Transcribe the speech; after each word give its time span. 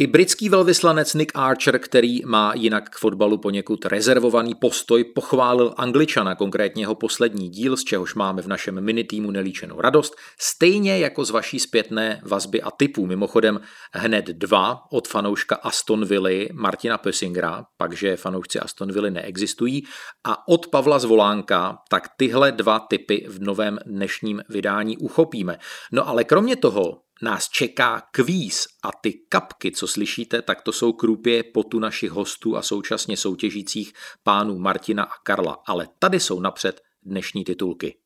I 0.00 0.06
britský 0.06 0.48
velvyslanec 0.48 1.14
Nick 1.14 1.32
Archer, 1.34 1.78
který 1.78 2.20
má 2.24 2.52
jinak 2.54 2.90
k 2.90 2.98
fotbalu 2.98 3.38
poněkud 3.38 3.86
rezervovaný 3.86 4.54
postoj, 4.54 5.04
pochválil 5.04 5.74
Angličana, 5.76 6.34
konkrétně 6.34 6.82
jeho 6.82 6.94
poslední 6.94 7.48
díl, 7.48 7.76
z 7.76 7.84
čehož 7.84 8.14
máme 8.14 8.42
v 8.42 8.46
našem 8.46 8.80
minitýmu 8.80 9.30
nelíčenou 9.30 9.80
radost, 9.80 10.16
stejně 10.40 10.98
jako 10.98 11.24
z 11.24 11.30
vaší 11.30 11.58
zpětné 11.58 12.20
vazby 12.24 12.62
a 12.62 12.70
typů. 12.70 13.06
Mimochodem 13.06 13.60
hned 13.94 14.24
dva 14.24 14.80
od 14.92 15.08
fanouška 15.08 15.56
Aston 15.56 16.04
Villa 16.04 16.48
Martina 16.52 16.98
Pössingera, 16.98 17.64
pakže 17.76 18.16
fanoušci 18.16 18.60
Aston 18.60 18.92
Villa 18.92 19.10
neexistují, 19.10 19.82
a 20.26 20.48
od 20.48 20.66
Pavla 20.66 20.98
Zvolánka, 20.98 21.78
tak 21.88 22.08
tyhle 22.16 22.52
dva 22.52 22.78
typy 22.78 23.26
v 23.28 23.40
novém 23.40 23.78
dnešním 23.86 24.42
vydání 24.48 24.96
uchopíme. 24.98 25.58
No 25.92 26.08
ale 26.08 26.24
kromě 26.24 26.56
toho 26.56 26.98
nás 27.22 27.48
čeká 27.48 28.02
kvíz 28.10 28.66
a 28.82 28.88
ty 29.00 29.12
kapky, 29.28 29.72
co 29.72 29.86
slyšíte, 29.86 30.42
tak 30.42 30.62
to 30.62 30.72
jsou 30.72 30.92
krupě 30.92 31.42
potu 31.42 31.78
našich 31.78 32.10
hostů 32.10 32.56
a 32.56 32.62
současně 32.62 33.16
soutěžících 33.16 33.92
pánů 34.22 34.58
Martina 34.58 35.02
a 35.02 35.18
Karla. 35.22 35.58
Ale 35.66 35.88
tady 35.98 36.20
jsou 36.20 36.40
napřed 36.40 36.80
dnešní 37.02 37.44
titulky. 37.44 37.96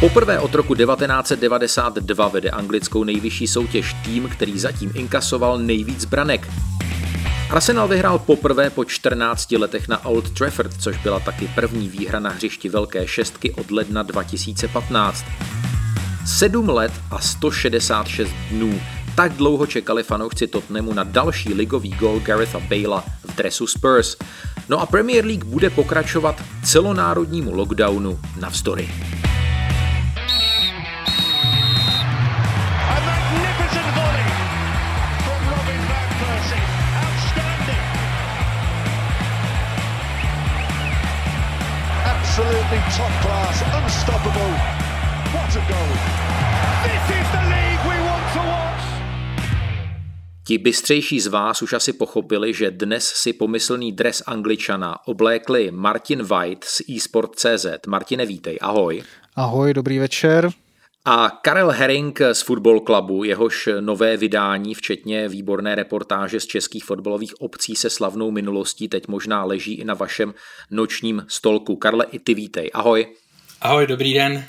Poprvé 0.00 0.40
od 0.40 0.54
roku 0.54 0.74
1992 0.74 2.28
vede 2.28 2.50
anglickou 2.50 3.04
nejvyšší 3.04 3.46
soutěž 3.46 3.94
tým, 4.04 4.28
který 4.28 4.58
zatím 4.58 4.92
inkasoval 4.94 5.58
nejvíc 5.58 6.04
branek. 6.04 6.48
Arsenal 7.50 7.88
vyhrál 7.88 8.18
poprvé 8.18 8.70
po 8.70 8.84
14 8.84 9.52
letech 9.52 9.88
na 9.88 10.04
Old 10.04 10.30
Trafford, 10.30 10.82
což 10.82 10.96
byla 10.96 11.20
taky 11.20 11.50
první 11.54 11.88
výhra 11.88 12.20
na 12.20 12.30
hřišti 12.30 12.68
Velké 12.68 13.08
šestky 13.08 13.52
od 13.52 13.70
ledna 13.70 14.02
2015. 14.02 15.24
7 16.26 16.68
let 16.68 16.92
a 17.10 17.18
166 17.18 18.30
dnů. 18.50 18.80
Tak 19.16 19.32
dlouho 19.32 19.66
čekali 19.66 20.02
fanoušci 20.02 20.46
Tottenhamu 20.46 20.92
na 20.92 21.04
další 21.04 21.54
ligový 21.54 21.90
gol 21.90 22.20
Garetha 22.20 22.60
Bale'a 22.60 23.04
v 23.24 23.34
dresu 23.34 23.66
Spurs. 23.66 24.16
No 24.68 24.80
a 24.80 24.86
Premier 24.86 25.24
League 25.24 25.44
bude 25.44 25.70
pokračovat 25.70 26.42
celonárodnímu 26.64 27.54
lockdownu 27.54 28.20
navzdory. 28.40 28.88
Absolutely 42.70 42.96
top 42.96 43.22
class, 43.22 43.62
unstoppable. 43.82 44.52
What 45.34 45.56
a 45.56 45.62
goal! 45.68 45.92
This 46.86 47.04
is 47.18 47.26
the 47.34 47.42
league 47.50 47.82
we 47.84 47.96
want 48.08 48.32
to 48.32 48.38
watch. 48.38 48.84
Ti 50.44 50.58
bystřejší 50.58 51.20
z 51.20 51.26
vás 51.26 51.62
už 51.62 51.72
asi 51.72 51.92
pochopili, 51.92 52.54
že 52.54 52.70
dnes 52.70 53.04
si 53.04 53.32
pomyslný 53.32 53.92
dres 53.92 54.22
Angličana 54.26 55.06
oblékli 55.06 55.70
Martin 55.70 56.22
White 56.22 56.64
z 56.64 56.82
eSport.cz. 56.96 57.66
Martine, 57.86 58.26
vítej, 58.26 58.58
ahoj. 58.60 59.02
Ahoj, 59.36 59.74
dobrý 59.74 59.98
večer. 59.98 60.50
A 61.12 61.30
Karel 61.42 61.70
Herring 61.70 62.20
z 62.32 62.42
Football 62.42 62.80
Clubu, 62.80 63.24
jehož 63.24 63.68
nové 63.80 64.16
vydání, 64.16 64.74
včetně 64.74 65.28
výborné 65.28 65.74
reportáže 65.74 66.40
z 66.40 66.46
českých 66.46 66.84
fotbalových 66.84 67.40
obcí 67.40 67.76
se 67.76 67.90
slavnou 67.90 68.30
minulostí, 68.30 68.88
teď 68.88 69.08
možná 69.08 69.44
leží 69.44 69.74
i 69.74 69.84
na 69.84 69.94
vašem 69.94 70.34
nočním 70.70 71.24
stolku. 71.28 71.76
Karle, 71.76 72.04
i 72.04 72.18
ty 72.18 72.34
vítej. 72.34 72.70
Ahoj. 72.74 73.06
Ahoj, 73.60 73.86
dobrý 73.86 74.14
den. 74.14 74.44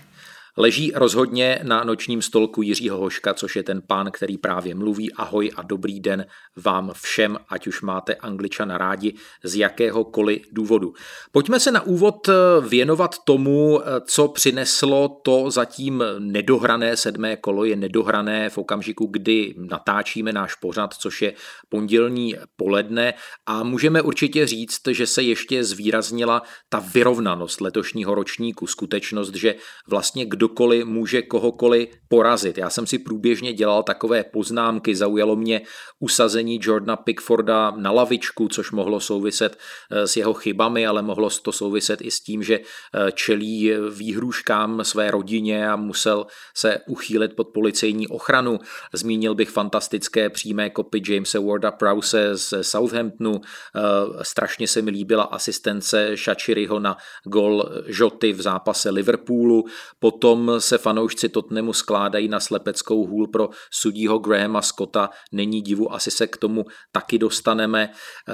Leží 0.57 0.91
rozhodně 0.95 1.59
na 1.63 1.83
nočním 1.83 2.21
stolku 2.21 2.61
Jiřího 2.61 2.97
Hoška, 2.97 3.33
což 3.33 3.55
je 3.55 3.63
ten 3.63 3.81
pán, 3.87 4.11
který 4.11 4.37
právě 4.37 4.75
mluví. 4.75 5.13
Ahoj 5.13 5.51
a 5.55 5.61
dobrý 5.61 5.99
den 5.99 6.25
vám 6.55 6.91
všem, 7.01 7.37
ať 7.49 7.67
už 7.67 7.81
máte 7.81 8.15
Angličana 8.15 8.77
rádi 8.77 9.13
z 9.43 9.55
jakéhokoliv 9.55 10.41
důvodu. 10.51 10.93
Pojďme 11.31 11.59
se 11.59 11.71
na 11.71 11.81
úvod 11.81 12.29
eh, 12.29 12.33
věnovat 12.67 13.15
tomu, 13.23 13.81
eh, 13.81 14.01
co 14.05 14.27
přineslo 14.27 15.21
to 15.23 15.51
zatím 15.51 16.03
nedohrané 16.19 16.97
sedmé 16.97 17.35
kolo, 17.35 17.65
je 17.65 17.75
nedohrané 17.75 18.49
v 18.49 18.57
okamžiku, 18.57 19.05
kdy 19.11 19.55
natáčíme 19.57 20.33
náš 20.33 20.55
pořad, 20.55 20.93
což 20.93 21.21
je 21.21 21.33
pondělní 21.69 22.35
poledne 22.55 23.13
a 23.45 23.63
můžeme 23.63 24.01
určitě 24.01 24.47
říct, 24.47 24.81
že 24.91 25.07
se 25.07 25.23
ještě 25.23 25.63
zvýraznila 25.63 26.41
ta 26.69 26.79
vyrovnanost 26.93 27.61
letošního 27.61 28.15
ročníku, 28.15 28.67
skutečnost, 28.67 29.35
že 29.35 29.55
vlastně 29.87 30.25
kdo 30.25 30.40
kdokoliv 30.41 30.85
může 30.85 31.21
kohokoliv 31.21 31.89
porazit. 32.07 32.57
Já 32.57 32.69
jsem 32.69 32.87
si 32.87 32.99
průběžně 32.99 33.53
dělal 33.53 33.83
takové 33.83 34.23
poznámky, 34.23 34.95
zaujalo 34.95 35.35
mě 35.35 35.61
usazení 35.99 36.59
Jordana 36.61 36.95
Pickforda 36.95 37.71
na 37.71 37.91
lavičku, 37.91 38.47
což 38.47 38.71
mohlo 38.71 38.99
souviset 38.99 39.57
eh, 39.91 40.07
s 40.07 40.17
jeho 40.17 40.33
chybami, 40.33 40.87
ale 40.87 41.01
mohlo 41.01 41.29
to 41.29 41.51
souviset 41.51 42.01
i 42.01 42.11
s 42.11 42.19
tím, 42.19 42.43
že 42.43 42.59
eh, 42.59 43.11
čelí 43.11 43.71
výhruškám 43.89 44.83
své 44.83 45.11
rodině 45.11 45.69
a 45.69 45.75
musel 45.75 46.25
se 46.55 46.81
uchýlit 46.87 47.35
pod 47.35 47.47
policejní 47.53 48.07
ochranu. 48.07 48.59
Zmínil 48.93 49.35
bych 49.35 49.49
fantastické 49.49 50.29
přímé 50.29 50.69
kopy 50.69 51.01
Jamesa 51.07 51.39
Warda 51.39 51.71
Prowse 51.71 52.37
z 52.37 52.53
Southamptonu. 52.61 53.41
Eh, 53.41 53.79
strašně 54.21 54.67
se 54.67 54.81
mi 54.81 54.91
líbila 54.91 55.23
asistence 55.23 56.17
Shachiriho 56.17 56.79
na 56.79 56.97
gol 57.23 57.63
Žoty 57.85 58.33
v 58.33 58.41
zápase 58.41 58.89
Liverpoolu. 58.89 59.65
Potom 59.99 60.30
Potom 60.31 60.61
se 60.61 60.77
fanoušci 60.77 61.29
Tottenhamu 61.29 61.73
skládají 61.73 62.27
na 62.27 62.39
slepeckou 62.39 63.07
hůl 63.07 63.27
pro 63.27 63.49
sudího 63.71 64.19
Grahama 64.19 64.61
Scotta. 64.61 65.09
Není 65.31 65.61
divu, 65.61 65.93
asi 65.93 66.11
se 66.11 66.27
k 66.27 66.37
tomu 66.37 66.65
taky 66.91 67.17
dostaneme. 67.17 67.89
Eh, 68.29 68.33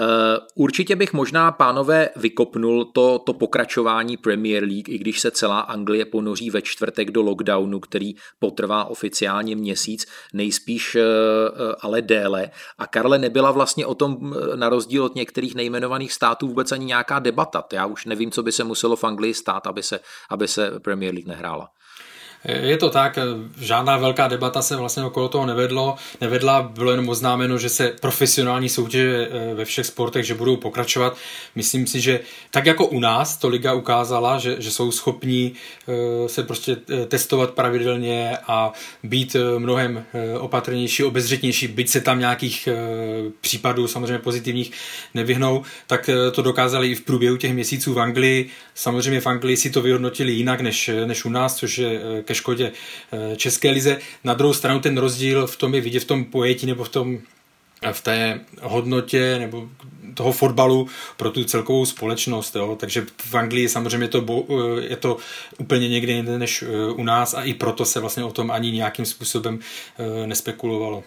určitě 0.56 0.96
bych 0.96 1.13
možná, 1.13 1.52
pánové, 1.52 2.09
vykopnul 2.16 2.86
to, 2.86 3.19
to 3.19 3.34
pokračování 3.34 4.18
Premier 4.18 4.63
League, 4.63 4.90
i 4.90 4.97
když 4.97 5.19
se 5.19 5.31
celá 5.31 5.59
Anglie 5.59 6.06
ponoří 6.06 6.50
ve 6.50 6.62
čtvrtek 6.62 7.12
do 7.12 7.22
lockdownu, 7.22 7.80
který 7.80 8.13
potrvá 8.40 8.86
oficiálně 8.86 9.56
měsíc, 9.56 10.06
nejspíš 10.34 10.96
eh, 10.96 11.02
eh, 11.02 11.75
ale 11.81 12.02
déle. 12.02 12.50
A 12.78 12.88
Karle, 12.88 13.18
nebyla 13.18 13.52
vlastně 13.52 13.86
o 13.86 13.96
tom, 13.96 14.36
na 14.56 14.69
rozdíl 14.69 15.03
od 15.03 15.16
některých 15.16 15.56
nejmenovaných 15.56 16.13
států, 16.13 16.47
vůbec 16.47 16.72
ani 16.72 16.86
nějaká 16.86 17.19
debata. 17.19 17.63
Já 17.74 17.86
už 17.86 18.06
nevím, 18.06 18.31
co 18.31 18.44
by 18.44 18.52
se 18.52 18.63
muselo 18.63 18.96
v 18.96 19.03
Anglii 19.03 19.34
stát, 19.34 19.68
aby 19.68 19.84
se, 19.84 20.00
aby 20.30 20.47
se 20.47 20.80
Premier 20.80 21.13
League 21.13 21.28
nehrála. 21.28 21.69
Je 22.46 22.78
to 22.78 22.90
tak, 22.90 23.20
žádná 23.59 23.98
velká 23.98 24.28
debata 24.28 24.62
se 24.62 24.75
vlastně 24.75 25.03
okolo 25.03 25.30
toho 25.30 25.46
nevedlo, 25.46 25.96
nevedla, 26.22 26.62
bylo 26.62 26.92
jenom 26.92 27.09
oznámeno, 27.09 27.58
že 27.58 27.70
se 27.70 27.94
profesionální 28.02 28.70
soutěže 28.70 29.30
eh, 29.31 29.53
ve 29.53 29.66
všech 29.66 29.86
sportech, 29.86 30.25
že 30.25 30.34
budou 30.34 30.58
pokračovat. 30.58 31.18
Myslím 31.56 31.88
si, 31.88 32.02
že 32.02 32.20
tak 32.52 32.66
jako 32.66 32.86
u 32.86 33.00
nás 33.00 33.38
to 33.38 33.48
liga 33.48 33.74
ukázala, 33.74 34.40
že, 34.40 34.56
že 34.59 34.72
jsou 34.72 34.92
schopní 34.92 35.53
eh, 35.88 36.30
se 36.30 36.44
prostě 36.44 36.78
eh, 36.90 37.06
testovat 37.06 37.52
pravidelně 37.52 38.38
a 38.48 38.72
být 39.04 39.36
mnohem 39.58 40.06
opatrnější, 40.40 41.04
obezřetnější, 41.04 41.68
byť 41.68 41.90
se 41.90 42.02
tam 42.02 42.19
nějakých 42.19 42.69
případů 43.42 43.88
samozřejmě 43.88 44.19
pozitivních 44.19 44.72
nevyhnou, 45.14 45.64
tak 45.88 46.09
to 46.31 46.42
dokázali 46.42 46.92
i 46.92 46.96
v 46.96 47.02
průběhu 47.02 47.38
těch 47.38 47.54
měsíců 47.54 47.94
v 47.94 48.00
Anglii. 48.00 48.50
Samozřejmě 48.75 49.22
v 49.22 49.28
Anglii 49.28 49.58
si 49.58 49.69
to 49.69 49.81
vyhodnotili 49.81 50.31
jinak 50.31 50.62
než, 50.62 50.90
než 51.06 51.25
u 51.25 51.30
nás, 51.30 51.56
což 51.56 51.78
je 51.78 52.02
ke 52.27 52.35
škodě 52.35 52.71
eh, 53.11 53.35
České 53.35 53.69
lize. 53.69 53.99
Na 54.23 54.33
druhou 54.33 54.53
stranu 54.53 54.79
ten 54.79 54.97
rozdíl 54.97 55.47
v 55.47 55.55
tom 55.55 55.75
je 55.75 55.81
vidět 55.81 55.99
v 55.99 56.05
tom 56.05 56.25
pojetí 56.25 56.65
nebo 56.65 56.83
v 56.83 56.89
tom 56.89 57.17
eh, 57.81 57.93
v 57.93 58.01
té 58.01 58.39
hodnotě 58.61 59.39
nebo 59.39 59.69
toho 60.13 60.31
fotbalu 60.31 60.88
pro 61.17 61.31
tu 61.31 61.43
celkovou 61.43 61.85
společnost. 61.85 62.55
Jo. 62.55 62.75
Takže 62.79 63.05
v 63.17 63.35
Anglii 63.35 63.69
samozřejmě 63.69 64.07
to, 64.07 64.25
eh, 64.49 64.81
je 64.89 64.95
to 64.95 65.17
úplně 65.57 65.89
někde 65.89 66.13
jinde 66.13 66.39
než 66.39 66.63
u 66.95 67.03
nás 67.03 67.33
a 67.33 67.43
i 67.43 67.53
proto 67.53 67.85
se 67.85 67.99
vlastně 67.99 68.23
o 68.23 68.31
tom 68.31 68.51
ani 68.51 68.71
nějakým 68.71 69.05
způsobem 69.05 69.59
nespekulovalo. 70.25 71.03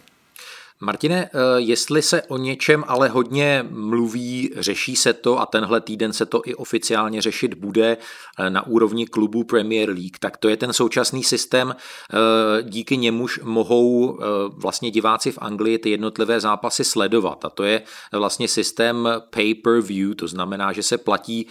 Martine, 0.83 1.25
eh, 1.25 1.39
jestli 1.57 2.03
se 2.03 2.23
o 2.23 2.37
něčem 2.37 2.85
ale 2.87 3.09
hodně 3.09 3.67
mluví, 3.71 4.51
řeší 4.57 4.97
se 4.97 5.13
to 5.13 5.41
a 5.41 5.47
tenhle 5.47 5.81
týden 5.81 6.13
se 6.13 6.27
to 6.27 6.43
i 6.45 6.55
oficiálně 6.55 7.23
řešit 7.23 7.55
bude 7.55 7.97
eh, 8.39 8.51
na 8.51 8.67
úrovni 8.67 9.07
klubu 9.07 9.45
Premier 9.45 9.89
League, 9.89 10.19
tak 10.21 10.37
to 10.37 10.49
je 10.49 10.57
ten 10.57 10.73
současný 10.73 11.25
systém, 11.25 11.75
eh, 11.77 12.63
díky 12.63 12.97
němuž 12.97 13.41
mohou 13.43 14.19
vlastně 14.57 14.91
diváci 14.91 15.33
v 15.33 15.39
Anglii 15.39 15.79
ty 15.79 15.91
jednotlivé 15.91 16.41
zápasy 16.41 16.85
sledovat. 16.85 17.45
A 17.45 17.51
to 17.51 17.65
je 17.65 17.83
vlastně 18.13 18.49
systém 18.49 19.09
pay-per-view, 19.31 20.15
to 20.15 20.29
znamená, 20.29 20.73
že 20.73 20.83
se 20.83 20.99
platí 20.99 21.47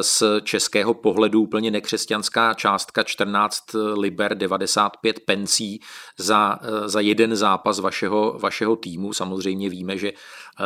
z 0.00 0.22
českého 0.42 0.94
pohledu 0.94 1.40
úplně 1.40 1.70
nekřesťanská 1.70 2.54
částka 2.54 3.02
14 3.02 3.64
liber 3.96 4.34
95 4.34 5.20
pencí 5.20 5.80
za, 6.18 6.58
za 6.86 7.00
jeden 7.00 7.36
zápas 7.36 7.78
vašeho, 7.78 8.38
vašeho 8.42 8.73
našeho 8.74 8.76
týmu. 8.76 9.12
Samozřejmě 9.12 9.70
víme, 9.70 9.98
že 9.98 10.12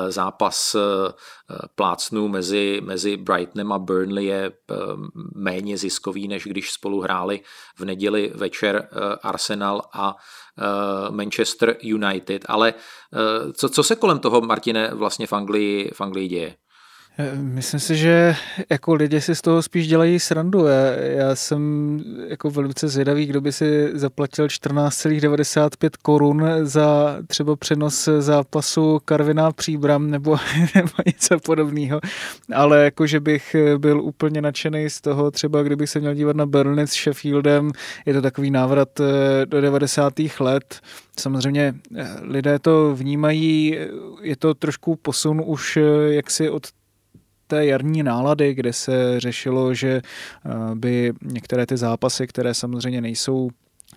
zápas 0.09 0.77
plácnu 1.75 2.29
mezi, 2.29 2.81
mezi 2.85 3.17
Brightonem 3.17 3.73
a 3.73 3.79
Burnley 3.79 4.27
je 4.27 4.53
méně 5.35 5.77
ziskový, 5.77 6.29
než 6.29 6.45
když 6.47 6.73
spolu 6.73 7.01
hráli 7.01 7.41
v 7.77 7.85
neděli 7.85 8.33
večer 8.35 8.89
Arsenal 9.23 9.83
a 9.93 10.17
Manchester 11.11 11.77
United. 11.83 12.45
Ale 12.49 12.75
co, 13.53 13.69
co 13.69 13.83
se 13.83 13.97
kolem 13.97 14.19
toho, 14.19 14.41
Martine, 14.41 14.91
vlastně 14.95 15.27
v 15.27 15.33
Anglii, 15.33 15.91
v 15.95 16.01
Anglii 16.01 16.29
děje? 16.29 16.57
Myslím 17.41 17.81
si, 17.81 17.97
že 17.97 18.35
jako 18.71 18.95
lidi 18.95 19.21
si 19.21 19.35
z 19.35 19.41
toho 19.41 19.63
spíš 19.63 19.89
dělají 19.89 20.21
srandu. 20.21 20.67
Já, 20.67 20.91
já 21.01 21.35
jsem 21.37 22.01
jako 22.29 22.51
velice 22.51 22.89
zvědavý, 22.89 23.27
kdo 23.27 23.41
by 23.41 23.53
si 23.53 23.91
zaplatil 23.93 24.47
14,95 24.47 25.91
korun 26.03 26.45
za 26.63 27.17
třeba 27.27 27.57
přenos 27.57 28.09
zápasu 28.19 29.01
Karviná 29.05 29.53
Příbram 29.53 30.11
nebo, 30.11 30.37
nebo 30.75 30.91
něco 31.07 31.39
podobného. 31.41 32.01
Ale 32.55 32.85
jako, 32.85 33.07
že 33.07 33.21
bych 33.21 33.57
byl 33.79 34.01
úplně 34.01 34.43
nadšený 34.43 34.91
z 34.91 35.01
toho, 35.01 35.31
třeba 35.31 35.63
kdybych 35.63 35.91
se 35.91 36.01
měl 36.01 36.15
dívat 36.15 36.37
na 36.37 36.47
Burnley 36.47 36.87
s 36.87 36.93
Sheffieldem, 36.93 37.71
je 38.07 38.15
to 38.15 38.23
takový 38.23 38.51
návrat 38.51 39.01
eh, 39.01 39.47
do 39.47 39.61
90. 39.61 40.13
let. 40.41 40.81
Samozřejmě 41.19 41.75
eh, 41.97 42.09
lidé 42.21 42.59
to 42.59 42.95
vnímají, 42.95 43.79
je 44.23 44.37
to 44.37 44.55
trošku 44.55 44.97
posun 44.97 45.43
už 45.45 45.77
eh, 45.77 46.15
jaksi 46.15 46.51
od 46.51 46.67
té 47.49 47.67
jarní 47.67 48.03
nálady, 48.03 48.55
kde 48.55 48.73
se 48.73 49.21
řešilo, 49.21 49.75
že 49.75 49.89
eh, 49.91 50.51
by 50.75 51.13
některé 51.23 51.67
ty 51.67 51.77
zápasy, 51.77 52.27
které 52.27 52.55
samozřejmě 52.55 53.01
nejsou 53.01 53.51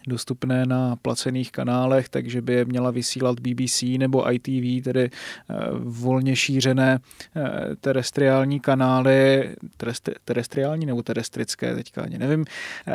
dostupné 0.07 0.65
na 0.65 0.95
placených 0.95 1.51
kanálech, 1.51 2.09
takže 2.09 2.42
by 2.42 2.53
je 2.53 2.65
měla 2.65 2.92
vysílat 2.92 3.39
BBC 3.39 3.83
nebo 3.98 4.31
ITV, 4.33 4.83
tedy 4.83 5.03
eh, 5.03 5.56
volně 5.80 6.36
šířené 6.36 7.00
eh, 7.36 7.75
terestriální 7.81 8.59
kanály, 8.59 9.50
terestri, 9.77 10.15
terestriální 10.25 10.86
nebo 10.86 11.03
terestrické, 11.03 11.75
teďka 11.75 12.01
ani 12.01 12.18
nevím. 12.18 12.45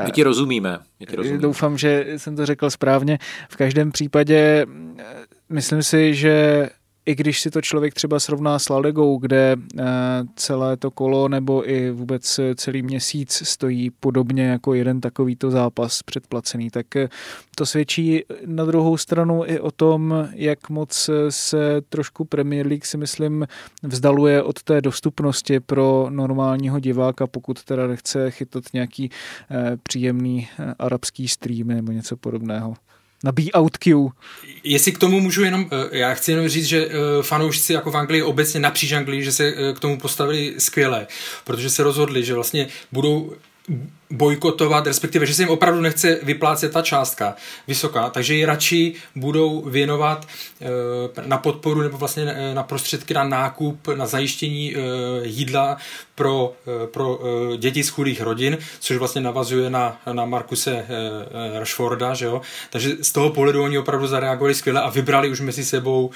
My 0.05 0.11
ti 0.13 0.23
rozumíme. 0.23 0.79
My 1.01 1.07
ti 1.07 1.17
rozumíme. 1.17 1.43
Doufám, 1.43 1.79
že 1.79 2.07
jsem 2.17 2.37
to 2.37 2.47
řekl 2.47 2.71
správně. 2.71 3.19
V 3.49 3.57
každém 3.57 3.93
případě 3.93 4.67
myslím 5.49 5.83
si, 5.83 6.15
že 6.15 6.69
i 7.07 7.15
když 7.15 7.41
si 7.41 7.51
to 7.51 7.61
člověk 7.61 7.95
třeba 7.95 8.21
srovná 8.21 8.59
s 8.59 8.69
Ladegou, 8.69 9.19
kde 9.19 9.57
eh, 9.79 9.85
celé 10.37 10.77
to 10.77 10.91
kolo 10.91 11.29
nebo 11.29 11.71
i 11.71 11.91
vůbec 11.91 12.41
celý 12.55 12.83
měsíc 12.83 13.43
stojí 13.45 13.91
podobně 13.91 14.45
jako 14.47 14.75
jeden 14.75 15.01
takovýto 15.01 15.51
zápas 15.51 16.03
předplacený, 16.03 16.71
tak 16.71 16.97
eh, 16.97 17.09
to 17.55 17.67
svědčí 17.67 18.23
na 18.47 18.65
druhou 18.65 18.97
stranu 18.97 19.43
i 19.47 19.61
o 19.61 19.71
tom, 19.71 20.29
jak 20.33 20.71
moc 20.71 21.11
se 21.31 21.81
trošku 21.89 22.25
Premier 22.25 22.67
League 22.67 22.85
si 22.85 22.97
myslím 22.97 23.47
vzdaluje 23.83 24.43
od 24.43 24.63
té 24.63 24.81
dostupnosti 24.81 25.61
pro 25.61 26.07
normálního 26.11 26.81
diváka, 26.81 27.27
pokud 27.27 27.65
teda 27.65 27.87
nechce 27.87 28.31
chytat 28.31 28.65
nějaký 28.73 29.11
eh, 29.51 29.77
příjemný 29.83 30.49
arabský 30.79 31.29
stream 31.29 31.69
nebo 31.69 31.93
něco 31.93 32.17
podobného 32.17 32.75
na 33.25 33.33
Be 33.33 33.43
Out 33.53 33.77
Q. 33.77 34.09
Jestli 34.65 34.93
k 34.93 34.99
tomu 34.99 35.21
můžu 35.21 35.45
jenom, 35.45 35.67
eh, 35.73 35.99
já 35.99 36.15
chci 36.15 36.31
jenom 36.31 36.49
říct, 36.49 36.67
že 36.67 36.87
eh, 36.87 37.23
fanoušci 37.23 37.73
jako 37.73 37.91
v 37.91 37.97
Anglii 37.97 38.23
obecně 38.23 38.61
napříč 38.61 38.93
Anglii, 38.93 39.23
že 39.23 39.33
se 39.33 39.45
eh, 39.47 39.73
k 39.73 39.81
tomu 39.81 39.99
postavili 39.99 40.55
skvěle, 40.59 41.07
protože 41.45 41.71
se 41.71 41.83
rozhodli, 41.83 42.25
že 42.25 42.35
vlastně 42.35 42.69
budou 42.93 43.33
bojkotovat, 44.11 44.87
respektive, 44.87 45.27
že 45.27 45.35
se 45.35 45.43
jim 45.43 45.49
opravdu 45.49 45.81
nechce 45.81 46.19
vyplácet 46.23 46.73
ta 46.73 46.83
částka 46.83 47.35
vysoká, 47.69 48.11
takže 48.11 48.35
ji 48.35 48.45
radši 48.45 48.95
budou 49.17 49.63
věnovat 49.63 50.27
na 51.27 51.39
podporu 51.39 51.83
nebo 51.83 51.99
vlastně 51.99 52.53
na 52.55 52.63
prostředky 52.63 53.15
na 53.15 53.25
nákup, 53.25 53.89
na 53.89 54.07
zajištění 54.07 54.75
jídla 55.23 55.77
pro, 56.15 56.53
pro 56.93 57.21
děti 57.57 57.85
z 57.85 57.89
chudých 57.89 58.21
rodin, 58.21 58.59
což 58.81 58.97
vlastně 58.97 59.21
navazuje 59.21 59.71
na, 59.71 60.01
na 60.13 60.25
Markuse 60.25 60.87
Rashforda, 61.59 62.15
že 62.15 62.27
jo? 62.27 62.41
takže 62.71 62.97
z 63.03 63.13
toho 63.13 63.31
pohledu 63.31 63.65
oni 63.65 63.79
opravdu 63.79 64.07
zareagovali 64.07 64.55
skvěle 64.55 64.83
a 64.83 64.91
vybrali 64.91 65.29
už 65.29 65.41
mezi 65.41 65.65
sebou, 65.65 66.11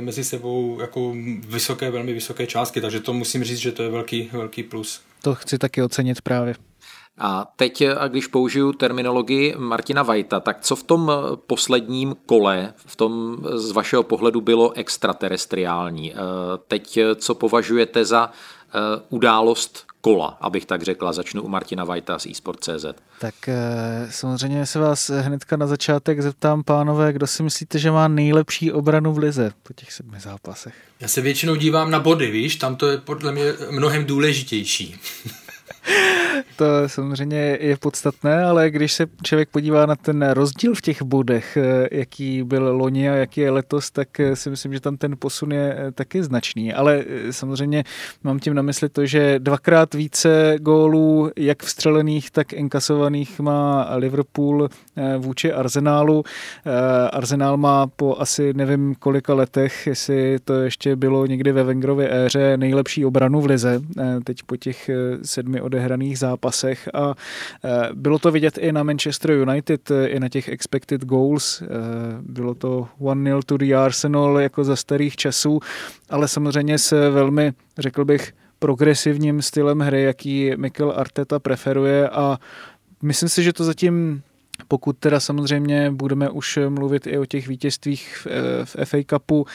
mezi 0.00 0.24
sebou 0.24 0.78
jako 0.80 1.14
vysoké, 1.48 1.90
velmi 1.90 2.12
vysoké 2.12 2.46
částky, 2.46 2.80
takže 2.80 3.00
to 3.00 3.12
musím 3.12 3.44
říct, 3.44 3.58
že 3.58 3.72
to 3.72 3.82
je 3.82 3.88
velký, 3.90 4.28
velký 4.32 4.62
plus. 4.62 5.00
To 5.22 5.34
chci 5.34 5.58
taky 5.58 5.82
ocenit 5.82 6.20
právě. 6.20 6.69
A 7.20 7.52
teď, 7.56 7.82
a 7.98 8.08
když 8.08 8.26
použiju 8.26 8.72
terminologii 8.72 9.54
Martina 9.58 10.02
Vajta, 10.02 10.40
tak 10.40 10.60
co 10.60 10.76
v 10.76 10.82
tom 10.82 11.12
posledním 11.46 12.16
kole, 12.26 12.74
v 12.76 12.96
tom 12.96 13.36
z 13.54 13.70
vašeho 13.70 14.02
pohledu 14.02 14.40
bylo 14.40 14.72
extraterestriální? 14.72 16.14
Teď 16.68 16.98
co 17.16 17.34
považujete 17.34 18.04
za 18.04 18.30
událost 19.08 19.86
kola, 20.00 20.38
abych 20.40 20.66
tak 20.66 20.82
řekla. 20.82 21.12
Začnu 21.12 21.42
u 21.42 21.48
Martina 21.48 21.84
Vajta 21.84 22.18
z 22.18 22.26
eSport.cz. 22.26 22.84
Tak 23.18 23.34
samozřejmě 24.10 24.66
se 24.66 24.78
vás 24.78 25.10
hnedka 25.10 25.56
na 25.56 25.66
začátek 25.66 26.22
zeptám, 26.22 26.62
pánové, 26.64 27.12
kdo 27.12 27.26
si 27.26 27.42
myslíte, 27.42 27.78
že 27.78 27.90
má 27.90 28.08
nejlepší 28.08 28.72
obranu 28.72 29.12
v 29.12 29.18
lize 29.18 29.52
po 29.62 29.72
těch 29.72 29.92
sedmi 29.92 30.20
zápasech? 30.20 30.74
Já 31.00 31.08
se 31.08 31.20
většinou 31.20 31.54
dívám 31.54 31.90
na 31.90 32.00
body, 32.00 32.30
víš, 32.30 32.56
tam 32.56 32.76
to 32.76 32.88
je 32.88 32.98
podle 32.98 33.32
mě 33.32 33.44
mnohem 33.70 34.04
důležitější. 34.04 35.00
to 36.56 36.88
samozřejmě 36.88 37.58
je 37.60 37.76
podstatné, 37.76 38.44
ale 38.44 38.70
když 38.70 38.92
se 38.92 39.06
člověk 39.22 39.48
podívá 39.48 39.86
na 39.86 39.96
ten 39.96 40.30
rozdíl 40.30 40.74
v 40.74 40.80
těch 40.80 41.02
bodech, 41.02 41.56
eh, 41.56 41.88
jaký 41.92 42.42
byl 42.42 42.76
loni 42.76 43.10
a 43.10 43.14
jaký 43.14 43.40
je 43.40 43.50
letos, 43.50 43.90
tak 43.90 44.20
eh, 44.20 44.36
si 44.36 44.50
myslím, 44.50 44.74
že 44.74 44.80
tam 44.80 44.96
ten 44.96 45.16
posun 45.18 45.52
je 45.52 45.76
eh, 45.78 45.92
taky 45.92 46.22
značný. 46.22 46.74
Ale 46.74 47.04
samozřejmě 47.30 47.84
mám 48.22 48.38
tím 48.38 48.54
na 48.54 48.62
mysli 48.62 48.88
to, 48.88 49.06
že 49.06 49.38
dvakrát 49.38 49.94
více 49.94 50.56
gólů, 50.58 51.30
jak 51.36 51.62
vstřelených, 51.62 52.30
tak 52.30 52.52
inkasovaných 52.52 53.40
má 53.40 53.88
Liverpool 53.96 54.68
vůči 55.18 55.52
Arsenálu. 55.52 56.24
Arsenal 57.12 57.56
má 57.56 57.86
po 57.86 58.16
asi 58.18 58.54
nevím 58.54 58.94
kolika 58.94 59.34
letech, 59.34 59.86
jestli 59.86 60.38
to 60.44 60.54
ještě 60.54 60.96
bylo 60.96 61.26
někdy 61.26 61.52
ve 61.52 61.64
Wengerově 61.64 62.08
éře, 62.26 62.56
nejlepší 62.56 63.04
obranu 63.04 63.40
v 63.40 63.46
lize. 63.46 63.80
Teď 64.24 64.42
po 64.42 64.56
těch 64.56 64.90
sedmi 65.22 65.60
odehraných 65.80 66.18
zápasech 66.18 66.88
a 66.94 67.14
e, 67.64 67.88
bylo 67.94 68.18
to 68.18 68.30
vidět 68.30 68.58
i 68.58 68.72
na 68.72 68.82
Manchester 68.82 69.30
United, 69.30 69.90
e, 69.90 70.06
i 70.06 70.20
na 70.20 70.28
těch 70.28 70.48
expected 70.48 71.04
goals. 71.04 71.62
E, 71.62 71.66
bylo 72.20 72.54
to 72.54 72.88
1-0 73.00 73.40
to 73.46 73.56
the 73.56 73.74
Arsenal 73.74 74.38
jako 74.40 74.64
za 74.64 74.76
starých 74.76 75.16
časů, 75.16 75.60
ale 76.10 76.28
samozřejmě 76.28 76.78
se 76.78 77.10
velmi, 77.10 77.52
řekl 77.78 78.04
bych, 78.04 78.32
progresivním 78.58 79.42
stylem 79.42 79.80
hry, 79.80 80.02
jaký 80.02 80.52
Mikel 80.56 80.92
Arteta 80.96 81.38
preferuje 81.38 82.08
a 82.08 82.38
myslím 83.02 83.28
si, 83.28 83.42
že 83.42 83.52
to 83.52 83.64
zatím 83.64 84.22
pokud 84.68 84.98
teda 84.98 85.20
samozřejmě 85.20 85.90
budeme 85.90 86.30
už 86.30 86.58
mluvit 86.68 87.06
i 87.06 87.18
o 87.18 87.26
těch 87.26 87.48
vítězstvích 87.48 88.26
v 88.64 88.76
FA 88.84 88.98
Cupu, 89.10 89.46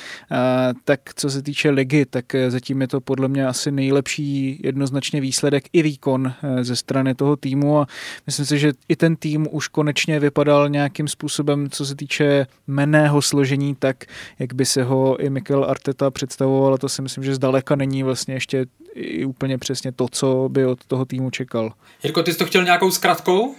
tak 0.84 1.00
co 1.16 1.30
se 1.30 1.42
týče 1.42 1.70
ligy, 1.70 2.06
tak 2.06 2.26
zatím 2.48 2.82
je 2.82 2.88
to 2.88 3.02
podle 3.02 3.28
mě 3.28 3.48
asi 3.48 3.72
nejlepší 3.72 4.60
jednoznačně 4.64 5.22
výsledek 5.22 5.64
i 5.74 5.82
výkon 5.82 6.34
ze 6.62 6.76
strany 6.76 7.16
toho 7.16 7.36
týmu 7.36 7.80
a 7.80 7.88
myslím 8.26 8.46
si, 8.46 8.60
že 8.60 8.72
i 8.90 8.96
ten 8.96 9.16
tým 9.16 9.48
už 9.52 9.68
konečně 9.68 10.20
vypadal 10.20 10.70
nějakým 10.70 11.08
způsobem, 11.08 11.70
co 11.70 11.86
se 11.86 11.96
týče 11.96 12.48
meného 12.68 13.22
složení, 13.22 13.76
tak 13.76 14.04
jak 14.40 14.54
by 14.54 14.66
se 14.66 14.84
ho 14.84 15.18
i 15.18 15.30
Mikel 15.30 15.66
Arteta 15.66 16.12
představoval 16.12 16.74
a 16.74 16.78
to 16.78 16.90
si 16.90 17.02
myslím, 17.02 17.24
že 17.24 17.36
zdaleka 17.36 17.76
není 17.76 18.04
vlastně 18.04 18.34
ještě 18.34 18.66
i 18.94 19.26
úplně 19.26 19.58
přesně 19.58 19.92
to, 19.92 20.08
co 20.12 20.50
by 20.52 20.66
od 20.66 20.86
toho 20.86 21.06
týmu 21.06 21.30
čekal. 21.30 21.74
Jirko, 22.04 22.24
ty 22.24 22.34
jsi 22.34 22.38
to 22.38 22.46
chtěl 22.46 22.64
nějakou 22.64 22.92
zkratkou? 22.92 23.56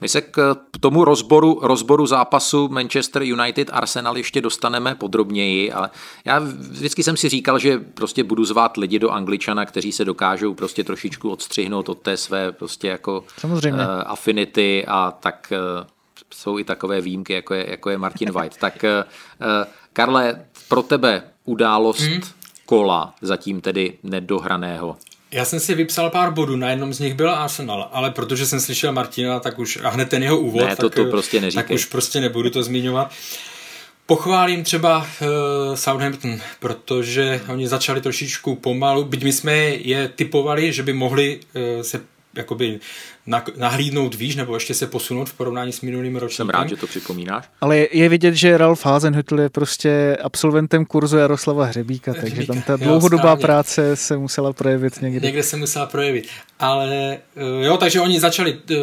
My 0.00 0.08
se 0.08 0.20
k 0.20 0.56
tomu 0.80 1.04
rozboru, 1.04 1.58
rozboru 1.62 2.06
zápasu 2.06 2.68
Manchester 2.68 3.22
United 3.22 3.70
Arsenal 3.72 4.16
ještě 4.16 4.40
dostaneme 4.40 4.94
podrobněji, 4.94 5.72
ale 5.72 5.90
já 6.24 6.38
vždycky 6.58 7.02
jsem 7.02 7.16
si 7.16 7.28
říkal, 7.28 7.58
že 7.58 7.78
prostě 7.78 8.24
budu 8.24 8.44
zvát 8.44 8.76
lidi 8.76 8.98
do 8.98 9.10
Angličana, 9.10 9.66
kteří 9.66 9.92
se 9.92 10.04
dokážou 10.04 10.54
prostě 10.54 10.84
trošičku 10.84 11.30
odstřihnout 11.30 11.88
od 11.88 11.98
té 11.98 12.16
své 12.16 12.52
prostě 12.52 12.88
jako 12.88 13.24
Samozřejmě. 13.38 13.82
Uh, 13.82 13.88
affinity 14.06 14.84
a 14.88 15.10
tak 15.10 15.52
uh, 15.80 15.86
jsou 16.34 16.58
i 16.58 16.64
takové 16.64 17.00
výjimky, 17.00 17.32
jako 17.32 17.54
je, 17.54 17.70
jako 17.70 17.90
je 17.90 17.98
Martin 17.98 18.30
White. 18.30 18.56
tak 18.56 18.84
uh, 18.84 19.64
Karle, 19.92 20.44
pro 20.68 20.82
tebe 20.82 21.22
událost 21.44 22.00
hmm. 22.00 22.20
kola, 22.66 23.14
zatím 23.22 23.60
tedy 23.60 23.98
nedohraného. 24.02 24.96
Já 25.30 25.44
jsem 25.44 25.60
si 25.60 25.74
vypsal 25.74 26.10
pár 26.10 26.32
bodů, 26.32 26.56
na 26.56 26.70
jednom 26.70 26.94
z 26.94 27.00
nich 27.00 27.14
byl 27.14 27.30
Arsenal, 27.30 27.88
ale 27.92 28.10
protože 28.10 28.46
jsem 28.46 28.60
slyšel 28.60 28.92
Martina, 28.92 29.40
tak 29.40 29.58
už 29.58 29.78
a 29.82 29.88
hned 29.88 30.08
ten 30.08 30.22
jeho 30.22 30.38
úvod, 30.38 30.68
ne, 30.68 30.76
to, 30.76 30.90
tak, 30.90 30.94
to 30.94 31.10
prostě 31.10 31.50
tak 31.54 31.70
už 31.70 31.84
prostě 31.84 32.20
nebudu 32.20 32.50
to 32.50 32.62
zmiňovat. 32.62 33.12
Pochválím 34.06 34.64
třeba 34.64 34.98
uh, 34.98 35.06
Southampton, 35.74 36.40
protože 36.60 37.40
oni 37.48 37.68
začali 37.68 38.00
trošičku 38.00 38.54
pomalu, 38.54 39.04
byť 39.04 39.24
my 39.24 39.32
jsme 39.32 39.54
je 39.68 40.08
typovali, 40.08 40.72
že 40.72 40.82
by 40.82 40.92
mohli 40.92 41.40
uh, 41.54 41.82
se 41.82 42.00
jakoby 42.34 42.80
nahlídnout 43.56 44.14
výš 44.14 44.36
nebo 44.36 44.54
ještě 44.54 44.74
se 44.74 44.86
posunout 44.86 45.28
v 45.28 45.34
porovnání 45.34 45.72
s 45.72 45.80
minulým 45.80 46.16
ročníkem. 46.16 46.46
Jsem 46.46 46.50
rád, 46.50 46.68
že 46.68 46.76
to 46.76 46.86
připomínáš. 46.86 47.44
Ale 47.60 47.86
je 47.92 48.08
vidět, 48.08 48.34
že 48.34 48.58
Ralf 48.58 48.86
Hasenhüttl 48.86 49.40
je 49.40 49.48
prostě 49.48 50.18
absolventem 50.22 50.84
kurzu 50.84 51.16
Jaroslava 51.16 51.64
Hřebíka, 51.64 52.14
takže 52.14 52.46
tam 52.46 52.62
ta 52.62 52.76
dlouhodobá 52.76 53.30
jo, 53.30 53.36
práce 53.36 53.96
se 53.96 54.16
musela 54.16 54.52
projevit 54.52 55.02
někde. 55.02 55.26
Někde 55.26 55.42
se 55.42 55.56
musela 55.56 55.86
projevit. 55.86 56.28
Ale 56.58 57.18
eh, 57.36 57.64
jo, 57.64 57.76
takže 57.76 58.00
oni 58.00 58.20
začali 58.20 58.58
eh, 58.70 58.74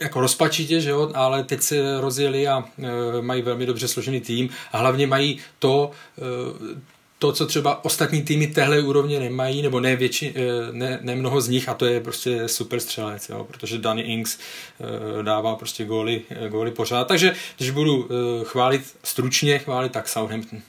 jako 0.00 0.20
rozpačitě, 0.20 0.80
že 0.80 0.90
jo, 0.90 1.10
ale 1.14 1.44
teď 1.44 1.60
se 1.60 2.00
rozjeli 2.00 2.48
a 2.48 2.64
e, 2.78 3.22
mají 3.22 3.42
velmi 3.42 3.66
dobře 3.66 3.88
složený 3.88 4.20
tým 4.20 4.48
a 4.72 4.78
hlavně 4.78 5.06
mají 5.06 5.38
to, 5.58 5.90
e, 6.18 6.80
to, 7.20 7.32
co 7.32 7.46
třeba 7.46 7.84
ostatní 7.84 8.22
týmy 8.22 8.46
téhle 8.46 8.82
úrovně 8.82 9.20
nemají, 9.20 9.62
nebo 9.62 9.80
ne, 9.80 9.96
větši, 9.96 10.34
ne, 10.72 10.98
ne 11.02 11.14
mnoho 11.14 11.40
z 11.40 11.48
nich, 11.48 11.68
a 11.68 11.74
to 11.74 11.86
je 11.86 12.00
prostě 12.00 12.48
super 12.48 12.80
střelec, 12.80 13.28
jo, 13.28 13.44
protože 13.44 13.78
Danny 13.78 14.02
Ings 14.02 14.38
dává 15.22 15.56
prostě 15.56 15.84
góly, 15.84 16.22
góly 16.48 16.70
pořád. 16.70 17.04
Takže 17.08 17.34
když 17.56 17.70
budu 17.70 18.08
chválit 18.44 18.82
stručně, 19.04 19.58
chválit 19.58 19.92
tak 19.92 20.08
Southampton. 20.08 20.60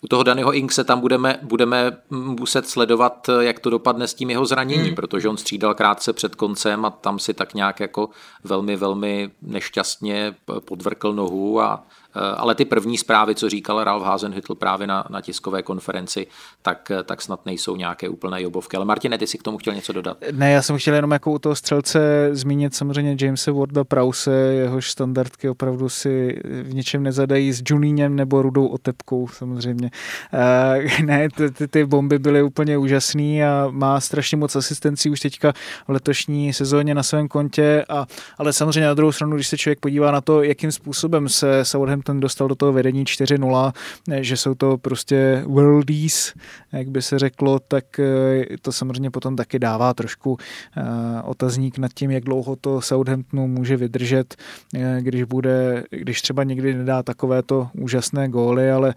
U 0.00 0.08
toho 0.08 0.22
Danyho 0.22 0.52
Inkse 0.52 0.84
tam 0.84 1.00
budeme, 1.00 1.38
budeme 1.42 1.96
muset 2.10 2.68
sledovat, 2.68 3.30
jak 3.40 3.58
to 3.58 3.70
dopadne 3.70 4.08
s 4.08 4.14
tím 4.14 4.30
jeho 4.30 4.46
zraněním, 4.46 4.86
hmm. 4.86 4.94
protože 4.94 5.28
on 5.28 5.36
střídal 5.36 5.74
krátce 5.74 6.12
před 6.12 6.34
koncem 6.34 6.84
a 6.84 6.90
tam 6.90 7.18
si 7.18 7.34
tak 7.34 7.54
nějak 7.54 7.80
jako 7.80 8.08
velmi, 8.44 8.76
velmi 8.76 9.30
nešťastně 9.42 10.34
podvrkl 10.64 11.12
nohu 11.12 11.60
a 11.60 11.86
Eh, 12.09 12.09
ale 12.14 12.54
ty 12.54 12.64
první 12.64 12.98
zprávy, 12.98 13.34
co 13.34 13.48
říkal 13.48 13.84
Ralf 13.84 14.02
Hasenhüttl 14.02 14.54
právě 14.54 14.86
na, 14.86 15.04
na 15.10 15.20
tiskové 15.20 15.62
konferenci, 15.62 16.26
tak, 16.62 16.90
eh, 16.90 17.02
tak 17.02 17.22
snad 17.22 17.46
nejsou 17.46 17.76
nějaké 17.76 18.08
úplné 18.08 18.42
jobovky. 18.42 18.76
Ale 18.76 18.86
Martine, 18.86 19.18
ty 19.18 19.26
si 19.26 19.38
k 19.38 19.42
tomu 19.42 19.58
chtěl 19.58 19.74
něco 19.74 19.92
dodat? 19.92 20.16
Ne, 20.32 20.52
já 20.52 20.62
jsem 20.62 20.78
chtěl 20.78 20.94
jenom 20.94 21.10
jako 21.10 21.32
u 21.32 21.38
toho 21.38 21.54
střelce 21.54 22.28
zmínit 22.32 22.74
samozřejmě 22.74 23.16
Jamesa 23.20 23.52
Warda 23.52 23.84
Prause, 23.84 24.30
jehož 24.32 24.90
standardky 24.90 25.48
opravdu 25.48 25.88
si 25.88 26.40
v 26.62 26.74
něčem 26.74 27.02
nezadají 27.02 27.52
s 27.52 27.62
Junínem 27.66 28.16
nebo 28.16 28.42
Rudou 28.42 28.66
Otepkou 28.66 29.28
samozřejmě. 29.28 29.90
Uh, 30.32 31.04
ne, 31.04 31.28
ty, 31.36 31.50
ty, 31.50 31.68
ty 31.68 31.84
bomby 31.84 32.18
byly 32.18 32.42
úplně 32.42 32.78
úžasný 32.78 33.44
a 33.44 33.68
má 33.70 34.00
strašně 34.00 34.36
moc 34.36 34.56
asistencí 34.56 35.10
už 35.10 35.20
teďka 35.20 35.52
v 35.88 35.88
letošní 35.88 36.52
sezóně 36.52 36.94
na 36.94 37.02
svém 37.02 37.28
kontě, 37.28 37.84
a, 37.88 38.06
ale 38.38 38.52
samozřejmě 38.52 38.86
na 38.86 38.94
druhou 38.94 39.12
stranu, 39.12 39.34
když 39.34 39.48
se 39.48 39.58
člověk 39.58 39.80
podívá 39.80 40.10
na 40.10 40.20
to, 40.20 40.42
jakým 40.42 40.72
způsobem 40.72 41.28
se 41.28 41.64
Southampton 41.64 41.99
Southampton 42.00 42.20
dostal 42.20 42.48
do 42.48 42.54
toho 42.54 42.72
vedení 42.72 43.04
4-0, 43.04 43.72
že 44.20 44.36
jsou 44.36 44.54
to 44.54 44.78
prostě 44.78 45.44
worldies, 45.46 46.34
jak 46.72 46.88
by 46.88 47.02
se 47.02 47.18
řeklo, 47.18 47.58
tak 47.58 48.00
eh, 48.00 48.44
to 48.62 48.72
samozřejmě 48.72 49.10
potom 49.10 49.36
taky 49.36 49.58
dává 49.58 49.94
trošku 49.94 50.38
eh, 50.76 50.82
otazník 51.24 51.78
nad 51.78 51.92
tím, 51.94 52.10
jak 52.10 52.24
dlouho 52.24 52.56
to 52.56 52.80
Southamptonu 52.80 53.48
může 53.48 53.76
vydržet, 53.76 54.36
eh, 54.74 54.98
když 55.00 55.24
bude, 55.24 55.84
když 55.90 56.22
třeba 56.22 56.44
někdy 56.44 56.74
nedá 56.74 57.02
takovéto 57.02 57.68
úžasné 57.78 58.28
góly, 58.28 58.70
ale 58.70 58.94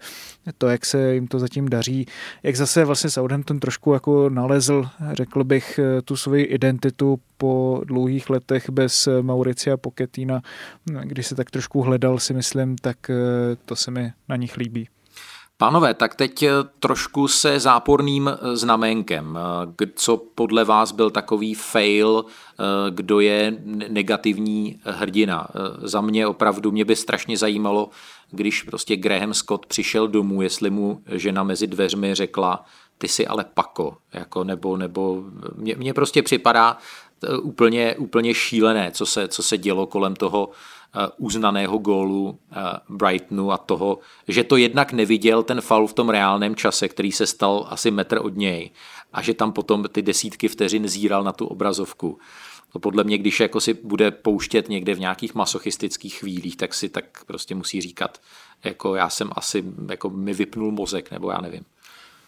to, 0.58 0.68
jak 0.68 0.86
se 0.86 1.14
jim 1.14 1.26
to 1.26 1.38
zatím 1.38 1.68
daří, 1.68 2.06
jak 2.42 2.56
zase 2.56 2.84
vlastně 2.84 3.10
Southampton 3.10 3.60
trošku 3.60 3.92
jako 3.92 4.30
nalezl, 4.30 4.84
řekl 5.12 5.44
bych, 5.44 5.80
tu 6.04 6.16
svoji 6.16 6.44
identitu 6.44 7.20
po 7.36 7.80
dlouhých 7.84 8.30
letech 8.30 8.70
bez 8.70 9.08
Mauricia 9.22 9.76
Pochettina, 9.76 10.42
když 11.02 11.26
se 11.26 11.34
tak 11.34 11.50
trošku 11.50 11.82
hledal, 11.82 12.18
si 12.18 12.34
myslím, 12.34 12.76
tak 12.76 12.93
eh, 13.10 13.56
to 13.64 13.76
se 13.76 13.90
mi 13.90 14.12
na 14.28 14.36
nich 14.36 14.56
líbí. 14.56 14.88
Pánové, 15.56 15.94
tak 15.94 16.14
teď 16.14 16.42
eh, 16.42 16.50
trošku 16.80 17.28
se 17.28 17.60
záporným 17.60 18.28
eh, 18.28 18.56
znamenkem. 18.56 19.38
Co 19.94 20.16
podle 20.16 20.64
vás 20.64 20.92
byl 20.92 21.10
takový 21.10 21.54
fail, 21.54 22.24
kdo 22.90 23.20
je 23.20 23.56
negativní 23.88 24.80
hrdina? 24.84 25.48
Za 25.82 26.00
mě 26.00 26.26
opravdu 26.26 26.72
mě 26.72 26.84
by 26.84 26.96
strašně 26.96 27.38
zajímalo, 27.38 27.90
když 28.30 28.62
prostě 28.62 28.96
Graham 28.96 29.34
Scott 29.34 29.66
přišel 29.66 30.08
domů, 30.08 30.42
jestli 30.42 30.70
mu 30.70 31.02
žena 31.06 31.42
mezi 31.42 31.66
dveřmi 31.66 32.14
řekla, 32.14 32.64
ty 32.98 33.08
si 33.08 33.26
ale 33.26 33.44
pako, 33.54 33.96
jako 34.12 34.44
nebo, 34.44 34.76
nebo 34.76 35.24
mně, 35.76 35.94
prostě 35.94 36.22
připadá, 36.22 36.78
úplně, 37.42 37.96
úplně 37.96 38.34
šílené, 38.34 38.90
co 38.90 39.06
se, 39.06 39.28
co 39.28 39.42
se 39.42 39.58
dělo 39.58 39.86
kolem 39.86 40.16
toho 40.16 40.50
uznaného 41.16 41.78
gólu 41.78 42.38
eh, 42.52 42.60
Brightonu 42.88 43.52
a 43.52 43.58
toho, 43.58 43.98
že 44.28 44.44
to 44.44 44.56
jednak 44.56 44.92
neviděl 44.92 45.42
ten 45.42 45.60
faul 45.60 45.86
v 45.86 45.92
tom 45.92 46.08
reálném 46.08 46.56
čase, 46.56 46.88
který 46.88 47.12
se 47.12 47.26
stal 47.26 47.66
asi 47.70 47.90
metr 47.90 48.18
od 48.22 48.36
něj 48.36 48.70
a 49.12 49.22
že 49.22 49.34
tam 49.34 49.52
potom 49.52 49.84
ty 49.92 50.02
desítky 50.02 50.48
vteřin 50.48 50.88
zíral 50.88 51.24
na 51.24 51.32
tu 51.32 51.46
obrazovku. 51.46 52.18
To 52.72 52.78
podle 52.78 53.04
mě, 53.04 53.18
když 53.18 53.40
jako 53.40 53.60
si 53.60 53.74
bude 53.74 54.10
pouštět 54.10 54.68
někde 54.68 54.94
v 54.94 55.00
nějakých 55.00 55.34
masochistických 55.34 56.14
chvílích, 56.14 56.56
tak 56.56 56.74
si 56.74 56.88
tak 56.88 57.24
prostě 57.26 57.54
musí 57.54 57.80
říkat, 57.80 58.20
jako 58.64 58.94
já 58.94 59.10
jsem 59.10 59.30
asi, 59.32 59.64
jako 59.90 60.10
mi 60.10 60.34
vypnul 60.34 60.72
mozek, 60.72 61.10
nebo 61.10 61.30
já 61.30 61.40
nevím. 61.40 61.64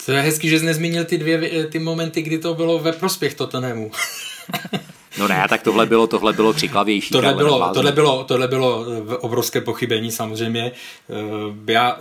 To 0.06 0.12
je 0.12 0.20
hezky, 0.20 0.48
že 0.48 0.58
jsi 0.58 0.64
nezmínil 0.64 1.04
ty 1.04 1.18
dvě 1.18 1.66
ty 1.66 1.78
momenty, 1.78 2.22
kdy 2.22 2.38
to 2.38 2.54
bylo 2.54 2.78
ve 2.78 2.92
prospěch 2.92 3.34
Tottenhamu. 3.34 3.90
No 5.18 5.28
ne, 5.28 5.46
tak 5.48 5.62
tohle 5.62 5.86
bylo, 5.86 6.06
tohle 6.06 6.32
bylo 6.32 6.54
křiklavější. 6.54 7.10
Tohle 7.10 7.34
bylo, 7.34 7.70
tohle, 7.74 7.92
bylo, 7.92 8.24
tohle 8.24 8.48
bylo 8.48 8.86
obrovské 9.20 9.60
pochybení 9.60 10.12
samozřejmě. 10.12 10.72
Eh, 11.10 11.72
já 11.72 11.98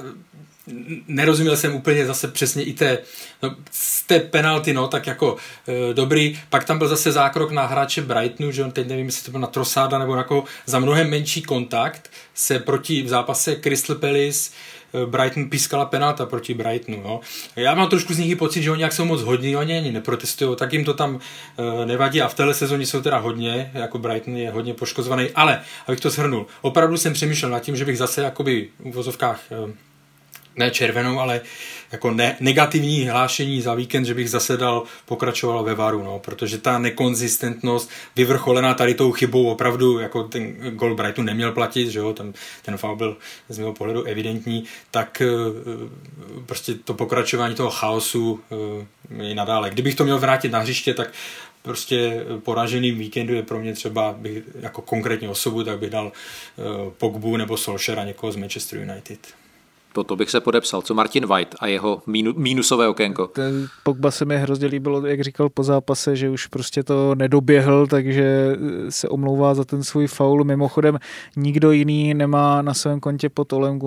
nerozuměl 1.08 1.58
jsem 1.58 1.76
úplně 1.76 2.06
zase 2.06 2.28
přesně 2.28 2.64
i 2.64 2.74
té, 2.74 2.98
no, 3.44 3.56
z 3.72 4.04
té 4.04 4.20
penalty, 4.20 4.74
no, 4.74 4.88
tak 4.88 5.08
jako 5.08 5.38
e, 5.68 5.94
dobrý. 5.94 6.40
Pak 6.50 6.64
tam 6.64 6.78
byl 6.78 6.88
zase 6.88 7.12
zákrok 7.12 7.52
na 7.52 7.66
hráče 7.66 8.02
Brightonu, 8.02 8.52
že 8.52 8.64
on 8.64 8.72
teď 8.72 8.88
nevím, 8.88 9.06
jestli 9.06 9.26
to 9.26 9.32
byl 9.32 9.40
na 9.40 9.48
Trosáda 9.48 9.98
nebo 10.00 10.16
jako 10.16 10.44
za 10.66 10.80
mnohem 10.80 11.10
menší 11.10 11.42
kontakt 11.42 12.12
se 12.34 12.60
proti 12.60 13.02
v 13.02 13.08
zápase 13.08 13.56
Crystal 13.56 13.96
Palace 13.96 14.50
Eh, 14.50 14.75
Brighton 15.06 15.50
pískala 15.50 15.86
penalta 15.86 16.26
proti 16.26 16.54
Brightonu. 16.54 16.98
Jo. 16.98 17.20
Já 17.56 17.76
mám 17.76 17.90
trošku 17.90 18.14
z 18.14 18.18
nich 18.18 18.32
i 18.32 18.36
pocit, 18.36 18.62
že 18.62 18.72
oni 18.72 18.82
jak 18.82 18.94
jsou 18.94 19.06
moc 19.06 19.22
hodní, 19.22 19.56
oni 19.56 19.78
ani 19.78 19.92
neprotestují, 19.92 20.56
tak 20.56 20.74
jim 20.74 20.86
to 20.86 20.94
tam 20.94 21.16
uh, 21.16 21.86
nevadí 21.86 22.22
a 22.22 22.28
v 22.28 22.34
téhle 22.34 22.54
sezóně 22.54 22.86
jsou 22.86 23.02
teda 23.02 23.18
hodně, 23.18 23.72
jako 23.74 24.00
Brighton 24.00 24.38
je 24.38 24.52
hodně 24.52 24.74
poškozovaný, 24.74 25.30
ale 25.36 25.62
abych 25.88 26.00
to 26.00 26.10
shrnul, 26.10 26.46
opravdu 26.62 26.98
jsem 26.98 27.14
přemýšlel 27.14 27.52
nad 27.52 27.60
tím, 27.60 27.76
že 27.76 27.86
bych 27.86 27.98
zase 27.98 28.22
jakoby 28.22 28.70
v 28.80 28.94
vozovkách 28.94 29.40
uh, 29.64 29.70
ne 30.56 30.72
červenou, 30.72 31.20
ale 31.20 31.42
jako 31.92 32.12
ne, 32.12 32.38
negativní 32.40 33.08
hlášení 33.08 33.62
za 33.62 33.74
víkend, 33.74 34.06
že 34.06 34.14
bych 34.14 34.30
zase 34.30 34.58
dal 34.58 34.84
pokračoval 35.06 35.64
ve 35.64 35.76
varu, 35.76 36.04
no, 36.04 36.20
protože 36.20 36.58
ta 36.58 36.80
nekonzistentnost 36.80 37.90
vyvrcholená 38.16 38.74
tady 38.74 38.94
tou 38.94 39.12
chybou 39.12 39.50
opravdu, 39.50 40.00
jako 40.00 40.24
ten 40.24 40.54
gol 40.54 40.96
Brighton 40.96 41.26
neměl 41.26 41.52
platit, 41.52 41.90
že 41.90 42.00
jo, 42.00 42.14
ten, 42.14 42.34
ten 42.62 42.78
foul 42.78 42.96
byl 42.96 43.18
z 43.50 43.58
mého 43.58 43.74
pohledu 43.74 44.04
evidentní, 44.04 44.64
tak 44.92 45.22
eh, 45.22 45.28
prostě 46.46 46.74
to 46.74 46.94
pokračování 46.94 47.56
toho 47.56 47.70
chaosu 47.70 48.40
eh, 48.52 49.24
je 49.24 49.36
nadále. 49.36 49.70
Kdybych 49.70 49.96
to 49.96 50.04
měl 50.04 50.20
vrátit 50.20 50.52
na 50.52 50.60
hřiště, 50.60 50.94
tak 50.94 51.14
prostě 51.66 52.26
poražený 52.44 52.92
víkendu 52.92 53.34
je 53.34 53.44
pro 53.44 53.60
mě 53.60 53.74
třeba 53.74 54.16
bych, 54.18 54.44
jako 54.60 54.82
konkrétní 54.82 55.28
osobu, 55.28 55.64
tak 55.64 55.80
bych 55.80 55.90
dal 55.90 56.06
uh, 56.06 56.92
Pogbu 56.92 57.38
nebo 57.38 57.58
Solskjaera 57.58 58.04
někoho 58.04 58.32
z 58.32 58.36
Manchester 58.36 58.80
United. 58.80 59.45
To, 59.96 60.04
to 60.04 60.16
bych 60.16 60.30
se 60.30 60.42
podepsal. 60.42 60.82
Co 60.82 60.94
Martin 60.94 61.26
White 61.26 61.56
a 61.60 61.68
jeho 61.68 62.02
mínu, 62.08 62.34
mínusové 62.38 62.88
okénko? 62.88 63.28
Ten 63.28 63.68
Pogba 63.84 64.12
se 64.12 64.26
mi 64.26 64.38
hrozně 64.38 64.68
líbilo, 64.68 65.06
jak 65.06 65.22
říkal 65.22 65.50
po 65.50 65.64
zápase, 65.64 66.16
že 66.16 66.30
už 66.30 66.48
prostě 66.48 66.84
to 66.84 67.16
nedoběhl, 67.16 67.88
takže 67.88 68.56
se 68.90 69.10
omlouvá 69.10 69.54
za 69.54 69.66
ten 69.66 69.84
svůj 69.84 70.08
faul. 70.08 70.44
Mimochodem 70.44 71.00
nikdo 71.36 71.72
jiný 71.72 72.14
nemá 72.14 72.62
na 72.62 72.74
svém 72.74 73.00
kontě 73.00 73.30
pod 73.30 73.54
Olem 73.54 73.80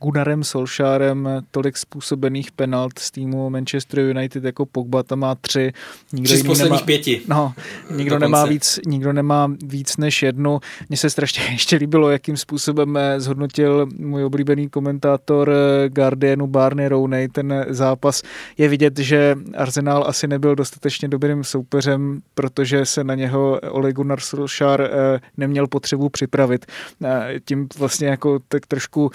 Gunnarem 0.00 0.44
Solšárem 0.44 1.28
tolik 1.50 1.76
způsobených 1.76 2.52
penalt 2.52 2.98
z 2.98 3.10
týmu 3.10 3.50
Manchester 3.50 3.98
United 3.98 4.44
jako 4.44 4.66
Pogba, 4.66 5.02
tam 5.02 5.18
má 5.18 5.34
tři. 5.34 5.72
Nikdo 6.12 6.34
jiný 6.34 6.46
posledních 6.48 6.80
nemá, 6.80 6.86
pěti. 6.86 7.22
No, 7.28 7.52
nikdo 7.96 8.18
nemá, 8.18 8.44
víc, 8.46 8.80
nikdo 8.86 9.12
nemá 9.12 9.52
víc 9.64 9.96
než 9.96 10.22
jednu. 10.22 10.60
Mně 10.88 10.96
se 10.96 11.10
strašně 11.10 11.42
ještě 11.50 11.76
líbilo, 11.76 12.10
jakým 12.10 12.36
způsobem 12.36 12.98
zhodnotil 13.18 13.86
můj 13.98 14.24
oblíbený 14.24 14.68
komentátor 14.68 15.29
komentátor 15.30 15.50
eh, 15.50 15.88
Guardianu 15.88 16.46
Barney 16.46 16.88
Rooney 16.88 17.28
ten 17.28 17.66
zápas. 17.68 18.22
Je 18.58 18.68
vidět, 18.68 18.98
že 18.98 19.36
Arsenal 19.56 20.04
asi 20.06 20.26
nebyl 20.26 20.54
dostatečně 20.54 21.08
dobrým 21.08 21.44
soupeřem, 21.44 22.20
protože 22.34 22.86
se 22.86 23.04
na 23.04 23.14
něho 23.14 23.60
Ole 23.70 23.92
Gunnar 23.92 24.20
Solskjaer 24.20 24.80
eh, 24.80 25.20
neměl 25.36 25.66
potřebu 25.66 26.08
připravit. 26.08 26.66
Eh, 27.04 27.34
tím 27.44 27.68
vlastně 27.78 28.08
jako 28.08 28.38
tak 28.48 28.66
trošku 28.66 29.10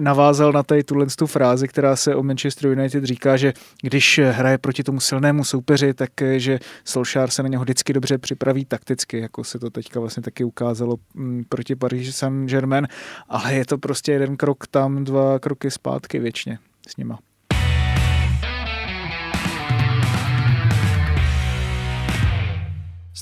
navázal 0.00 0.52
na 0.52 0.62
tady 0.62 0.84
tuhle 0.84 1.06
tu 1.18 1.26
frázi, 1.26 1.68
která 1.68 1.96
se 1.96 2.14
o 2.14 2.22
Manchester 2.22 2.70
United 2.70 3.04
říká, 3.04 3.36
že 3.36 3.52
když 3.82 4.20
hraje 4.30 4.58
proti 4.58 4.82
tomu 4.82 5.00
silnému 5.00 5.44
soupeři, 5.44 5.94
tak 5.94 6.10
že 6.36 6.58
Solskjaer 6.84 7.30
se 7.30 7.42
na 7.42 7.48
něho 7.48 7.62
vždycky 7.62 7.92
dobře 7.92 8.18
připraví 8.18 8.64
takticky, 8.64 9.18
jako 9.18 9.44
se 9.44 9.58
to 9.58 9.70
teďka 9.70 10.00
vlastně 10.00 10.22
taky 10.22 10.44
ukázalo 10.44 10.96
mm, 11.14 11.44
proti 11.48 11.76
Paris 11.76 12.16
Saint-Germain, 12.16 12.88
ale 13.28 13.54
je 13.54 13.64
to 13.64 13.78
prostě 13.78 14.12
jeden 14.12 14.36
krok 14.36 14.66
tam, 14.66 15.04
dva 15.04 15.38
kroky 15.38 15.51
kroky 15.52 15.70
zpátky 15.70 16.18
věčně 16.18 16.58
s 16.88 16.96
nima. 16.96 17.18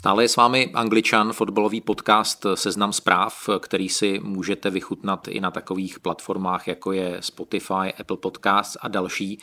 Stále 0.01 0.25
je 0.25 0.29
s 0.29 0.37
vámi 0.37 0.71
Angličan, 0.75 1.33
fotbalový 1.33 1.81
podcast 1.81 2.47
Seznam 2.55 2.93
zpráv, 2.93 3.49
který 3.59 3.89
si 3.89 4.21
můžete 4.23 4.71
vychutnat 4.71 5.29
i 5.29 5.41
na 5.41 5.51
takových 5.51 6.01
platformách, 6.01 6.69
jako 6.69 6.93
je 6.93 7.17
Spotify, 7.21 7.93
Apple 8.01 8.17
Podcasts 8.17 8.77
a 8.81 8.89
další. 8.89 9.39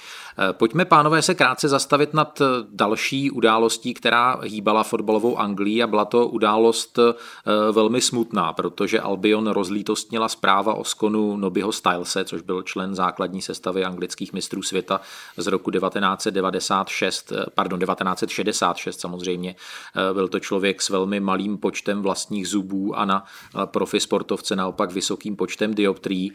Pojďme, 0.51 0.85
pánové, 0.85 1.21
se 1.21 1.35
krátce 1.35 1.69
zastavit 1.69 2.13
nad 2.13 2.41
další 2.71 3.31
událostí, 3.31 3.93
která 3.93 4.39
hýbala 4.43 4.83
fotbalovou 4.83 5.37
Anglii 5.37 5.83
a 5.83 5.87
byla 5.87 6.05
to 6.05 6.27
událost 6.27 6.99
eh, 6.99 7.13
velmi 7.71 8.01
smutná, 8.01 8.53
protože 8.53 9.01
Albion 9.01 9.47
rozlítostnila 9.47 10.29
zpráva 10.29 10.73
o 10.73 10.83
skonu 10.83 11.37
Nobyho 11.37 11.71
Stylese, 11.71 12.25
což 12.25 12.41
byl 12.41 12.61
člen 12.61 12.95
základní 12.95 13.41
sestavy 13.41 13.85
anglických 13.85 14.33
mistrů 14.33 14.61
světa 14.61 15.01
z 15.37 15.47
roku 15.47 15.71
1996, 15.71 17.31
eh, 17.31 17.45
pardon, 17.55 17.79
1966 17.79 18.99
samozřejmě. 18.99 19.55
Eh, 19.95 20.13
byl 20.13 20.27
to 20.27 20.39
člověk 20.47 20.81
s 20.81 20.89
velmi 20.89 21.19
malým 21.19 21.57
počtem 21.57 22.01
vlastních 22.01 22.47
zubů 22.47 22.95
a 22.95 23.05
na 23.05 23.23
profi 23.65 23.99
sportovce 23.99 24.55
naopak 24.55 24.91
vysokým 24.91 25.35
počtem 25.35 25.73
dioptrií. 25.73 26.31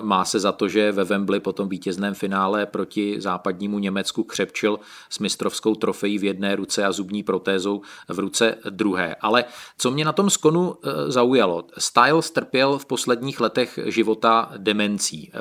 Má 0.00 0.24
se 0.24 0.40
za 0.40 0.52
to, 0.52 0.68
že 0.68 0.92
ve 0.92 1.04
Wembley 1.04 1.40
po 1.40 1.52
tom 1.52 1.68
vítězném 1.68 2.14
finále 2.14 2.66
proti 2.66 3.20
západnímu 3.20 3.78
Německu 3.78 4.24
křepčil 4.24 4.78
s 5.10 5.18
mistrovskou 5.18 5.74
trofejí 5.74 6.18
v 6.18 6.24
jedné 6.24 6.56
ruce 6.56 6.84
a 6.84 6.92
zubní 6.92 7.22
protézou 7.22 7.82
v 8.08 8.18
ruce 8.18 8.58
druhé. 8.70 9.14
Ale 9.20 9.44
co 9.78 9.90
mě 9.90 10.04
na 10.04 10.12
tom 10.12 10.30
skonu 10.30 10.74
zaujalo, 11.08 11.64
Styles 11.78 12.30
trpěl 12.30 12.78
v 12.78 12.86
posledních 12.86 13.40
letech 13.40 13.78
života 13.86 14.50
demencí, 14.56 15.32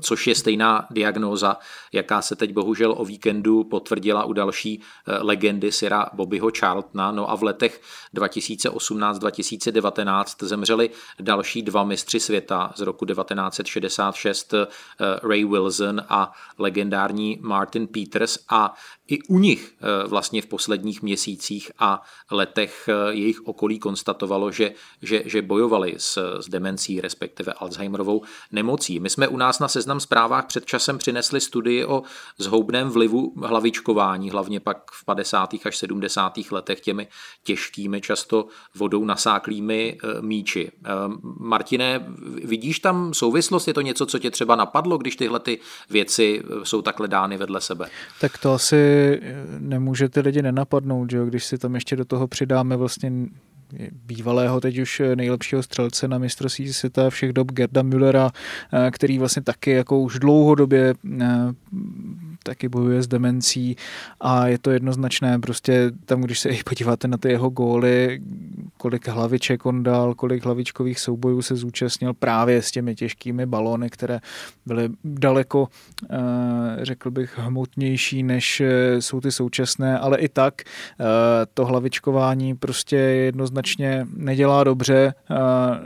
což 0.00 0.26
je 0.26 0.34
stejná 0.34 0.86
diagnóza, 0.90 1.56
jaká 1.92 2.22
se 2.22 2.36
teď 2.36 2.52
bohužel 2.52 2.94
o 2.98 3.04
víkendu 3.04 3.64
potvrdila 3.64 4.24
u 4.24 4.32
další 4.32 4.82
legendy 5.06 5.72
Sira 5.72 6.06
Bobbyho 6.12 6.50
Charltona. 6.58 7.12
No 7.12 7.30
a 7.30 7.36
v 7.36 7.42
letech 7.42 7.59
2018-2019 8.14 10.46
zemřeli 10.46 10.90
další 11.20 11.62
dva 11.62 11.84
mistři 11.84 12.20
světa 12.20 12.72
z 12.76 12.80
roku 12.80 13.06
1966 13.06 14.54
eh, 14.54 14.66
Ray 15.22 15.44
Wilson 15.44 16.02
a 16.08 16.32
legendární 16.58 17.38
Martin 17.40 17.86
Peters 17.86 18.38
a 18.48 18.74
i 19.08 19.22
u 19.22 19.38
nich 19.38 19.74
eh, 19.74 20.08
vlastně 20.08 20.42
v 20.42 20.46
posledních 20.46 21.02
měsících 21.02 21.70
a 21.78 22.02
letech 22.30 22.88
eh, 22.88 23.12
jejich 23.12 23.46
okolí 23.46 23.78
konstatovalo, 23.78 24.50
že, 24.50 24.72
že, 25.02 25.22
že 25.24 25.42
bojovali 25.42 25.94
s, 25.98 26.40
s 26.40 26.48
demencí, 26.48 27.00
respektive 27.00 27.52
Alzheimerovou 27.52 28.22
nemocí. 28.52 29.00
My 29.00 29.10
jsme 29.10 29.28
u 29.28 29.36
nás 29.36 29.58
na 29.58 29.68
seznam 29.68 30.00
zprávách 30.00 30.46
před 30.46 30.66
časem 30.66 30.98
přinesli 30.98 31.40
studii 31.40 31.84
o 31.84 32.02
zhoubném 32.38 32.88
vlivu 32.88 33.34
hlavičkování, 33.36 34.30
hlavně 34.30 34.60
pak 34.60 34.90
v 34.90 35.04
50. 35.04 35.54
až 35.64 35.76
70. 35.76 36.32
letech 36.50 36.80
těmi 36.80 37.08
těžkými, 37.50 38.00
často 38.00 38.46
vodou 38.78 39.04
nasáklými 39.04 39.98
eh, 39.98 40.22
míči. 40.22 40.70
Martine, 41.38 42.06
vidíš 42.44 42.78
tam 42.78 43.14
souvislost? 43.14 43.68
Je 43.68 43.74
to 43.74 43.80
něco, 43.80 44.06
co 44.06 44.18
tě 44.18 44.30
třeba 44.30 44.56
napadlo, 44.56 44.98
když 44.98 45.16
tyhle 45.16 45.40
ty 45.40 45.58
věci 45.90 46.42
jsou 46.62 46.82
takhle 46.82 47.08
dány 47.08 47.36
vedle 47.36 47.60
sebe? 47.60 47.88
Tak 48.20 48.38
to 48.38 48.52
asi 48.52 49.20
nemůže 49.58 50.08
ty 50.08 50.20
lidi 50.20 50.42
nenapadnout, 50.42 51.10
že 51.10 51.16
jo? 51.16 51.26
když 51.26 51.44
si 51.44 51.58
tam 51.58 51.74
ještě 51.74 51.96
do 51.96 52.04
toho 52.04 52.28
přidáme 52.28 52.76
vlastně 52.76 53.10
bývalého 54.06 54.60
teď 54.60 54.78
už 54.78 55.02
nejlepšího 55.14 55.62
střelce 55.62 56.08
na 56.08 56.18
mistrovství 56.18 56.72
světa 56.72 57.10
všech 57.10 57.32
dob 57.32 57.52
Gerda 57.52 57.82
Müllera, 57.82 58.30
eh, 58.72 58.90
který 58.90 59.18
vlastně 59.18 59.42
taky 59.42 59.70
jako 59.70 60.00
už 60.00 60.18
dlouhodobě 60.18 60.94
eh, 61.20 61.26
taky 62.42 62.68
bojuje 62.68 63.02
s 63.02 63.06
demencí 63.06 63.76
a 64.20 64.46
je 64.46 64.58
to 64.58 64.70
jednoznačné, 64.70 65.38
prostě 65.38 65.92
tam, 66.04 66.20
když 66.20 66.40
se 66.40 66.48
i 66.48 66.62
podíváte 66.62 67.08
na 67.08 67.16
ty 67.16 67.28
jeho 67.28 67.50
góly, 67.50 68.20
kolik 68.76 69.08
hlaviček 69.08 69.66
on 69.66 69.82
dal, 69.82 70.14
kolik 70.14 70.44
hlavičkových 70.44 71.00
soubojů 71.00 71.42
se 71.42 71.56
zúčastnil 71.56 72.14
právě 72.14 72.62
s 72.62 72.70
těmi 72.70 72.94
těžkými 72.94 73.46
balony, 73.46 73.90
které 73.90 74.20
byly 74.66 74.88
daleko, 75.04 75.68
eh, 76.10 76.16
řekl 76.82 77.10
bych, 77.10 77.38
hmotnější, 77.38 78.22
než 78.22 78.62
jsou 78.98 79.20
ty 79.20 79.32
současné, 79.32 79.98
ale 79.98 80.18
i 80.18 80.28
tak 80.28 80.62
to 81.54 81.66
hlavičkování 81.66 82.54
prostě 82.56 82.96
jednoznačně 82.96 84.06
nedělá 84.16 84.64
dobře 84.64 85.14
eh, 85.30 85.34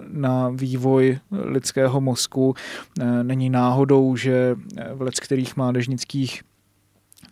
na 0.08 0.49
vývoj 0.49 1.18
lidského 1.30 2.00
mozku. 2.00 2.54
Eh, 3.00 3.25
není 3.25 3.50
náhodou, 3.50 4.16
že 4.16 4.56
v 5.00 5.20
kterých 5.20 5.56
mládežnických 5.56 6.42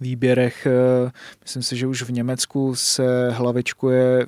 výběrech. 0.03 0.67
Eh, 0.67 1.11
myslím 1.43 1.63
si, 1.63 1.77
že 1.77 1.87
už 1.87 2.03
v 2.03 2.13
Německu 2.13 2.75
se 2.75 3.31
hlavičkuje 3.31 4.27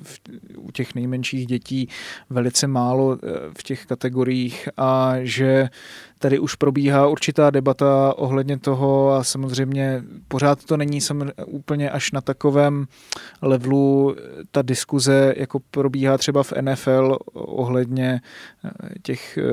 u 0.57 0.71
těch 0.71 0.95
nejmenších 0.95 1.47
dětí 1.47 1.89
velice 2.29 2.67
málo 2.67 3.17
v 3.57 3.63
těch 3.63 3.85
kategoriích 3.85 4.69
a 4.77 5.13
že 5.21 5.69
tady 6.19 6.39
už 6.39 6.55
probíhá 6.55 7.07
určitá 7.07 7.49
debata 7.49 8.13
ohledně 8.17 8.59
toho 8.59 9.11
a 9.11 9.23
samozřejmě 9.23 10.03
pořád 10.27 10.65
to 10.65 10.77
není 10.77 10.99
úplně 11.45 11.89
až 11.89 12.11
na 12.11 12.21
takovém 12.21 12.85
levelu. 13.41 14.15
Ta 14.51 14.61
diskuze, 14.61 15.33
jako 15.37 15.59
probíhá 15.71 16.17
třeba 16.17 16.43
v 16.43 16.53
NFL 16.61 17.17
ohledně 17.33 18.21
eh, 18.65 18.69
těch 19.03 19.37
eh, 19.37 19.43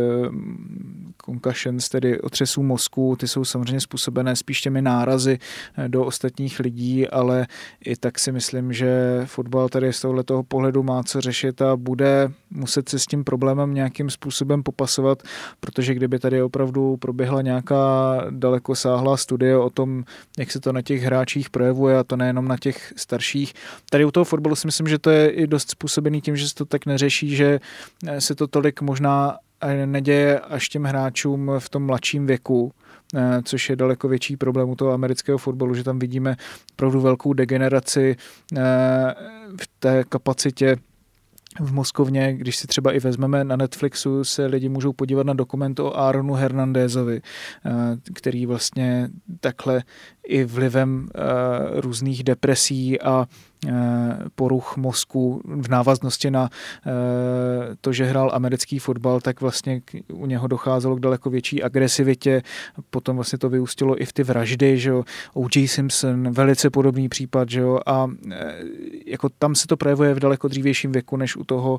concussions, 1.25 1.89
tedy 1.89 2.21
otřesů 2.21 2.63
mozku, 2.63 3.17
ty 3.17 3.29
jsou 3.29 3.45
samozřejmě 3.45 3.81
způsobené 3.81 4.37
spíš 4.37 4.61
těmi 4.61 4.83
nárazy 4.83 5.39
eh, 5.77 5.89
do 5.89 6.05
ostatních 6.05 6.61
lidí, 6.61 7.09
ale 7.09 7.47
i 7.85 7.97
tak 7.97 8.19
si 8.19 8.33
myslím, 8.33 8.73
že 8.73 9.23
fotbal 9.25 9.69
tady 9.69 9.93
z 9.93 10.01
tohoto 10.01 10.43
pohledu 10.43 10.83
má 10.83 11.03
co 11.03 11.21
řešit 11.21 11.63
a 11.63 11.77
bude 11.77 12.33
muset 12.51 12.89
se 12.89 12.99
s 12.99 13.07
tím 13.07 13.25
problémem 13.25 13.75
nějakým 13.75 14.11
způsobem 14.11 14.63
popasovat, 14.63 15.23
protože 15.61 15.95
kdyby 15.95 16.19
tady 16.19 16.43
opravdu 16.53 16.97
proběhla 16.97 17.43
nějaká 17.43 18.21
dalekosáhlá 18.31 19.17
studie 19.17 19.57
o 19.57 19.71
tom, 19.71 20.05
jak 20.39 20.51
se 20.51 20.61
to 20.61 20.73
na 20.73 20.83
těch 20.83 21.03
hráčích 21.03 21.51
projevuje 21.51 21.99
a 21.99 22.05
to 22.05 22.17
nejenom 22.17 22.49
na 22.49 22.57
těch 22.57 22.93
starších. 22.97 23.55
Tady 23.91 24.05
u 24.05 24.11
toho 24.11 24.25
fotbalu 24.25 24.57
si 24.57 24.67
myslím, 24.67 24.89
že 24.89 24.99
to 24.99 25.11
je 25.11 25.31
i 25.31 25.47
dost 25.47 25.71
způsobený 25.71 26.21
tím, 26.21 26.37
že 26.37 26.49
se 26.49 26.55
to 26.55 26.65
tak 26.65 26.87
neřeší, 26.87 27.37
že 27.37 27.61
se 28.19 28.35
to 28.35 28.47
tolik 28.47 28.81
možná 28.81 29.37
neděje 29.85 30.41
až 30.41 30.69
těm 30.69 30.85
hráčům 30.85 31.51
v 31.59 31.69
tom 31.69 31.87
mladším 31.87 32.27
věku, 32.27 32.73
což 33.45 33.71
je 33.71 33.77
daleko 33.77 34.09
větší 34.09 34.37
problém 34.37 34.71
u 34.71 34.77
toho 34.77 34.93
amerického 34.93 35.39
fotbalu, 35.39 35.75
že 35.75 35.85
tam 35.85 35.99
vidíme 35.99 36.37
opravdu 36.73 37.01
velkou 37.01 37.33
degeneraci 37.33 38.17
v 39.57 39.69
té 39.79 40.05
kapacitě 40.09 40.77
v 41.61 41.73
Moskovně, 41.73 42.35
když 42.35 42.57
si 42.57 42.67
třeba 42.67 42.93
i 42.93 43.01
vezmeme 43.01 43.45
na 43.45 43.57
Netflixu, 43.57 44.25
se 44.25 44.47
lidi 44.47 44.69
můžou 44.69 44.93
podívat 44.93 45.27
na 45.27 45.35
dokument 45.35 45.81
o 45.81 45.99
Aaronu 45.99 46.35
Hernandézovi, 46.35 47.21
eh, 47.67 47.71
který 48.15 48.47
vlastně 48.47 49.09
takhle 49.41 49.83
i 50.25 50.45
vlivem 50.45 51.09
eh, 51.15 51.81
různých 51.81 52.25
depresí 52.25 53.01
a 53.01 53.27
Eh, 53.69 54.17
poruch 54.35 54.77
mozku 54.77 55.43
v 55.45 55.69
návaznosti 55.69 56.31
na 56.31 56.51
eh, 56.87 56.91
to, 57.81 57.93
že 57.93 58.05
hrál 58.05 58.31
americký 58.35 58.79
fotbal, 58.79 59.21
tak 59.21 59.41
vlastně 59.41 59.83
u 60.13 60.27
něho 60.27 60.47
docházelo 60.49 60.97
k 60.97 61.01
daleko 61.01 61.31
větší 61.31 61.63
agresivitě. 61.63 62.43
Potom 62.91 63.17
vlastně 63.17 63.39
to 63.39 63.49
vyústilo 63.49 64.03
i 64.03 64.05
v 64.05 64.13
ty 64.13 64.23
vraždy, 64.23 64.79
že 64.79 64.91
jo. 64.91 65.05
O.J. 65.35 65.69
Simpson, 65.69 66.31
velice 66.33 66.71
podobný 66.71 67.09
případ, 67.09 67.51
že 67.51 67.61
jo. 67.61 67.81
A 67.87 68.11
jako 69.07 69.29
tam 69.29 69.55
se 69.55 69.67
to 69.67 69.77
projevuje 69.77 70.15
v 70.15 70.21
daleko 70.21 70.49
dřívějším 70.49 70.93
věku, 70.93 71.17
než 71.17 71.37
u 71.37 71.45
toho 71.45 71.79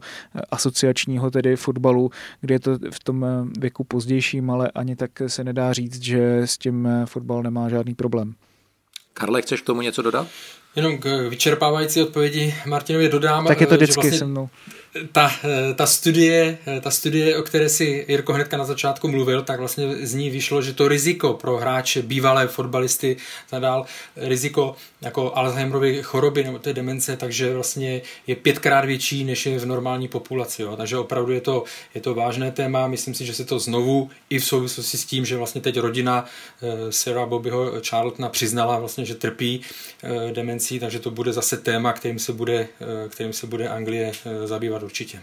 asociačního 0.51 1.31
tedy 1.31 1.55
fotbalu, 1.55 2.09
kde 2.41 2.55
je 2.55 2.59
to 2.59 2.77
v 2.91 3.03
tom 3.03 3.25
věku 3.59 3.83
pozdějším, 3.83 4.49
ale 4.49 4.71
ani 4.75 4.95
tak 4.95 5.11
se 5.27 5.43
nedá 5.43 5.73
říct, 5.73 6.03
že 6.03 6.41
s 6.45 6.57
tím 6.57 6.89
fotbal 7.05 7.43
nemá 7.43 7.69
žádný 7.69 7.95
problém. 7.95 8.32
Karle, 9.13 9.41
chceš 9.41 9.61
k 9.61 9.65
tomu 9.65 9.81
něco 9.81 10.01
dodat? 10.01 10.27
Jenom 10.75 10.97
k 10.97 11.29
vyčerpávající 11.29 12.01
odpovědi 12.01 12.55
Martinovi 12.65 13.09
dodám. 13.09 13.47
Tak 13.47 13.61
je 13.61 13.67
to 13.67 13.75
vždycky 13.75 14.01
vlastně 14.01 14.19
se 14.19 14.25
mnou 14.25 14.49
ta, 15.11 15.31
ta, 15.75 15.85
studie, 15.85 16.57
ta 16.81 16.91
studie, 16.91 17.37
o 17.37 17.41
které 17.41 17.69
si 17.69 18.05
Jirko 18.07 18.33
hnedka 18.33 18.57
na 18.57 18.65
začátku 18.65 19.07
mluvil, 19.07 19.41
tak 19.41 19.59
vlastně 19.59 19.95
z 20.07 20.13
ní 20.13 20.29
vyšlo, 20.29 20.61
že 20.61 20.73
to 20.73 20.87
riziko 20.87 21.33
pro 21.33 21.57
hráče, 21.57 22.01
bývalé 22.01 22.47
fotbalisty, 22.47 23.17
zadál 23.49 23.85
riziko 24.15 24.75
jako 25.01 25.37
Alzheimerovy 25.37 26.03
choroby 26.03 26.43
nebo 26.43 26.59
té 26.59 26.73
demence, 26.73 27.17
takže 27.17 27.53
vlastně 27.53 28.01
je 28.27 28.35
pětkrát 28.35 28.85
větší, 28.85 29.23
než 29.23 29.45
je 29.45 29.59
v 29.59 29.65
normální 29.65 30.07
populaci. 30.07 30.61
Jo. 30.61 30.75
Takže 30.75 30.97
opravdu 30.97 31.31
je 31.31 31.41
to, 31.41 31.63
je 31.95 32.01
to 32.01 32.15
vážné 32.15 32.51
téma. 32.51 32.87
Myslím 32.87 33.13
si, 33.13 33.25
že 33.25 33.33
se 33.33 33.45
to 33.45 33.59
znovu 33.59 34.09
i 34.29 34.39
v 34.39 34.45
souvislosti 34.45 34.97
s 34.97 35.05
tím, 35.05 35.25
že 35.25 35.37
vlastně 35.37 35.61
teď 35.61 35.79
rodina 35.79 36.25
eh, 36.61 36.91
Sarah 36.91 37.29
Bobbyho 37.29 37.71
Charltona 37.89 38.29
přiznala 38.29 38.79
vlastně, 38.79 39.05
že 39.05 39.15
trpí 39.15 39.61
eh, 40.03 40.31
demencí, 40.31 40.79
takže 40.79 40.99
to 40.99 41.11
bude 41.11 41.33
zase 41.33 41.57
téma, 41.57 41.93
kterým 41.93 42.19
se 42.19 42.33
bude, 42.33 42.67
eh, 42.81 43.09
kterým 43.09 43.33
se 43.33 43.47
bude 43.47 43.69
Anglie 43.69 44.11
zabývat 44.45 44.82
určitě. 44.83 45.21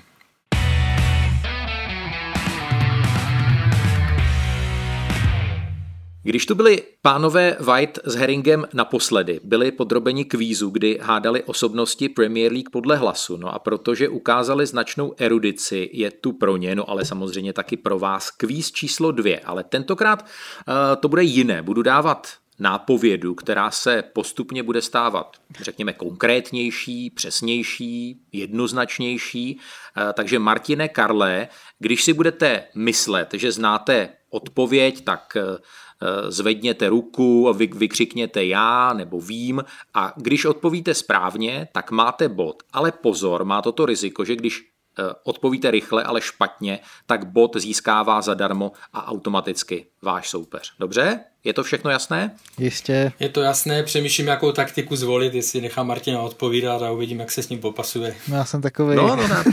Když 6.23 6.46
tu 6.46 6.55
byli 6.55 6.83
pánové 7.03 7.57
White 7.61 7.99
s 8.05 8.14
Herringem 8.14 8.66
naposledy, 8.75 9.40
byli 9.44 9.73
podrobeni 9.73 10.25
kvízu, 10.25 10.70
kdy 10.70 10.99
hádali 11.03 11.42
osobnosti 11.42 12.09
Premier 12.09 12.53
League 12.53 12.70
podle 12.73 12.96
hlasu. 12.96 13.37
No 13.37 13.55
a 13.55 13.59
protože 13.59 14.09
ukázali 14.09 14.66
značnou 14.66 15.14
erudici, 15.18 15.90
je 15.92 16.11
tu 16.11 16.33
pro 16.33 16.57
ně, 16.57 16.75
no 16.75 16.90
ale 16.90 17.05
samozřejmě 17.05 17.53
taky 17.53 17.77
pro 17.77 17.99
vás 17.99 18.31
kvíz 18.31 18.73
číslo 18.73 19.12
dvě. 19.12 19.40
Ale 19.40 19.64
tentokrát 19.64 20.23
uh, 20.23 20.75
to 21.01 21.09
bude 21.09 21.23
jiné. 21.23 21.62
Budu 21.62 21.83
dávat 21.83 22.29
nápovědu, 22.61 23.35
která 23.35 23.70
se 23.70 24.03
postupně 24.03 24.62
bude 24.62 24.83
stávat, 24.83 25.37
řekněme, 25.61 25.92
konkrétnější, 25.92 27.11
přesnější, 27.11 28.20
jednoznačnější. 28.33 29.57
Uh, 29.57 30.12
takže 30.12 30.38
Martine 30.38 30.88
Karle, 30.88 31.49
když 31.79 32.05
si 32.05 32.12
budete 32.12 32.64
myslet, 32.75 33.29
že 33.33 33.53
znáte 33.53 34.09
odpověď, 34.31 35.05
tak 35.05 35.37
uh, 35.37 35.57
Eh, 36.03 36.31
zvedněte 36.31 36.88
ruku 36.88 37.53
vy, 37.53 37.66
vykřikněte 37.66 38.44
já 38.44 38.92
nebo 38.92 39.20
vím 39.20 39.64
a 39.94 40.12
když 40.16 40.44
odpovíte 40.44 40.94
správně, 40.94 41.68
tak 41.73 41.90
máte 41.90 42.29
bod. 42.29 42.62
Ale 42.73 42.92
pozor, 42.92 43.44
má 43.44 43.62
toto 43.62 43.87
riziko, 43.87 44.25
že 44.25 44.37
když 44.37 44.61
eh, 44.61 44.80
odpovíte 45.25 45.71
rychle, 45.71 46.05
ale 46.05 46.21
špatně, 46.21 46.79
tak 47.07 47.27
bod 47.27 47.57
získává 47.57 48.23
zadarmo 48.23 48.73
a 48.93 49.09
automaticky 49.09 49.87
váš 50.03 50.31
soupeř. 50.31 50.73
Dobře? 50.79 51.21
Je 51.45 51.53
to 51.53 51.63
všechno 51.63 51.91
jasné? 51.91 52.37
Jistě. 52.59 53.13
Je 53.21 53.29
to 53.29 53.41
jasné, 53.41 53.83
přemýšlím, 53.83 54.27
jakou 54.27 54.53
taktiku 54.53 54.97
zvolit, 54.97 55.35
jestli 55.35 55.61
nechám 55.61 55.87
Martina 55.87 56.21
odpovídat 56.21 56.83
a 56.83 56.91
uvidím, 56.91 57.21
jak 57.21 57.31
se 57.31 57.43
s 57.43 57.49
ním 57.49 57.59
popasuje. 57.59 58.17
No, 58.29 58.37
já 58.37 58.45
jsem 58.45 58.63
takový. 58.63 58.97
No, 58.97 59.17
no, 59.17 59.29
no. 59.29 59.45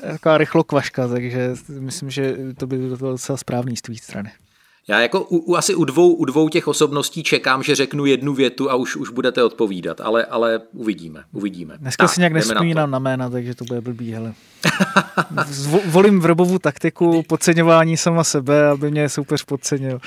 Taková 0.10 0.38
rychlokvaška, 0.38 1.08
takže 1.08 1.54
myslím, 1.68 2.10
že 2.10 2.36
to 2.58 2.66
by 2.66 2.78
bylo 2.78 3.12
docela 3.12 3.36
správný 3.38 3.76
z 3.76 3.82
tvý 3.82 3.98
strany. 3.98 4.32
Já 4.88 5.00
jako 5.00 5.20
u, 5.20 5.36
u, 5.36 5.56
asi 5.56 5.74
u 5.74 5.84
dvou, 5.84 6.14
u 6.14 6.24
dvou 6.24 6.48
těch 6.48 6.68
osobností 6.68 7.22
čekám, 7.22 7.62
že 7.62 7.74
řeknu 7.74 8.06
jednu 8.06 8.34
větu 8.34 8.70
a 8.70 8.74
už, 8.74 8.96
už 8.96 9.10
budete 9.10 9.44
odpovídat, 9.44 10.00
ale, 10.00 10.24
ale 10.24 10.60
uvidíme, 10.72 11.24
uvidíme. 11.32 11.74
Dneska 11.78 12.04
tak, 12.04 12.14
si 12.14 12.20
nějak 12.20 12.32
nespomínám 12.32 12.90
na, 12.90 12.98
na 12.98 12.98
jména, 12.98 13.30
takže 13.30 13.54
to 13.54 13.64
bude 13.64 13.80
blbý, 13.80 14.12
hele. 14.12 14.34
Volím 15.86 16.20
vrbovou 16.20 16.58
taktiku 16.58 17.22
podceňování 17.22 17.96
sama 17.96 18.24
sebe, 18.24 18.68
aby 18.68 18.90
mě 18.90 19.08
soupeř 19.08 19.44
podcenil. 19.44 19.98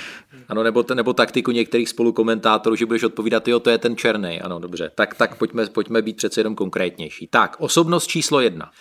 Ano, 0.47 0.63
nebo, 0.63 0.85
nebo 0.93 1.13
taktiku 1.13 1.51
některých 1.51 1.89
spolukomentátorů, 1.89 2.75
že 2.75 2.85
budeš 2.85 3.03
odpovídat, 3.03 3.47
jo, 3.47 3.59
to 3.59 3.69
je 3.69 3.77
ten 3.77 3.95
černý. 3.95 4.41
Ano, 4.41 4.59
dobře. 4.59 4.91
Tak, 4.95 5.15
tak 5.15 5.35
pojďme, 5.35 5.65
pojďme 5.65 6.01
být 6.01 6.17
přece 6.17 6.39
jenom 6.39 6.55
konkrétnější. 6.55 7.27
Tak, 7.27 7.55
osobnost 7.59 8.07
číslo 8.07 8.39
jedna. 8.39 8.71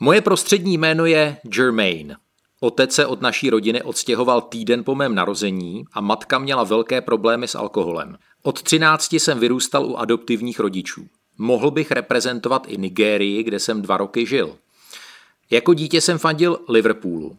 Moje 0.00 0.20
prostřední 0.20 0.78
jméno 0.78 1.06
je 1.06 1.36
Germain. 1.42 2.16
Otec 2.60 2.92
se 2.92 3.06
od 3.06 3.20
naší 3.20 3.50
rodiny 3.50 3.82
odstěhoval 3.82 4.40
týden 4.40 4.84
po 4.84 4.94
mém 4.94 5.14
narození 5.14 5.84
a 5.92 6.00
matka 6.00 6.38
měla 6.38 6.64
velké 6.64 7.00
problémy 7.00 7.48
s 7.48 7.54
alkoholem. 7.54 8.16
Od 8.42 8.62
13 8.62 9.12
jsem 9.12 9.38
vyrůstal 9.38 9.86
u 9.86 9.96
adoptivních 9.96 10.60
rodičů. 10.60 11.06
Mohl 11.38 11.70
bych 11.70 11.90
reprezentovat 11.90 12.66
i 12.68 12.78
Nigérii, 12.78 13.42
kde 13.42 13.60
jsem 13.60 13.82
dva 13.82 13.96
roky 13.96 14.26
žil. 14.26 14.56
Jako 15.50 15.74
dítě 15.74 16.00
jsem 16.00 16.18
fandil 16.18 16.58
Liverpoolu. 16.68 17.36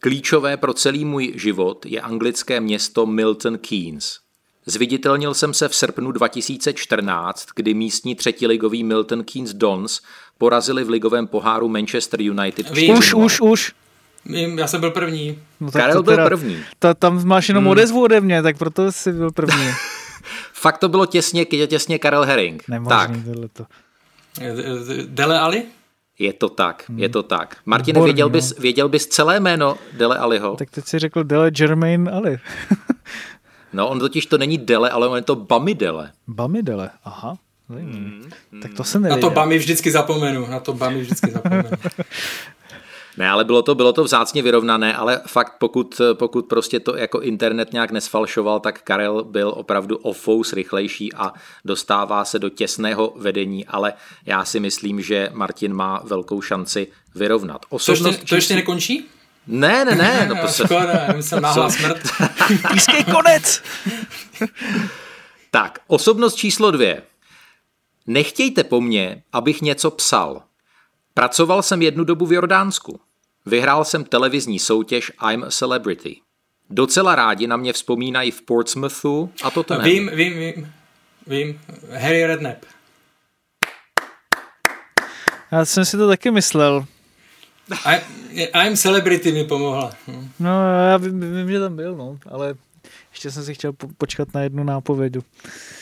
Klíčové 0.00 0.56
pro 0.56 0.74
celý 0.74 1.04
můj 1.04 1.32
život 1.36 1.86
je 1.86 2.00
anglické 2.00 2.60
město 2.60 3.06
Milton 3.06 3.58
Keynes. 3.58 4.18
Zviditelnil 4.66 5.34
jsem 5.34 5.54
se 5.54 5.68
v 5.68 5.74
srpnu 5.74 6.12
2014, 6.12 7.46
kdy 7.56 7.74
místní 7.74 8.14
třetiligový 8.14 8.84
Milton 8.84 9.24
Keynes 9.24 9.54
Dons 9.54 10.00
porazili 10.38 10.84
v 10.84 10.90
ligovém 10.90 11.26
poháru 11.26 11.68
Manchester 11.68 12.20
United. 12.20 12.70
Už, 12.70 13.14
už, 13.14 13.40
už. 13.40 13.72
Já 14.56 14.66
jsem 14.66 14.80
byl 14.80 14.90
první. 14.90 15.38
No, 15.60 15.70
tak 15.70 15.82
Karel 15.82 16.02
byl 16.02 16.12
teda, 16.12 16.24
první. 16.24 16.58
Ta, 16.78 16.94
tam 16.94 17.24
máš 17.24 17.48
jenom 17.48 17.64
hmm. 17.64 17.70
odezvu 17.70 18.02
ode 18.02 18.20
mě, 18.20 18.42
tak 18.42 18.58
proto 18.58 18.92
jsi 18.92 19.12
byl 19.12 19.30
první. 19.30 19.68
Fakt 20.52 20.78
to 20.78 20.88
bylo 20.88 21.06
těsně, 21.06 21.44
těsně 21.44 21.98
Karel 21.98 22.24
Herring. 22.24 22.68
Nemožný 22.68 22.96
tak. 22.96 23.10
to. 23.52 23.64
Dele 25.06 25.40
Ali? 25.40 25.62
Je 26.18 26.32
to 26.32 26.48
tak, 26.48 26.84
hmm. 26.88 26.98
je 26.98 27.08
to 27.08 27.22
tak. 27.22 27.56
Martine, 27.66 28.00
věděl, 28.00 28.28
bys, 28.28 28.54
no. 28.56 28.62
věděl 28.62 28.88
bys 28.88 29.06
celé 29.06 29.40
jméno 29.40 29.76
Dele 29.92 30.18
Aliho? 30.18 30.56
Tak 30.56 30.70
teď 30.70 30.84
si 30.84 30.98
řekl 30.98 31.24
Dele 31.24 31.50
Germain 31.50 32.10
Ali. 32.12 32.38
no, 33.72 33.88
on 33.88 33.98
totiž 33.98 34.26
to 34.26 34.38
není 34.38 34.58
Dele, 34.58 34.90
ale 34.90 35.08
on 35.08 35.16
je 35.16 35.22
to 35.22 35.36
Bamidele. 35.36 36.12
Bamidele, 36.28 36.90
aha. 37.04 37.36
Hmm. 37.68 38.30
Tak 38.62 38.74
to 38.74 38.84
se 38.84 39.00
nevěděl. 39.00 39.22
Na 39.22 39.28
to 39.28 39.34
Bami 39.34 39.58
vždycky 39.58 39.90
zapomenu, 39.90 40.46
na 40.46 40.60
to 40.60 40.72
Bami 40.72 41.00
vždycky 41.00 41.30
zapomenu. 41.30 41.68
Ne, 43.16 43.30
ale 43.30 43.44
bylo 43.44 43.62
to, 43.62 43.74
bylo 43.74 43.92
to 43.92 44.04
vzácně 44.04 44.42
vyrovnané, 44.42 44.96
ale 44.96 45.20
fakt 45.26 45.52
pokud, 45.58 46.00
pokud 46.12 46.46
prostě 46.46 46.80
to 46.80 46.96
jako 46.96 47.20
internet 47.20 47.72
nějak 47.72 47.90
nesfalšoval, 47.90 48.60
tak 48.60 48.82
Karel 48.82 49.24
byl 49.24 49.52
opravdu 49.56 49.96
o 49.96 50.12
fous 50.12 50.52
rychlejší 50.52 51.12
a 51.12 51.32
dostává 51.64 52.24
se 52.24 52.38
do 52.38 52.48
těsného 52.48 53.12
vedení, 53.16 53.66
ale 53.66 53.92
já 54.26 54.44
si 54.44 54.60
myslím, 54.60 55.02
že 55.02 55.30
Martin 55.32 55.74
má 55.74 56.00
velkou 56.04 56.40
šanci 56.40 56.86
vyrovnat. 57.14 57.66
Osobnost 57.68 58.02
to, 58.02 58.08
ještě, 58.08 58.26
to 58.26 58.34
ještě 58.34 58.54
nekončí? 58.54 59.04
Ne, 59.46 59.84
ne, 59.84 59.94
ne. 59.94 60.26
No, 60.28 60.36
to 60.42 60.48
se... 60.48 60.64
Škoda, 60.64 61.08
jsem 61.20 61.42
náhlá 61.42 61.70
smrt. 61.70 61.98
Pískej 62.72 63.04
konec! 63.04 63.62
tak, 65.50 65.78
osobnost 65.86 66.34
číslo 66.34 66.70
dvě. 66.70 67.02
Nechtějte 68.06 68.64
po 68.64 68.80
mně, 68.80 69.22
abych 69.32 69.62
něco 69.62 69.90
psal. 69.90 70.42
Pracoval 71.14 71.62
jsem 71.62 71.82
jednu 71.82 72.04
dobu 72.04 72.26
v 72.26 72.32
Jordánsku. 72.32 73.00
Vyhrál 73.46 73.84
jsem 73.84 74.04
televizní 74.04 74.58
soutěž 74.58 75.12
I'm 75.32 75.44
a 75.44 75.50
Celebrity. 75.50 76.16
Docela 76.70 77.14
rádi 77.14 77.46
na 77.46 77.56
mě 77.56 77.72
vzpomínají 77.72 78.30
v 78.30 78.42
Portsmouthu 78.42 79.32
a 79.42 79.50
to 79.50 79.62
ten. 79.62 79.82
Vím, 79.82 80.10
vím, 80.14 80.38
vím, 80.38 80.72
vím. 81.26 81.60
Harry 81.90 82.26
Redknapp. 82.26 82.64
Já 85.52 85.64
jsem 85.64 85.84
si 85.84 85.96
to 85.96 86.08
taky 86.08 86.30
myslel. 86.30 86.84
I, 87.84 88.00
I'm 88.66 88.76
Celebrity 88.76 89.32
mi 89.32 89.44
pomohla. 89.44 89.92
No, 90.38 90.50
já 90.90 90.96
vím, 90.96 91.20
vím, 91.36 91.50
že 91.50 91.60
tam 91.60 91.76
byl, 91.76 91.96
no, 91.96 92.18
ale 92.30 92.54
ještě 93.10 93.30
jsem 93.30 93.44
si 93.44 93.54
chtěl 93.54 93.72
počkat 93.98 94.34
na 94.34 94.40
jednu 94.40 94.64
nápovědu. 94.64 95.24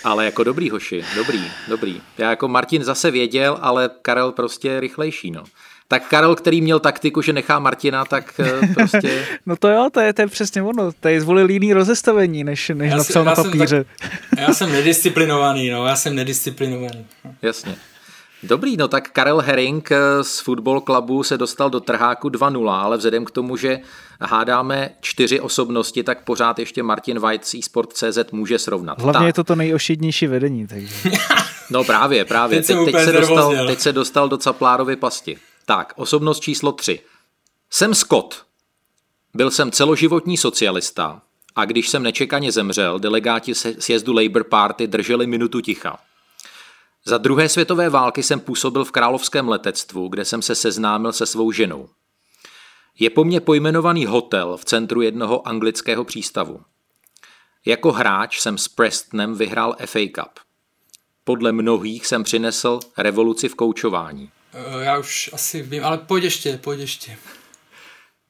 Ale 0.04 0.24
jako 0.24 0.44
dobrý 0.44 0.70
hoši, 0.70 1.04
dobrý, 1.16 1.44
dobrý. 1.68 2.00
Já 2.18 2.30
jako 2.30 2.48
Martin 2.48 2.84
zase 2.84 3.10
věděl, 3.10 3.58
ale 3.60 3.90
Karel 4.02 4.32
prostě 4.32 4.80
rychlejší, 4.80 5.30
no. 5.30 5.44
Tak 5.88 6.08
Karel, 6.08 6.34
který 6.34 6.60
měl 6.60 6.80
taktiku, 6.80 7.22
že 7.22 7.32
nechá 7.32 7.58
Martina, 7.58 8.04
tak 8.04 8.40
eh, 8.40 8.74
prostě... 8.74 9.26
no 9.46 9.56
to 9.56 9.68
jo, 9.68 9.88
to 9.92 10.00
je, 10.00 10.12
to 10.12 10.22
je 10.22 10.26
přesně 10.26 10.62
ono. 10.62 10.92
Tady 10.92 11.20
zvolil 11.20 11.50
jiný 11.50 11.72
rozestavení, 11.72 12.44
než, 12.44 12.68
než 12.74 12.90
já 12.90 12.96
napsal 12.96 13.22
si, 13.22 13.26
na 13.26 13.34
papíře. 13.34 13.84
tak, 14.00 14.10
já 14.40 14.54
jsem 14.54 14.72
nedisciplinovaný, 14.72 15.70
no, 15.70 15.86
já 15.86 15.96
jsem 15.96 16.14
nedisciplinovaný. 16.14 17.06
Jasně. 17.42 17.76
Dobrý, 18.42 18.76
no 18.76 18.88
tak 18.88 19.10
Karel 19.10 19.40
Herring 19.40 19.92
eh, 19.92 20.24
z 20.24 20.40
Football 20.40 20.80
Clubu 20.80 21.22
se 21.22 21.38
dostal 21.38 21.70
do 21.70 21.80
trháku 21.80 22.28
2-0, 22.28 22.70
ale 22.70 22.96
vzhledem 22.96 23.24
k 23.24 23.30
tomu, 23.30 23.56
že 23.56 23.78
hádáme 24.20 24.90
čtyři 25.00 25.40
osobnosti, 25.40 26.02
tak 26.02 26.24
pořád 26.24 26.58
ještě 26.58 26.82
Martin 26.82 27.18
White 27.18 27.44
z 27.44 27.54
eSport.cz 27.54 28.18
může 28.32 28.58
srovnat. 28.58 29.00
Hlavně 29.00 29.18
tak. 29.18 29.26
je 29.26 29.32
to 29.32 29.44
to 29.44 29.56
nejošidnější 29.56 30.26
vedení. 30.26 30.66
Takže. 30.66 30.94
no 31.70 31.84
právě, 31.84 32.24
právě. 32.24 32.62
Teď, 32.62 32.66
teď, 32.66 32.94
teď, 32.94 33.04
se 33.04 33.12
dostal, 33.12 33.66
teď 33.66 33.80
se 33.80 33.92
dostal 33.92 34.28
do 34.28 34.38
Caplárovy 34.38 34.96
pasti. 34.96 35.36
Tak, 35.66 35.92
osobnost 35.96 36.40
číslo 36.40 36.72
3. 36.72 37.00
Jsem 37.70 37.94
Scott. 37.94 38.46
Byl 39.34 39.50
jsem 39.50 39.70
celoživotní 39.70 40.36
socialista 40.36 41.22
a 41.54 41.64
když 41.64 41.88
jsem 41.88 42.02
nečekaně 42.02 42.52
zemřel, 42.52 42.98
delegáti 42.98 43.54
sjezdu 43.54 44.12
Labour 44.12 44.44
Party 44.44 44.86
drželi 44.86 45.26
minutu 45.26 45.60
ticha. 45.60 45.98
Za 47.04 47.18
druhé 47.18 47.48
světové 47.48 47.90
války 47.90 48.22
jsem 48.22 48.40
působil 48.40 48.84
v 48.84 48.90
královském 48.90 49.48
letectvu, 49.48 50.08
kde 50.08 50.24
jsem 50.24 50.42
se 50.42 50.54
seznámil 50.54 51.12
se 51.12 51.26
svou 51.26 51.52
ženou. 51.52 51.88
Je 52.98 53.10
po 53.10 53.24
mně 53.24 53.40
pojmenovaný 53.40 54.06
hotel 54.06 54.56
v 54.56 54.64
centru 54.64 55.02
jednoho 55.02 55.48
anglického 55.48 56.04
přístavu. 56.04 56.60
Jako 57.66 57.92
hráč 57.92 58.40
jsem 58.40 58.58
s 58.58 58.68
Prestonem 58.68 59.34
vyhrál 59.34 59.76
FA 59.86 59.98
Cup. 60.14 60.40
Podle 61.24 61.52
mnohých 61.52 62.06
jsem 62.06 62.24
přinesl 62.24 62.80
revoluci 62.98 63.48
v 63.48 63.54
koučování. 63.54 64.30
Eh, 64.54 64.84
já 64.84 64.98
už 64.98 65.30
asi 65.32 65.62
vím, 65.62 65.84
ale 65.84 65.98
pojď 65.98 66.24
ještě, 66.24 66.58
pojď 66.58 66.80
ještě. 66.80 67.16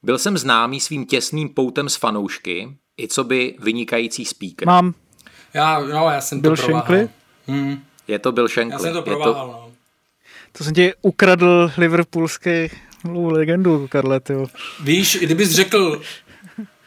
Byl 0.03 0.17
jsem 0.17 0.37
známý 0.37 0.79
svým 0.79 1.05
těsným 1.05 1.49
poutem 1.49 1.89
s 1.89 1.95
fanoušky, 1.95 2.77
i 3.01 3.07
co 3.07 3.23
by 3.23 3.55
vynikající 3.59 4.25
speaker. 4.25 4.67
Mám. 4.67 4.93
Já, 5.53 5.79
no, 5.79 6.09
já 6.09 6.21
jsem 6.21 6.39
Byl 6.39 6.55
to 6.55 6.63
Shankly? 6.63 7.09
Hmm. 7.47 7.83
Je 8.07 8.19
to 8.19 8.31
byl 8.31 8.47
Shankly. 8.47 8.73
Já 8.73 8.79
jsem 8.79 8.93
to 8.93 9.01
prováhal, 9.01 9.47
to... 9.47 9.53
no. 9.53 9.71
To 10.51 10.63
jsem 10.63 10.73
ti 10.73 10.93
ukradl 11.01 11.71
liverpoolský 11.77 12.69
legendu, 13.13 13.87
Karle, 13.87 14.19
tyjo. 14.19 14.47
Víš, 14.83 15.17
kdybys 15.21 15.51
řekl, 15.51 16.01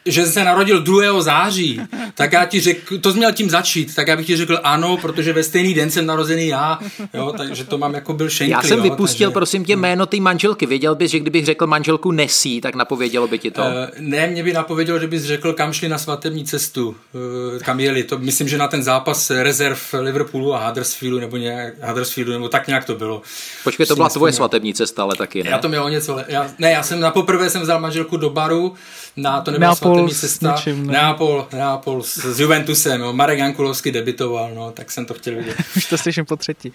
že 0.05 0.25
se 0.25 0.43
narodil 0.43 0.81
2. 0.81 1.21
září, 1.21 1.81
tak 2.15 2.33
já 2.33 2.45
ti 2.45 2.59
řekl, 2.59 2.97
to 2.97 3.11
jsi 3.11 3.17
měl 3.17 3.31
tím 3.31 3.49
začít, 3.49 3.95
tak 3.95 4.07
já 4.07 4.15
bych 4.15 4.27
ti 4.27 4.37
řekl 4.37 4.59
ano, 4.63 4.97
protože 4.97 5.33
ve 5.33 5.43
stejný 5.43 5.73
den 5.73 5.91
jsem 5.91 6.05
narozený 6.05 6.47
já, 6.47 6.79
jo, 7.13 7.33
takže 7.37 7.63
to 7.63 7.77
mám 7.77 7.93
jako 7.93 8.13
byl 8.13 8.29
Shankly, 8.29 8.51
Já 8.51 8.61
jsem 8.61 8.77
jo, 8.77 8.83
vypustil, 8.83 9.29
takže... 9.29 9.33
prosím 9.33 9.65
tě, 9.65 9.75
jméno 9.75 10.05
té 10.05 10.17
manželky. 10.17 10.65
Věděl 10.65 10.95
bys, 10.95 11.11
že 11.11 11.19
kdybych 11.19 11.45
řekl 11.45 11.67
manželku 11.67 12.11
Nesí, 12.11 12.61
tak 12.61 12.75
napovědělo 12.75 13.27
by 13.27 13.39
ti 13.39 13.51
to? 13.51 13.61
Uh, 13.61 13.67
ne, 13.99 14.27
mě 14.27 14.43
by 14.43 14.53
napovědělo, 14.53 14.99
že 14.99 15.07
bys 15.07 15.23
řekl, 15.23 15.53
kam 15.53 15.73
šli 15.73 15.89
na 15.89 15.97
svatební 15.97 16.45
cestu, 16.45 16.87
uh, 16.87 17.59
kam 17.59 17.79
jeli. 17.79 18.03
To 18.03 18.17
myslím, 18.17 18.47
že 18.47 18.57
na 18.57 18.67
ten 18.67 18.83
zápas 18.83 19.29
rezerv 19.29 19.79
Liverpoolu 19.99 20.55
a 20.55 20.67
Huddersfieldu, 20.67 21.19
nebo 21.19 21.37
nějak, 21.37 21.73
Huddersfieldu, 21.83 22.31
nebo 22.31 22.49
tak 22.49 22.67
nějak 22.67 22.85
to 22.85 22.95
bylo. 22.95 23.21
Počkej, 23.63 23.85
to 23.85 23.95
byla 23.95 24.09
tvoje 24.09 24.33
svatební 24.33 24.73
cesta, 24.73 25.03
ale 25.03 25.15
taky 25.15 25.43
ne? 25.43 25.49
Já 25.49 25.57
to 25.57 25.69
měl 25.69 25.89
něco, 25.89 26.19
já, 26.27 26.51
ne, 26.59 26.71
já 26.71 26.83
jsem 26.83 26.99
na 26.99 27.11
poprvé 27.11 27.49
jsem 27.49 27.61
vzal 27.61 27.79
manželku 27.79 28.17
do 28.17 28.29
baru, 28.29 28.75
na 29.21 29.41
to 29.41 29.51
nebyla 29.51 29.69
Neapol 29.69 30.09
cesta. 30.09 30.51
Něčím, 30.51 30.87
ne? 30.87 30.93
Neapol, 30.93 31.47
Neapol 31.53 32.03
s, 32.03 32.17
s 32.17 32.39
Juventusem, 32.39 33.01
jo. 33.01 33.13
Marek 33.13 33.39
Jankulovský 33.39 33.91
debitoval, 33.91 34.51
no, 34.53 34.71
tak 34.71 34.91
jsem 34.91 35.05
to 35.05 35.13
chtěl 35.13 35.35
vidět. 35.35 35.55
Už 35.77 35.85
to 35.85 35.97
slyším 35.97 36.25
po 36.25 36.35
třetí. 36.35 36.73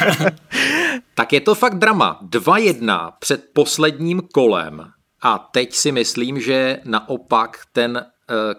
tak 1.14 1.32
je 1.32 1.40
to 1.40 1.54
fakt 1.54 1.78
drama. 1.78 2.20
2-1 2.30 3.12
před 3.18 3.44
posledním 3.52 4.20
kolem. 4.32 4.84
A 5.22 5.38
teď 5.38 5.74
si 5.74 5.92
myslím, 5.92 6.40
že 6.40 6.80
naopak 6.84 7.58
ten 7.72 8.06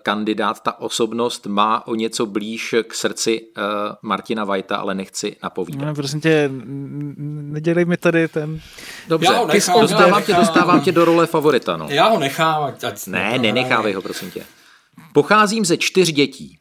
kandidát, 0.04 0.60
ta 0.60 0.80
osobnost 0.80 1.46
má 1.46 1.88
o 1.88 1.96
něco 1.96 2.26
blíž 2.26 2.76
k 2.88 2.94
srdci 2.94 3.42
uh, 3.42 3.64
Martina 4.02 4.44
Vajta, 4.44 4.78
ale 4.78 4.96
nechci 4.96 5.36
napovídat. 5.44 5.86
No, 5.86 5.96
prosím 5.96 6.22
tě, 6.22 6.50
nedělej 7.28 7.86
mi 7.86 7.98
tady 7.98 8.28
ten... 8.28 8.62
Dobře, 9.08 9.34
já 9.34 9.46
nechám, 9.46 9.82
dostávám, 9.82 10.20
já 10.20 10.22
tě, 10.22 10.34
dostávám 10.34 10.82
tě 10.82 10.92
do 10.92 11.06
role 11.06 11.28
favorita. 11.28 11.78
No. 11.78 11.88
Já 11.90 12.08
ho 12.08 12.20
nechám. 12.20 12.64
Ať, 12.64 12.84
ať 12.84 13.08
ne, 13.08 13.40
nenechávej 13.40 13.94
ho, 13.94 14.02
prosím 14.02 14.32
tě. 14.32 14.44
Pocházím 15.14 15.66
ze 15.66 15.78
čtyř 15.78 16.12
dětí. 16.12 16.58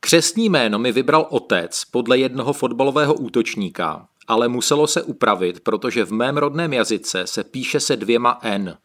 Křestní 0.00 0.48
jméno 0.48 0.78
mi 0.78 0.92
vybral 0.92 1.26
otec 1.30 1.84
podle 1.84 2.18
jednoho 2.18 2.52
fotbalového 2.52 3.14
útočníka, 3.14 4.06
ale 4.28 4.48
muselo 4.48 4.86
se 4.86 5.02
upravit, 5.02 5.60
protože 5.60 6.04
v 6.04 6.12
mém 6.12 6.36
rodném 6.36 6.72
jazyce 6.72 7.26
se 7.26 7.44
píše 7.44 7.80
se 7.80 7.96
dvěma 7.96 8.38
N. 8.42 8.76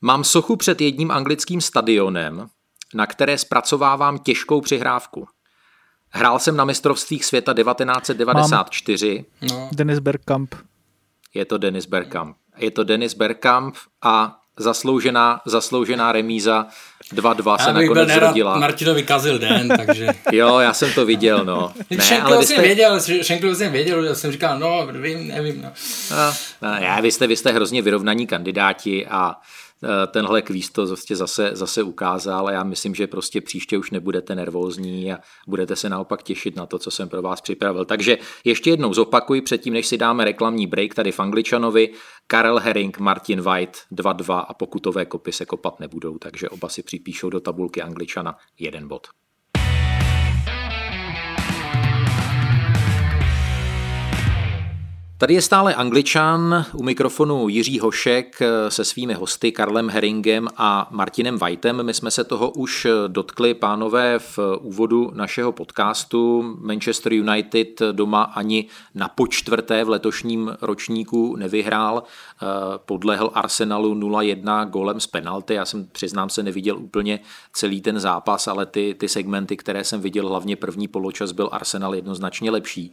Mám 0.00 0.24
sochu 0.24 0.56
před 0.56 0.80
jedním 0.80 1.10
anglickým 1.10 1.60
stadionem, 1.60 2.46
na 2.94 3.06
které 3.06 3.38
zpracovávám 3.38 4.18
těžkou 4.18 4.60
přihrávku. 4.60 5.28
Hrál 6.10 6.38
jsem 6.38 6.56
na 6.56 6.64
mistrovstvích 6.64 7.24
světa 7.24 7.54
1994. 7.54 9.24
Mám. 9.40 9.50
No. 9.50 9.68
Denis 9.72 9.98
Bergkamp. 9.98 10.54
Je 11.34 11.44
to 11.44 11.58
Denis 11.58 11.86
Bergkamp. 11.86 12.36
Je 12.56 12.70
to 12.70 12.84
Denis 12.84 13.14
Bergkamp 13.14 13.76
a 14.02 14.36
zasloužená, 14.58 15.40
zasloužená 15.46 16.12
remíza 16.12 16.66
2-2 17.14 17.64
se 17.64 17.72
nakonec 17.72 18.10
zrodila. 18.10 18.58
Martinovi 18.58 19.02
kazil 19.02 19.38
den, 19.38 19.68
takže... 19.68 20.08
jo, 20.32 20.58
já 20.58 20.74
jsem 20.74 20.92
to 20.92 21.06
viděl, 21.06 21.44
no. 21.44 21.72
Ne, 21.90 22.04
Šenkl 22.04 22.34
ale 22.34 22.46
jste... 22.46 22.62
věděl, 22.62 23.00
Šenkl 23.22 23.54
jsem 23.54 23.72
věděl, 23.72 24.04
já 24.04 24.14
jsem 24.14 24.32
říkal, 24.32 24.58
no, 24.58 24.88
vím, 24.92 25.28
nevím, 25.28 25.62
no. 25.62 25.72
no, 26.10 26.34
no 26.62 26.74
já, 26.74 27.00
vy 27.00 27.12
jste, 27.12 27.26
vy 27.26 27.36
jste 27.36 27.52
hrozně 27.52 27.82
vyrovnaní 27.82 28.26
kandidáti 28.26 29.06
a 29.06 29.34
tenhle 30.10 30.42
kvíz 30.42 30.70
to 30.70 30.86
prostě 30.86 31.16
zase, 31.16 31.50
zase 31.52 31.82
ukázal 31.82 32.48
a 32.48 32.52
já 32.52 32.64
myslím, 32.64 32.94
že 32.94 33.06
prostě 33.06 33.40
příště 33.40 33.78
už 33.78 33.90
nebudete 33.90 34.34
nervózní 34.34 35.12
a 35.12 35.18
budete 35.48 35.76
se 35.76 35.88
naopak 35.88 36.22
těšit 36.22 36.56
na 36.56 36.66
to, 36.66 36.78
co 36.78 36.90
jsem 36.90 37.08
pro 37.08 37.22
vás 37.22 37.40
připravil. 37.40 37.84
Takže 37.84 38.18
ještě 38.44 38.70
jednou 38.70 38.94
zopakuji 38.94 39.42
předtím, 39.42 39.72
než 39.72 39.86
si 39.86 39.98
dáme 39.98 40.24
reklamní 40.24 40.66
break 40.66 40.94
tady 40.94 41.12
v 41.12 41.20
Angličanovi. 41.20 41.90
Karel 42.26 42.58
Herring, 42.58 42.98
Martin 42.98 43.40
White 43.40 43.78
2-2 43.92 44.44
a 44.48 44.54
pokutové 44.54 45.04
kopy 45.04 45.32
se 45.32 45.46
kopat 45.46 45.80
nebudou, 45.80 46.18
takže 46.18 46.48
oba 46.48 46.68
si 46.68 46.82
připíšou 46.82 47.30
do 47.30 47.40
tabulky 47.40 47.82
Angličana 47.82 48.36
jeden 48.58 48.88
bod. 48.88 49.06
Tady 55.20 55.34
je 55.34 55.42
stále 55.42 55.74
Angličan, 55.74 56.66
u 56.72 56.82
mikrofonu 56.82 57.48
Jiří 57.48 57.78
Hošek 57.78 58.42
eh, 58.42 58.70
se 58.70 58.84
svými 58.84 59.14
hosty 59.14 59.52
Karlem 59.52 59.88
Heringem 59.88 60.48
a 60.56 60.88
Martinem 60.90 61.38
Whiteem. 61.38 61.82
My 61.82 61.94
jsme 61.94 62.10
se 62.10 62.24
toho 62.24 62.50
už 62.50 62.84
eh, 62.84 62.90
dotkli, 63.08 63.54
pánové, 63.54 64.18
v 64.18 64.38
úvodu 64.60 65.10
našeho 65.14 65.52
podcastu. 65.52 66.42
Manchester 66.60 67.12
United 67.12 67.82
doma 67.92 68.22
ani 68.22 68.66
na 68.94 69.08
počtvrté 69.08 69.84
v 69.84 69.88
letošním 69.88 70.56
ročníku 70.60 71.36
nevyhrál. 71.36 72.02
Eh, 72.02 72.46
podlehl 72.76 73.30
Arsenalu 73.34 73.94
0-1 73.94 74.70
golem 74.70 75.00
z 75.00 75.06
penalty. 75.06 75.54
Já 75.54 75.64
jsem, 75.64 75.86
přiznám 75.92 76.28
se, 76.28 76.42
neviděl 76.42 76.78
úplně 76.78 77.20
celý 77.52 77.80
ten 77.80 78.00
zápas, 78.00 78.48
ale 78.48 78.66
ty, 78.66 78.94
ty 78.98 79.08
segmenty, 79.08 79.56
které 79.56 79.84
jsem 79.84 80.00
viděl, 80.00 80.28
hlavně 80.28 80.56
první 80.56 80.88
poločas, 80.88 81.32
byl 81.32 81.48
Arsenal 81.52 81.94
jednoznačně 81.94 82.50
lepší. 82.50 82.92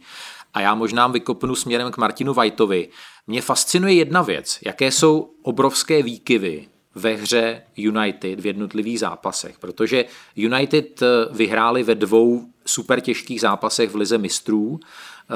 A 0.54 0.60
já 0.60 0.74
možná 0.74 1.06
vykopnu 1.06 1.54
směrem 1.54 1.92
k 1.92 1.96
Martinu 1.96 2.34
Vajtovi. 2.34 2.88
Mě 3.26 3.42
fascinuje 3.42 3.94
jedna 3.94 4.22
věc, 4.22 4.58
jaké 4.64 4.90
jsou 4.90 5.30
obrovské 5.42 6.02
výkyvy 6.02 6.68
ve 6.94 7.14
hře 7.14 7.62
United 7.76 8.40
v 8.40 8.46
jednotlivých 8.46 9.00
zápasech, 9.00 9.58
protože 9.58 10.04
United 10.36 11.02
eh, 11.02 11.06
vyhráli 11.30 11.82
ve 11.82 11.94
dvou 11.94 12.42
super 12.66 13.00
těžkých 13.00 13.40
zápasech 13.40 13.90
v 13.90 13.96
Lize 13.96 14.18
mistrů, 14.18 14.80
eh, 14.82 15.34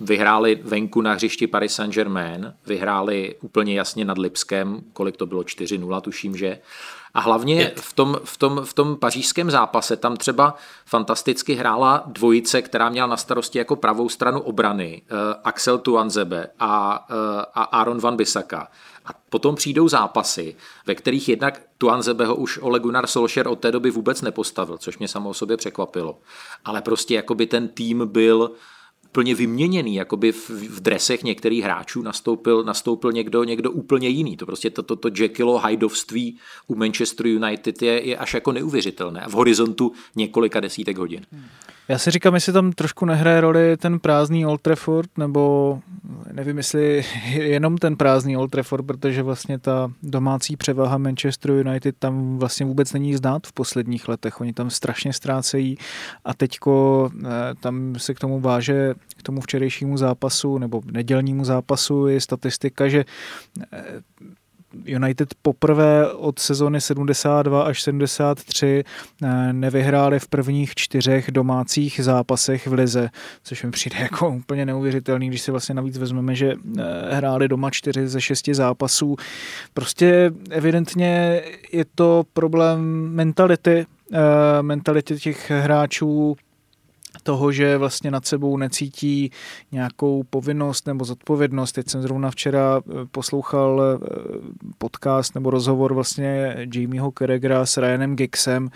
vyhráli 0.00 0.60
venku 0.62 1.00
na 1.00 1.12
hřišti 1.12 1.46
Paris 1.46 1.72
Saint-Germain, 1.74 2.54
vyhráli 2.66 3.34
úplně 3.40 3.74
jasně 3.74 4.04
nad 4.04 4.18
Lipskem, 4.18 4.80
kolik 4.92 5.16
to 5.16 5.26
bylo, 5.26 5.42
4-0 5.42 6.00
tuším, 6.00 6.36
že, 6.36 6.58
a 7.14 7.20
hlavně 7.20 7.72
v 7.76 7.92
tom, 7.92 8.18
v, 8.24 8.36
tom, 8.36 8.60
v 8.64 8.74
tom 8.74 8.96
pařížském 8.96 9.50
zápase 9.50 9.96
tam 9.96 10.16
třeba 10.16 10.54
fantasticky 10.86 11.54
hrála 11.54 12.02
dvojice, 12.06 12.62
která 12.62 12.88
měla 12.88 13.06
na 13.06 13.16
starosti 13.16 13.58
jako 13.58 13.76
pravou 13.76 14.08
stranu 14.08 14.40
obrany, 14.40 15.02
uh, 15.02 15.18
Axel 15.44 15.78
Tuanzebe 15.78 16.46
a, 16.58 17.06
uh, 17.10 17.16
a 17.54 17.62
Aaron 17.62 18.00
Van 18.00 18.16
Bissaka. 18.16 18.68
A 19.06 19.10
potom 19.28 19.54
přijdou 19.54 19.88
zápasy, 19.88 20.56
ve 20.86 20.94
kterých 20.94 21.28
jednak 21.28 21.60
Tuanzebeho 21.78 22.34
už 22.34 22.58
Ole 22.62 22.80
Gunnar 22.80 23.06
Solskjaer 23.06 23.48
od 23.48 23.60
té 23.60 23.72
doby 23.72 23.90
vůbec 23.90 24.22
nepostavil, 24.22 24.78
což 24.78 24.98
mě 24.98 25.08
samo 25.08 25.30
o 25.30 25.34
sobě 25.34 25.56
překvapilo. 25.56 26.18
Ale 26.64 26.82
prostě 26.82 27.14
jakoby 27.14 27.46
ten 27.46 27.68
tým 27.68 28.02
byl 28.06 28.50
úplně 29.14 29.34
vyměněný, 29.34 29.94
jakoby 29.94 30.32
v, 30.32 30.50
v 30.50 30.80
dresech 30.80 31.22
některých 31.24 31.64
hráčů 31.64 32.02
nastoupil, 32.02 32.64
nastoupil 32.64 33.12
někdo, 33.12 33.44
někdo 33.44 33.70
úplně 33.70 34.08
jiný. 34.08 34.36
To 34.36 34.46
prostě 34.46 34.70
toto 34.70 34.96
to, 34.96 35.10
to 35.10 35.22
Jekylo 35.22 35.58
hajdovství 35.58 36.38
u 36.66 36.74
Manchester 36.74 37.26
United 37.26 37.82
je, 37.82 38.06
je 38.08 38.16
až 38.16 38.34
jako 38.34 38.52
neuvěřitelné 38.52 39.24
v 39.28 39.32
horizontu 39.32 39.92
několika 40.16 40.60
desítek 40.60 40.98
hodin. 40.98 41.26
Já 41.88 41.98
si 41.98 42.10
říkám, 42.10 42.34
jestli 42.34 42.52
tam 42.52 42.72
trošku 42.72 43.04
nehraje 43.04 43.40
roli 43.40 43.76
ten 43.76 43.98
prázdný 43.98 44.46
Old 44.46 44.60
Trafford, 44.60 45.18
nebo 45.18 45.78
nevím, 46.34 46.56
jestli 46.56 47.04
jenom 47.32 47.78
ten 47.78 47.96
prázdný 47.96 48.36
Old 48.36 48.50
Trafford, 48.50 48.86
protože 48.86 49.22
vlastně 49.22 49.58
ta 49.58 49.92
domácí 50.02 50.56
převaha 50.56 50.98
Manchester 50.98 51.50
United 51.50 51.96
tam 51.98 52.38
vlastně 52.38 52.66
vůbec 52.66 52.92
není 52.92 53.16
znát 53.16 53.46
v 53.46 53.52
posledních 53.52 54.08
letech. 54.08 54.40
Oni 54.40 54.52
tam 54.52 54.70
strašně 54.70 55.12
ztrácejí 55.12 55.76
a 56.24 56.34
teďko 56.34 57.10
eh, 57.24 57.28
tam 57.60 57.94
se 57.98 58.14
k 58.14 58.20
tomu 58.20 58.40
váže 58.40 58.94
k 59.16 59.22
tomu 59.22 59.40
včerejšímu 59.40 59.96
zápasu 59.96 60.58
nebo 60.58 60.82
nedělnímu 60.92 61.44
zápasu 61.44 62.06
je 62.06 62.20
statistika, 62.20 62.88
že 62.88 63.04
eh, 63.72 63.84
United 64.84 65.34
poprvé 65.42 66.12
od 66.12 66.38
sezony 66.38 66.80
72 66.80 67.62
až 67.62 67.82
73 67.82 68.84
eh, 69.22 69.52
nevyhráli 69.52 70.18
v 70.18 70.28
prvních 70.28 70.74
čtyřech 70.74 71.30
domácích 71.30 72.00
zápasech 72.02 72.66
v 72.66 72.72
Lize, 72.72 73.10
což 73.42 73.62
mi 73.62 73.70
přijde 73.70 73.96
jako 74.00 74.28
úplně 74.28 74.66
neuvěřitelný, 74.66 75.28
když 75.28 75.40
si 75.40 75.50
vlastně 75.50 75.74
navíc 75.74 75.98
vezmeme, 75.98 76.34
že 76.34 76.52
eh, 76.52 76.82
hráli 77.14 77.48
doma 77.48 77.70
čtyři 77.70 78.08
ze 78.08 78.20
šesti 78.20 78.54
zápasů. 78.54 79.16
Prostě 79.74 80.32
evidentně 80.50 81.42
je 81.72 81.84
to 81.94 82.24
problém 82.32 82.80
mentality, 83.14 83.86
eh, 84.12 84.62
mentality 84.62 85.16
těch 85.16 85.50
hráčů, 85.50 86.36
toho, 87.24 87.52
že 87.52 87.78
vlastně 87.78 88.10
nad 88.10 88.26
sebou 88.26 88.56
necítí 88.56 89.30
nějakou 89.72 90.22
povinnost 90.30 90.86
nebo 90.86 91.04
zodpovědnost. 91.04 91.72
Teď 91.72 91.88
jsem 91.88 92.02
zrovna 92.02 92.30
včera 92.30 92.80
eh, 92.80 92.92
poslouchal 93.10 93.82
eh, 93.82 94.08
podcast 94.78 95.34
nebo 95.34 95.50
rozhovor 95.50 95.94
vlastně 95.94 96.56
Jamieho 96.74 97.12
Carragera 97.18 97.66
s 97.66 97.76
Ryanem 97.76 98.16
Gixem 98.16 98.70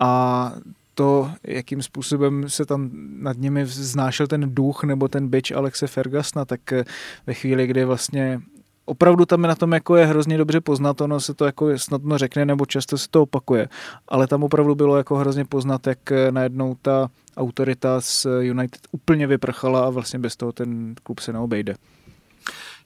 a 0.00 0.52
to, 0.94 1.30
jakým 1.44 1.82
způsobem 1.82 2.48
se 2.48 2.66
tam 2.66 2.90
nad 3.18 3.36
nimi 3.38 3.64
vznášel 3.64 4.26
ten 4.26 4.54
duch 4.54 4.84
nebo 4.84 5.08
ten 5.08 5.28
byč 5.28 5.50
Alexe 5.50 5.86
Fergasna, 5.86 6.44
tak 6.44 6.72
eh, 6.72 6.84
ve 7.26 7.34
chvíli, 7.34 7.66
kdy 7.66 7.84
vlastně 7.84 8.40
opravdu 8.86 9.24
tam 9.26 9.42
je 9.42 9.48
na 9.48 9.54
tom 9.54 9.72
jako 9.72 9.96
je 9.96 10.06
hrozně 10.06 10.38
dobře 10.38 10.60
poznat, 10.60 11.00
ono 11.00 11.20
se 11.20 11.34
to 11.34 11.44
jako 11.44 11.78
snadno 11.78 12.18
řekne 12.18 12.44
nebo 12.44 12.66
často 12.66 12.98
se 12.98 13.08
to 13.10 13.22
opakuje, 13.22 13.68
ale 14.08 14.26
tam 14.26 14.44
opravdu 14.44 14.74
bylo 14.74 14.96
jako 14.96 15.16
hrozně 15.16 15.44
poznat, 15.44 15.86
jak 15.86 15.98
najednou 16.30 16.76
ta 16.82 17.10
autorita 17.36 18.00
z 18.00 18.26
United 18.40 18.80
úplně 18.92 19.26
vyprchala 19.26 19.86
a 19.86 19.90
vlastně 19.90 20.18
bez 20.18 20.36
toho 20.36 20.52
ten 20.52 20.94
klub 21.02 21.18
se 21.18 21.32
neobejde. 21.32 21.74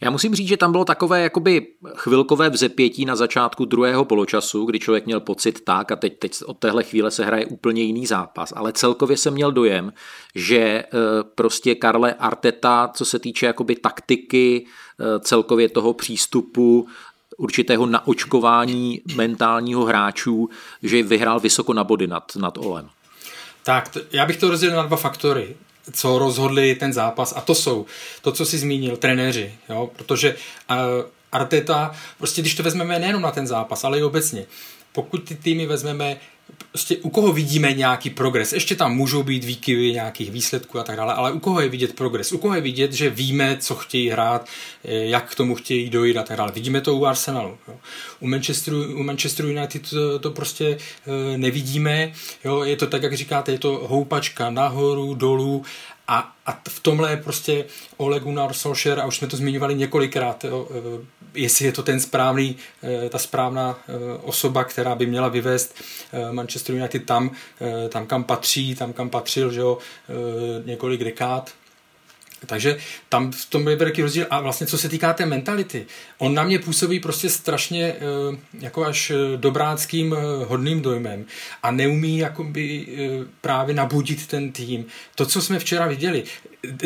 Já 0.02 0.10
musím 0.10 0.34
říct, 0.34 0.48
že 0.48 0.56
tam 0.56 0.72
bylo 0.72 0.84
takové 0.84 1.20
jakoby 1.20 1.66
chvilkové 1.94 2.50
vzepětí 2.50 3.04
na 3.04 3.16
začátku 3.16 3.64
druhého 3.64 4.04
poločasu, 4.04 4.64
kdy 4.64 4.78
člověk 4.78 5.06
měl 5.06 5.20
pocit 5.20 5.60
tak 5.64 5.92
a 5.92 5.96
teď, 5.96 6.18
teď 6.18 6.32
od 6.46 6.58
téhle 6.58 6.82
chvíle 6.82 7.10
se 7.10 7.24
hraje 7.24 7.46
úplně 7.46 7.82
jiný 7.82 8.06
zápas, 8.06 8.52
ale 8.56 8.72
celkově 8.72 9.16
jsem 9.16 9.34
měl 9.34 9.52
dojem, 9.52 9.92
že 10.34 10.58
eh, 10.58 10.86
prostě 11.34 11.74
Karle 11.74 12.14
Arteta, 12.14 12.90
co 12.94 13.04
se 13.04 13.18
týče 13.18 13.46
jakoby 13.46 13.76
taktiky, 13.76 14.66
eh, 14.66 15.20
celkově 15.20 15.68
toho 15.68 15.94
přístupu, 15.94 16.88
určitého 17.36 17.86
naočkování 17.86 19.02
mentálního 19.14 19.84
hráčů, 19.84 20.48
že 20.82 21.02
vyhrál 21.02 21.40
vysoko 21.40 21.72
na 21.72 21.84
body 21.84 22.06
nad, 22.06 22.36
nad 22.36 22.58
Olem. 22.58 22.88
Tak, 23.64 23.96
já 24.12 24.26
bych 24.26 24.36
to 24.36 24.50
rozdělil 24.50 24.76
na 24.76 24.82
dva 24.82 24.96
faktory 24.96 25.56
co 25.92 26.18
rozhodli 26.18 26.74
ten 26.74 26.92
zápas 26.92 27.32
a 27.36 27.40
to 27.40 27.54
jsou 27.54 27.86
to, 28.22 28.32
co 28.32 28.46
si 28.46 28.58
zmínil, 28.58 28.96
trenéři, 28.96 29.54
jo? 29.68 29.90
protože 29.96 30.34
uh, 30.34 30.76
Arteta, 31.32 31.94
prostě 32.18 32.40
když 32.40 32.54
to 32.54 32.62
vezmeme 32.62 32.98
nejenom 32.98 33.22
na 33.22 33.30
ten 33.30 33.46
zápas, 33.46 33.84
ale 33.84 33.98
i 33.98 34.02
obecně, 34.02 34.46
pokud 34.92 35.18
ty 35.18 35.34
týmy 35.34 35.66
vezmeme 35.66 36.16
prostě 36.70 36.96
u 36.96 37.10
koho 37.10 37.32
vidíme 37.32 37.72
nějaký 37.72 38.10
progres. 38.10 38.52
Ještě 38.52 38.76
tam 38.76 38.96
můžou 38.96 39.22
být 39.22 39.44
výkyvy 39.44 39.92
nějakých 39.92 40.30
výsledků 40.30 40.78
a 40.78 40.82
tak 40.82 40.96
dále, 40.96 41.14
ale 41.14 41.32
u 41.32 41.38
koho 41.38 41.60
je 41.60 41.68
vidět 41.68 41.96
progres? 41.96 42.32
U 42.32 42.38
koho 42.38 42.54
je 42.54 42.60
vidět, 42.60 42.92
že 42.92 43.10
víme, 43.10 43.56
co 43.60 43.74
chtějí 43.74 44.08
hrát, 44.08 44.46
eh, 44.84 44.94
jak 44.94 45.30
k 45.30 45.34
tomu 45.34 45.54
chtějí 45.54 45.90
dojít 45.90 46.16
a 46.16 46.22
tak 46.22 46.36
dále. 46.36 46.52
Vidíme 46.52 46.80
to 46.80 46.94
u 46.94 47.04
Arsenalu. 47.04 47.58
Jo. 47.68 47.74
U, 48.20 48.26
Manchesteru, 48.26 48.94
u 48.94 49.02
Manchesteru 49.02 49.48
United 49.48 49.90
to, 49.90 50.18
to 50.18 50.30
prostě 50.30 50.78
eh, 51.06 51.38
nevidíme. 51.38 52.12
Jo. 52.44 52.62
Je 52.64 52.76
to 52.76 52.86
tak, 52.86 53.02
jak 53.02 53.14
říkáte, 53.14 53.52
je 53.52 53.58
to 53.58 53.86
houpačka 53.88 54.50
nahoru, 54.50 55.14
dolů 55.14 55.64
a, 56.10 56.32
a 56.46 56.60
v 56.68 56.80
tomhle 56.80 57.10
je 57.10 57.16
prostě 57.16 57.64
Ole 57.96 58.20
Gunnar 58.20 58.52
Solskjaer, 58.52 59.00
a 59.00 59.06
už 59.06 59.16
jsme 59.16 59.26
to 59.26 59.36
zmiňovali 59.36 59.74
několikrát, 59.74 60.44
jo, 60.44 60.68
eh, 60.70 61.06
jestli 61.34 61.64
je 61.64 61.72
to 61.72 61.82
ten 61.82 62.00
správný, 62.00 62.56
eh, 62.82 63.08
ta 63.08 63.18
správná 63.18 63.78
eh, 63.88 63.92
osoba, 64.22 64.64
která 64.64 64.94
by 64.94 65.06
měla 65.06 65.28
vyvést 65.28 65.74
Manchester 66.32 66.74
United 66.74 67.06
tam, 67.06 67.30
tam 67.88 68.06
kam 68.06 68.24
patří, 68.24 68.74
tam 68.74 68.92
kam 68.92 69.10
patřil, 69.10 69.52
že 69.52 69.60
jo, 69.60 69.78
několik 70.64 71.04
dekád. 71.04 71.50
Takže 72.46 72.78
tam 73.08 73.32
v 73.32 73.44
tom 73.44 73.68
je 73.68 73.76
velký 73.76 74.02
rozdíl. 74.02 74.26
A 74.30 74.40
vlastně 74.40 74.66
co 74.66 74.78
se 74.78 74.88
týká 74.88 75.12
té 75.12 75.26
mentality, 75.26 75.86
on 76.18 76.34
na 76.34 76.44
mě 76.44 76.58
působí 76.58 77.00
prostě 77.00 77.30
strašně 77.30 77.94
jako 78.60 78.84
až 78.84 79.12
dobráckým 79.36 80.16
hodným 80.46 80.82
dojmem 80.82 81.24
a 81.62 81.70
neumí 81.70 82.18
jakoby 82.18 82.86
právě 83.40 83.74
nabudit 83.74 84.26
ten 84.26 84.52
tým. 84.52 84.84
To, 85.14 85.26
co 85.26 85.42
jsme 85.42 85.58
včera 85.58 85.86
viděli, 85.86 86.24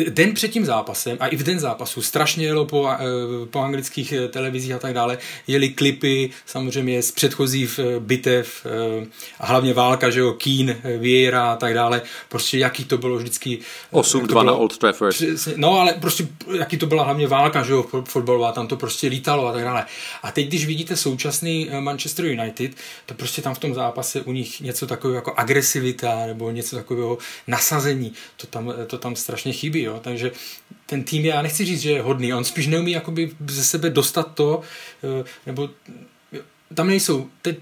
den 0.09 0.33
před 0.33 0.47
tím 0.47 0.65
zápasem 0.65 1.17
a 1.19 1.27
i 1.27 1.35
v 1.35 1.43
den 1.43 1.59
zápasu 1.59 2.01
strašně 2.01 2.45
jelo 2.45 2.65
po, 2.65 2.89
eh, 2.89 2.97
po 3.45 3.59
anglických 3.59 4.13
eh, 4.13 4.27
televizích 4.27 4.73
a 4.73 4.79
tak 4.79 4.93
dále, 4.93 5.17
jeli 5.47 5.69
klipy 5.69 6.29
samozřejmě 6.45 7.01
z 7.01 7.11
předchozích 7.11 7.79
eh, 7.79 7.99
bitev 7.99 8.65
a 9.39 9.45
hlavně 9.45 9.73
válka, 9.73 10.09
že 10.09 10.19
jo, 10.19 10.33
Keen, 10.33 10.75
Vieira 10.97 11.51
a 11.51 11.55
tak 11.55 11.73
dále, 11.73 12.01
prostě 12.29 12.57
jaký 12.57 12.85
to 12.85 12.97
bylo 12.97 13.17
vždycky. 13.17 13.59
8-2 13.93 14.43
na 14.43 14.53
Old 14.53 14.77
Trafford. 14.77 15.15
No 15.55 15.79
ale 15.79 15.93
prostě 15.93 16.27
jaký 16.57 16.77
to 16.77 16.85
byla 16.85 17.03
hlavně 17.03 17.27
válka, 17.27 17.63
že 17.63 17.73
jo, 17.73 17.85
fotbalová, 18.05 18.51
tam 18.51 18.67
to 18.67 18.77
prostě 18.77 19.07
lítalo 19.07 19.47
a 19.47 19.53
tak 19.53 19.63
dále. 19.63 19.85
A 20.23 20.31
teď, 20.31 20.47
když 20.47 20.65
vidíte 20.65 20.95
současný 20.95 21.69
Manchester 21.79 22.25
United, 22.25 22.71
to 23.05 23.13
prostě 23.13 23.41
tam 23.41 23.55
v 23.55 23.59
tom 23.59 23.73
zápase 23.73 24.21
u 24.21 24.31
nich 24.31 24.61
něco 24.61 24.87
takového 24.87 25.15
jako 25.15 25.33
agresivita 25.37 26.25
nebo 26.25 26.51
něco 26.51 26.75
takového 26.75 27.17
nasazení, 27.47 28.13
to 28.37 28.47
tam, 28.47 28.73
to 28.87 28.97
tam 28.97 29.15
strašně 29.15 29.53
chybí 29.53 29.64
chybí, 29.65 29.81
jo? 29.81 29.99
takže 30.03 30.31
ten 30.85 31.03
tým, 31.03 31.25
já 31.25 31.41
nechci 31.41 31.65
říct, 31.65 31.81
že 31.81 31.91
je 31.91 32.01
hodný, 32.01 32.33
on 32.33 32.45
spíš 32.45 32.67
neumí 32.67 32.91
jakoby 32.91 33.31
ze 33.49 33.63
sebe 33.63 33.89
dostat 33.89 34.35
to, 34.37 34.61
eh, 35.03 35.25
nebo 35.45 35.69
tam 36.75 36.87
nejsou, 36.87 37.29
teď 37.41 37.57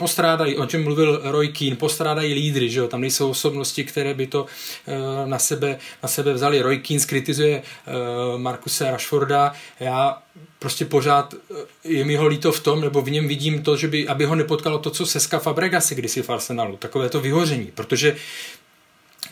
postrádají, 0.00 0.56
o 0.56 0.66
čem 0.66 0.84
mluvil 0.84 1.20
Roy 1.24 1.48
Keane, 1.48 1.76
postrádají 1.76 2.34
lídry, 2.34 2.70
že 2.70 2.80
jo? 2.80 2.88
tam 2.88 3.00
nejsou 3.00 3.30
osobnosti, 3.30 3.84
které 3.84 4.14
by 4.14 4.26
to 4.26 4.42
uh, 4.42 5.28
na, 5.28 5.38
sebe, 5.38 5.78
na 6.02 6.08
sebe 6.08 6.32
vzali. 6.32 6.62
Roy 6.62 6.78
Keane 6.78 7.00
skritizuje 7.00 7.62
uh, 7.62 8.40
Markuse 8.40 8.90
Rashforda, 8.90 9.52
já 9.80 10.22
prostě 10.58 10.84
pořád 10.84 11.34
je 11.84 12.04
mi 12.04 12.16
ho 12.16 12.26
líto 12.26 12.52
v 12.52 12.60
tom, 12.60 12.80
nebo 12.80 13.02
v 13.02 13.10
něm 13.10 13.28
vidím 13.28 13.62
to, 13.62 13.76
že 13.76 13.88
by, 13.88 14.08
aby 14.08 14.24
ho 14.24 14.34
nepotkalo 14.34 14.78
to, 14.78 14.90
co 14.90 15.06
Seska 15.06 15.38
Fabregasi 15.38 15.94
kdysi 15.94 16.22
v 16.22 16.30
Arsenalu, 16.30 16.76
takové 16.76 17.08
to 17.08 17.20
vyhoření, 17.20 17.70
protože 17.74 18.16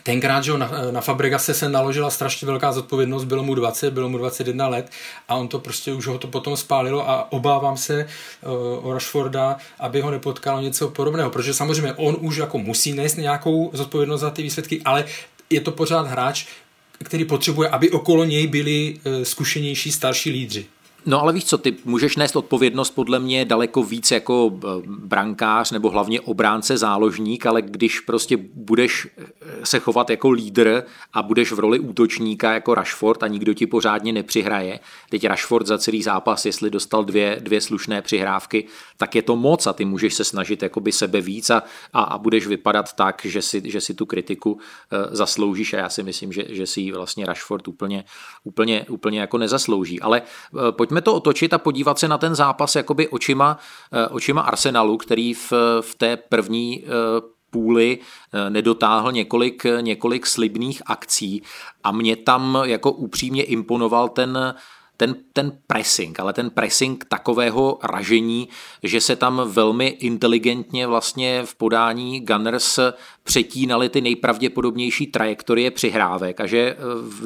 Tenkrát, 0.09 0.43
že 0.43 0.57
na, 0.57 0.71
na 0.91 1.01
Fabregase 1.01 1.53
se 1.53 1.69
naložila 1.69 2.09
strašně 2.09 2.45
velká 2.45 2.71
zodpovědnost, 2.71 3.23
bylo 3.23 3.43
mu 3.43 3.55
20, 3.55 3.93
bylo 3.93 4.09
mu 4.09 4.17
21 4.17 4.67
let 4.67 4.91
a 5.27 5.35
on 5.35 5.47
to 5.47 5.59
prostě 5.59 5.93
už 5.93 6.07
ho 6.07 6.17
to 6.17 6.27
potom 6.27 6.57
spálilo 6.57 7.09
a 7.09 7.31
obávám 7.31 7.77
se 7.77 8.05
uh, 8.05 8.87
o 8.87 8.93
Rashforda, 8.93 9.57
aby 9.79 10.01
ho 10.01 10.11
nepotkalo 10.11 10.61
něco 10.61 10.89
podobného, 10.89 11.29
protože 11.29 11.53
samozřejmě 11.53 11.93
on 11.93 12.17
už 12.19 12.37
jako 12.37 12.57
musí 12.57 12.93
nést 12.93 13.15
nějakou 13.15 13.69
zodpovědnost 13.73 14.21
za 14.21 14.29
ty 14.29 14.41
výsledky, 14.41 14.81
ale 14.85 15.05
je 15.49 15.61
to 15.61 15.71
pořád 15.71 16.07
hráč, 16.07 16.45
který 17.03 17.25
potřebuje, 17.25 17.69
aby 17.69 17.91
okolo 17.91 18.23
něj 18.23 18.47
byli 18.47 18.97
uh, 19.03 19.23
zkušenější 19.23 19.91
starší 19.91 20.29
lídři. 20.29 20.65
No 21.05 21.21
ale 21.21 21.33
víš 21.33 21.45
co, 21.45 21.57
ty 21.57 21.75
můžeš 21.85 22.15
nést 22.15 22.35
odpovědnost 22.35 22.91
podle 22.91 23.19
mě 23.19 23.45
daleko 23.45 23.83
víc 23.83 24.11
jako 24.11 24.59
eh, 24.63 24.67
brankář 24.87 25.71
nebo 25.71 25.89
hlavně 25.89 26.21
obránce 26.21 26.77
záložník, 26.77 27.45
ale 27.45 27.61
když 27.61 27.99
prostě 27.99 28.37
budeš 28.53 29.07
eh, 29.17 29.25
se 29.65 29.79
chovat 29.79 30.09
jako 30.09 30.29
lídr 30.29 30.83
a 31.13 31.21
budeš 31.21 31.51
v 31.51 31.59
roli 31.59 31.79
útočníka 31.79 32.53
jako 32.53 32.75
Rashford 32.75 33.23
a 33.23 33.27
nikdo 33.27 33.53
ti 33.53 33.67
pořádně 33.67 34.13
nepřihraje, 34.13 34.79
teď 35.09 35.25
Rashford 35.25 35.67
za 35.67 35.77
celý 35.77 36.03
zápas, 36.03 36.45
jestli 36.45 36.69
dostal 36.69 37.05
dvě, 37.05 37.37
dvě 37.39 37.61
slušné 37.61 38.01
přihrávky, 38.01 38.65
tak 38.97 39.15
je 39.15 39.21
to 39.21 39.35
moc 39.35 39.67
a 39.67 39.73
ty 39.73 39.85
můžeš 39.85 40.13
se 40.13 40.23
snažit 40.23 40.63
jakoby 40.63 40.91
sebe 40.91 41.21
víc 41.21 41.49
a, 41.49 41.63
a, 41.93 42.01
a 42.03 42.17
budeš 42.17 42.47
vypadat 42.47 42.93
tak, 42.93 43.21
že 43.25 43.41
si, 43.41 43.61
že 43.65 43.81
si 43.81 43.93
tu 43.93 44.05
kritiku 44.05 44.51
uh, 44.51 44.59
zasloužíš 45.11 45.73
a 45.73 45.77
já 45.77 45.89
si 45.89 46.03
myslím, 46.03 46.31
že, 46.31 46.43
že 46.49 46.67
si 46.67 46.81
ji 46.81 46.91
vlastně 46.91 47.25
Rashford 47.25 47.67
úplně, 47.67 48.03
úplně, 48.43 48.85
úplně 48.89 49.19
jako 49.19 49.37
nezaslouží. 49.37 49.99
Ale 49.99 50.21
uh, 50.51 50.71
pojďme 50.89 51.01
to 51.01 51.15
otočit 51.15 51.53
a 51.53 51.57
podívat 51.57 51.99
se 51.99 52.07
na 52.07 52.17
ten 52.17 52.35
zápas 52.35 52.75
jakoby 52.75 53.07
očima, 53.07 53.57
uh, 54.09 54.15
očima 54.15 54.41
Arsenalu, 54.41 54.97
který 54.97 55.33
v, 55.33 55.53
v 55.81 55.95
té 55.95 56.17
první 56.17 56.83
uh, 56.83 56.89
půli 57.51 57.99
nedotáhl 58.49 59.11
několik, 59.11 59.63
několik 59.81 60.25
slibných 60.25 60.81
akcí. 60.85 61.43
A 61.83 61.91
mě 61.91 62.15
tam 62.15 62.57
jako 62.63 62.91
upřímně 62.91 63.43
imponoval 63.43 64.09
ten 64.09 64.55
ten, 64.99 65.15
ten 65.33 65.51
pressing, 65.67 66.19
ale 66.19 66.33
ten 66.33 66.49
pressing 66.49 67.05
takového 67.05 67.79
ražení, 67.83 68.49
že 68.83 69.01
se 69.01 69.15
tam 69.15 69.41
velmi 69.45 69.87
inteligentně 69.87 70.87
vlastně 70.87 71.41
v 71.45 71.55
podání 71.55 72.19
Gunners 72.19 72.79
přetínali 73.29 73.89
ty 73.89 74.01
nejpravděpodobnější 74.01 75.07
trajektorie 75.07 75.71
přihrávek 75.71 76.41
a 76.41 76.45
že 76.45 76.57
eh, 76.57 76.75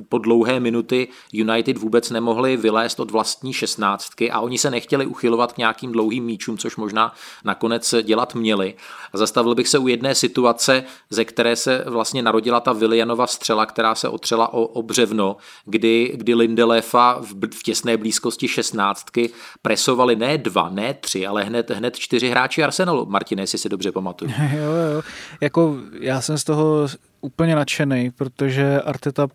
po 0.09 0.17
dlouhé 0.17 0.59
minuty 0.59 1.07
United 1.33 1.77
vůbec 1.77 2.09
nemohli 2.09 2.57
vylézt 2.57 2.99
od 2.99 3.11
vlastní 3.11 3.53
šestnáctky 3.53 4.31
a 4.31 4.39
oni 4.39 4.57
se 4.57 4.71
nechtěli 4.71 5.05
uchylovat 5.05 5.53
k 5.53 5.57
nějakým 5.57 5.91
dlouhým 5.91 6.23
míčům, 6.23 6.57
což 6.57 6.75
možná 6.75 7.13
nakonec 7.43 7.95
dělat 8.01 8.35
měli. 8.35 8.73
A 9.13 9.17
zastavil 9.17 9.55
bych 9.55 9.67
se 9.67 9.77
u 9.77 9.87
jedné 9.87 10.15
situace, 10.15 10.83
ze 11.09 11.25
které 11.25 11.55
se 11.55 11.83
vlastně 11.87 12.21
narodila 12.21 12.59
ta 12.59 12.73
Willianova 12.73 13.27
střela, 13.27 13.65
která 13.65 13.95
se 13.95 14.09
otřela 14.09 14.53
o, 14.53 14.61
o 14.61 14.81
břevno, 14.81 15.37
kdy, 15.65 16.13
kdy 16.15 16.35
Lindelefa 16.35 17.19
v, 17.21 17.55
v 17.55 17.63
těsné 17.63 17.97
blízkosti 17.97 18.47
šestnáctky 18.47 19.29
presovali 19.61 20.15
ne 20.15 20.37
dva, 20.37 20.69
ne 20.69 20.93
tři, 20.93 21.27
ale 21.27 21.43
hned, 21.43 21.69
hned 21.71 21.95
čtyři 21.95 22.29
hráči 22.29 22.63
Arsenalu. 22.63 23.05
Martine, 23.05 23.43
jestli 23.43 23.57
si 23.57 23.69
dobře 23.69 23.91
pamatuju. 23.91 24.31
Jo, 24.53 24.71
jo. 24.95 25.01
Jako 25.41 25.77
já 25.99 26.21
jsem 26.21 26.37
z 26.37 26.43
toho 26.43 26.87
úplně 27.21 27.55
nadšený, 27.55 28.11
protože 28.11 28.81
Arteta 28.81 29.27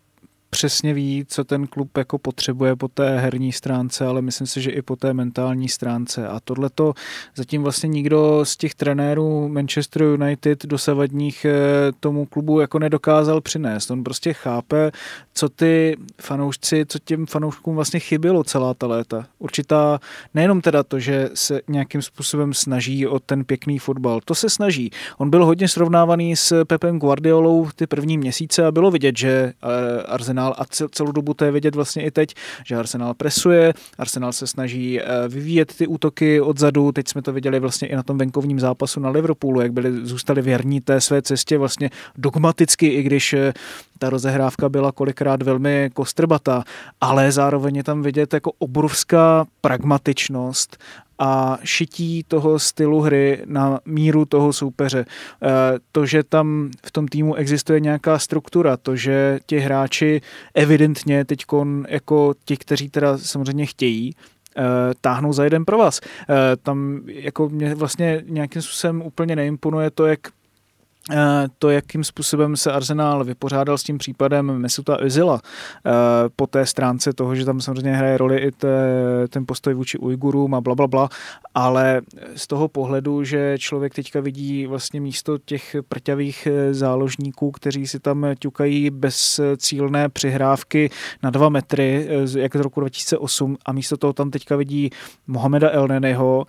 přesně 0.51 0.95
ví, 0.95 1.25
co 1.29 1.45
ten 1.45 1.67
klub 1.67 1.97
jako 1.99 2.19
potřebuje 2.19 2.77
po 2.77 2.89
té 2.89 3.19
herní 3.19 3.53
stránce, 3.53 4.07
ale 4.07 4.23
myslím 4.23 4.47
si, 4.47 4.61
že 4.61 4.71
i 4.71 4.83
po 4.83 4.97
té 4.97 5.15
mentální 5.15 5.69
stránce. 5.69 6.29
A 6.29 6.41
tohle 6.41 6.71
to 6.75 6.95
zatím 7.37 7.63
vlastně 7.63 7.89
nikdo 7.89 8.41
z 8.45 8.57
těch 8.57 8.75
trenérů 8.75 9.49
Manchester 9.49 10.03
United 10.03 10.67
dosavadních 10.67 11.45
eh, 11.45 11.53
tomu 12.01 12.27
klubu 12.27 12.61
jako 12.61 12.79
nedokázal 12.79 13.41
přinést. 13.41 13.91
On 13.91 14.05
prostě 14.05 14.33
chápe, 14.33 14.91
co 15.35 15.49
ty 15.49 15.97
fanoušci, 16.21 16.85
co 16.89 16.99
těm 16.99 17.27
fanouškům 17.27 17.75
vlastně 17.75 18.01
chybělo 18.01 18.45
celá 18.45 18.75
ta 18.75 18.87
léta. 18.87 19.27
Určitá, 19.39 20.01
nejenom 20.35 20.61
teda 20.61 20.83
to, 20.83 20.99
že 20.99 21.31
se 21.35 21.61
nějakým 21.69 22.03
způsobem 22.03 22.55
snaží 22.55 23.07
o 23.07 23.19
ten 23.19 23.45
pěkný 23.45 23.79
fotbal, 23.79 24.21
to 24.25 24.35
se 24.35 24.51
snaží. 24.51 24.91
On 25.19 25.31
byl 25.31 25.45
hodně 25.45 25.69
srovnávaný 25.69 26.37
s 26.37 26.65
Pepem 26.65 26.99
Guardiolou 26.99 27.69
ty 27.77 27.87
první 27.87 28.19
měsíce 28.19 28.67
a 28.67 28.73
bylo 28.73 28.91
vidět, 28.91 29.19
že 29.19 29.29
eh, 29.29 30.03
Arsenal 30.03 30.38
Arsenal 30.39 30.55
a 30.59 30.89
celou 30.91 31.13
dobu 31.13 31.35
to 31.35 31.45
je 31.45 31.51
vidět 31.51 31.75
vlastně 31.75 32.03
i 32.03 32.11
teď, 32.11 32.35
že 32.65 32.77
Arsenal 32.77 33.15
presuje, 33.15 33.75
Arsenal 33.99 34.33
se 34.33 34.47
snaží 34.47 35.01
vyvíjet 35.29 35.77
ty 35.77 35.87
útoky 35.87 36.41
odzadu, 36.41 36.93
teď 36.93 37.09
jsme 37.09 37.23
to 37.23 37.33
viděli 37.33 37.61
vlastně 37.61 37.89
i 37.89 37.97
na 37.97 38.03
tom 38.03 38.19
venkovním 38.19 38.61
zápasu 38.61 39.01
na 39.01 39.11
Liverpoolu, 39.11 39.61
jak 39.61 39.73
byli, 39.73 40.07
zůstali 40.07 40.43
věrní 40.43 40.81
té 40.81 41.01
své 41.01 41.23
cestě 41.23 41.59
vlastně 41.59 41.91
dogmaticky, 42.17 42.87
i 42.87 43.03
když 43.03 43.35
ta 43.99 44.11
rozehrávka 44.11 44.69
byla 44.69 44.93
kolikrát 44.93 45.43
velmi 45.43 45.91
kostrbatá, 45.95 46.65
ale 47.01 47.33
zároveň 47.33 47.77
je 47.77 47.85
tam 47.85 48.03
vidět 48.03 48.35
jako 48.35 48.53
obrovská 48.59 49.47
pragmatičnost 49.61 50.77
a 51.19 51.59
šití 51.65 52.25
toho 52.29 52.59
stylu 52.59 53.01
hry 53.01 53.43
na 53.47 53.81
míru 53.85 54.25
toho 54.25 54.53
soupeře. 54.53 55.05
Eh, 55.05 55.49
to, 55.93 56.07
že 56.07 56.23
tam 56.23 56.71
v 56.87 56.91
tom 56.91 57.09
týmu 57.09 57.35
existuje 57.35 57.81
nějaká 57.81 58.19
struktura, 58.19 58.77
to, 58.77 58.97
že 58.97 59.39
ti 59.47 59.59
hráči 59.59 60.21
evidentně 60.55 61.25
teď 61.25 61.45
jako 61.89 62.35
ti, 62.45 62.57
kteří 62.57 62.91
teda 62.91 63.19
samozřejmě 63.19 63.67
chtějí, 63.67 64.15
eh, 64.57 64.63
táhnou 65.01 65.33
za 65.33 65.45
jeden 65.45 65.65
pro 65.65 65.79
vás. 65.79 66.01
Eh, 66.05 66.57
tam 66.63 67.01
jako 67.07 67.49
mě 67.49 67.75
vlastně 67.75 68.23
nějakým 68.27 68.63
způsobem 68.63 69.03
úplně 69.03 69.37
neimponuje 69.37 69.91
to, 69.91 70.07
jak 70.07 70.21
to, 71.59 71.71
jakým 71.71 72.05
způsobem 72.05 72.57
se 72.57 72.73
Arsenal 72.73 73.25
vypořádal 73.25 73.79
s 73.79 73.83
tím 73.83 73.99
případem 73.99 74.47
Mesuta 74.47 74.97
Özila 74.97 75.41
eh, 75.87 75.91
po 76.37 76.47
té 76.47 76.67
stránce 76.67 77.13
toho, 77.13 77.35
že 77.35 77.45
tam 77.45 77.61
samozřejmě 77.61 77.97
hraje 77.97 78.19
roli 78.19 78.39
i 78.39 78.51
te, 78.53 78.69
ten 79.29 79.47
postoj 79.47 79.75
vůči 79.75 79.99
Ujgurům 79.99 80.55
a 80.55 80.61
bla, 80.61 80.75
bla, 80.75 80.87
bla, 80.87 81.09
ale 81.55 82.01
z 82.37 82.47
toho 82.47 82.69
pohledu, 82.69 83.25
že 83.25 83.59
člověk 83.59 83.95
teďka 83.95 84.21
vidí 84.21 84.67
vlastně 84.67 85.01
místo 85.01 85.39
těch 85.39 85.77
prťavých 85.89 86.47
eh, 86.47 86.75
záložníků, 86.75 87.51
kteří 87.51 87.87
si 87.87 88.01
tam 88.01 88.27
ťukají 88.39 88.91
bez 88.91 89.41
cílné 89.57 90.09
přihrávky 90.09 90.91
na 91.23 91.31
dva 91.31 91.49
metry, 91.49 92.09
jak 92.39 92.57
z 92.57 92.61
roku 92.61 92.81
2008 92.81 93.57
a 93.67 93.73
místo 93.73 93.97
toho 93.97 94.13
tam 94.13 94.31
teďka 94.31 94.57
vidí 94.57 94.91
Mohameda 95.27 95.71
Elneneho, 95.71 96.47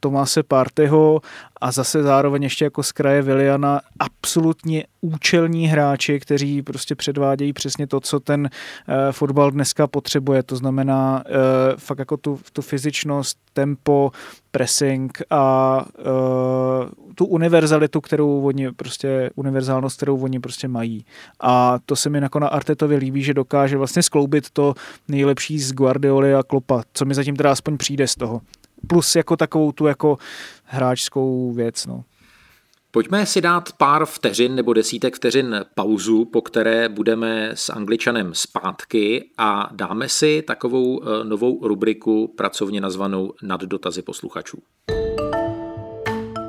Tomase 0.00 0.42
Parteho 0.42 1.20
a 1.60 1.72
zase 1.72 2.02
zároveň 2.02 2.42
ještě 2.42 2.64
jako 2.64 2.82
z 2.82 2.92
kraje 2.92 3.22
Viliana 3.22 3.80
absolutně 3.98 4.84
účelní 5.00 5.66
hráči, 5.66 6.20
kteří 6.20 6.62
prostě 6.62 6.94
předvádějí 6.94 7.52
přesně 7.52 7.86
to, 7.86 8.00
co 8.00 8.20
ten 8.20 8.40
uh, 8.40 8.94
fotbal 9.10 9.50
dneska 9.50 9.86
potřebuje. 9.86 10.42
To 10.42 10.56
znamená 10.56 11.24
uh, 11.26 11.34
fakt 11.76 11.98
jako 11.98 12.16
tu, 12.16 12.40
tu 12.52 12.62
fyzičnost, 12.62 13.38
tempo, 13.52 14.10
pressing 14.50 15.22
a 15.30 15.76
uh, 15.98 16.88
tu 17.14 17.26
univerzalitu, 17.26 18.00
kterou 18.00 18.42
oni 18.42 18.72
prostě, 18.72 19.30
univerzálnost, 19.34 19.96
kterou 19.96 20.18
oni 20.18 20.40
prostě 20.40 20.68
mají. 20.68 21.04
A 21.40 21.78
to 21.86 21.96
se 21.96 22.10
mi 22.10 22.20
nakonec 22.20 22.50
Artetovi 22.52 22.96
líbí, 22.96 23.22
že 23.22 23.34
dokáže 23.34 23.76
vlastně 23.76 24.02
skloubit 24.02 24.50
to 24.50 24.74
nejlepší 25.08 25.58
z 25.58 25.72
Guardioli 25.72 26.34
a 26.34 26.42
Klopa, 26.42 26.82
co 26.92 27.04
mi 27.04 27.14
zatím 27.14 27.36
teda 27.36 27.52
aspoň 27.52 27.76
přijde 27.76 28.06
z 28.06 28.14
toho 28.14 28.40
plus 28.86 29.16
jako 29.16 29.36
takovou 29.36 29.72
tu 29.72 29.86
jako 29.86 30.18
hráčskou 30.64 31.52
věc. 31.52 31.86
No. 31.86 32.04
Pojďme 32.92 33.26
si 33.26 33.40
dát 33.40 33.72
pár 33.72 34.06
vteřin 34.06 34.54
nebo 34.54 34.72
desítek 34.72 35.16
vteřin 35.16 35.64
pauzu, 35.74 36.24
po 36.24 36.42
které 36.42 36.88
budeme 36.88 37.50
s 37.54 37.68
Angličanem 37.68 38.34
zpátky 38.34 39.30
a 39.38 39.68
dáme 39.72 40.08
si 40.08 40.42
takovou 40.46 41.02
eh, 41.02 41.24
novou 41.24 41.68
rubriku 41.68 42.34
pracovně 42.36 42.80
nazvanou 42.80 43.32
Nad 43.42 43.60
dotazy 43.60 44.02
posluchačů. 44.02 44.58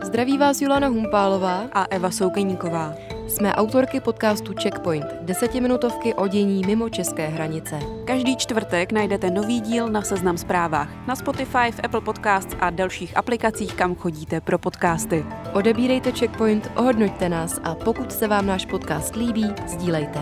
Zdraví 0.03 0.37
vás 0.37 0.61
Julana 0.61 0.87
Humpálová 0.87 1.69
a 1.73 1.83
Eva 1.83 2.11
Soukeníková. 2.11 2.95
Jsme 3.31 3.53
autorky 3.53 3.99
podcastu 3.99 4.53
Checkpoint, 4.63 5.05
desetiminutovky 5.21 6.13
o 6.13 6.27
dění 6.27 6.61
mimo 6.65 6.89
české 6.89 7.27
hranice. 7.27 7.79
Každý 8.05 8.37
čtvrtek 8.37 8.91
najdete 8.91 9.29
nový 9.31 9.61
díl 9.61 9.89
na 9.89 10.01
Seznam 10.01 10.37
zprávách, 10.37 11.07
na 11.07 11.15
Spotify, 11.15 11.71
v 11.71 11.79
Apple 11.83 12.01
Podcasts 12.01 12.55
a 12.59 12.69
dalších 12.69 13.17
aplikacích, 13.17 13.73
kam 13.73 13.95
chodíte 13.95 14.41
pro 14.41 14.59
podcasty. 14.59 15.25
Odebírejte 15.53 16.11
Checkpoint, 16.11 16.71
ohodnoťte 16.75 17.29
nás 17.29 17.59
a 17.63 17.75
pokud 17.75 18.11
se 18.11 18.27
vám 18.27 18.45
náš 18.45 18.65
podcast 18.65 19.15
líbí, 19.15 19.45
sdílejte. 19.67 20.19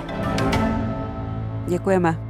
Děkujeme. 1.68 2.29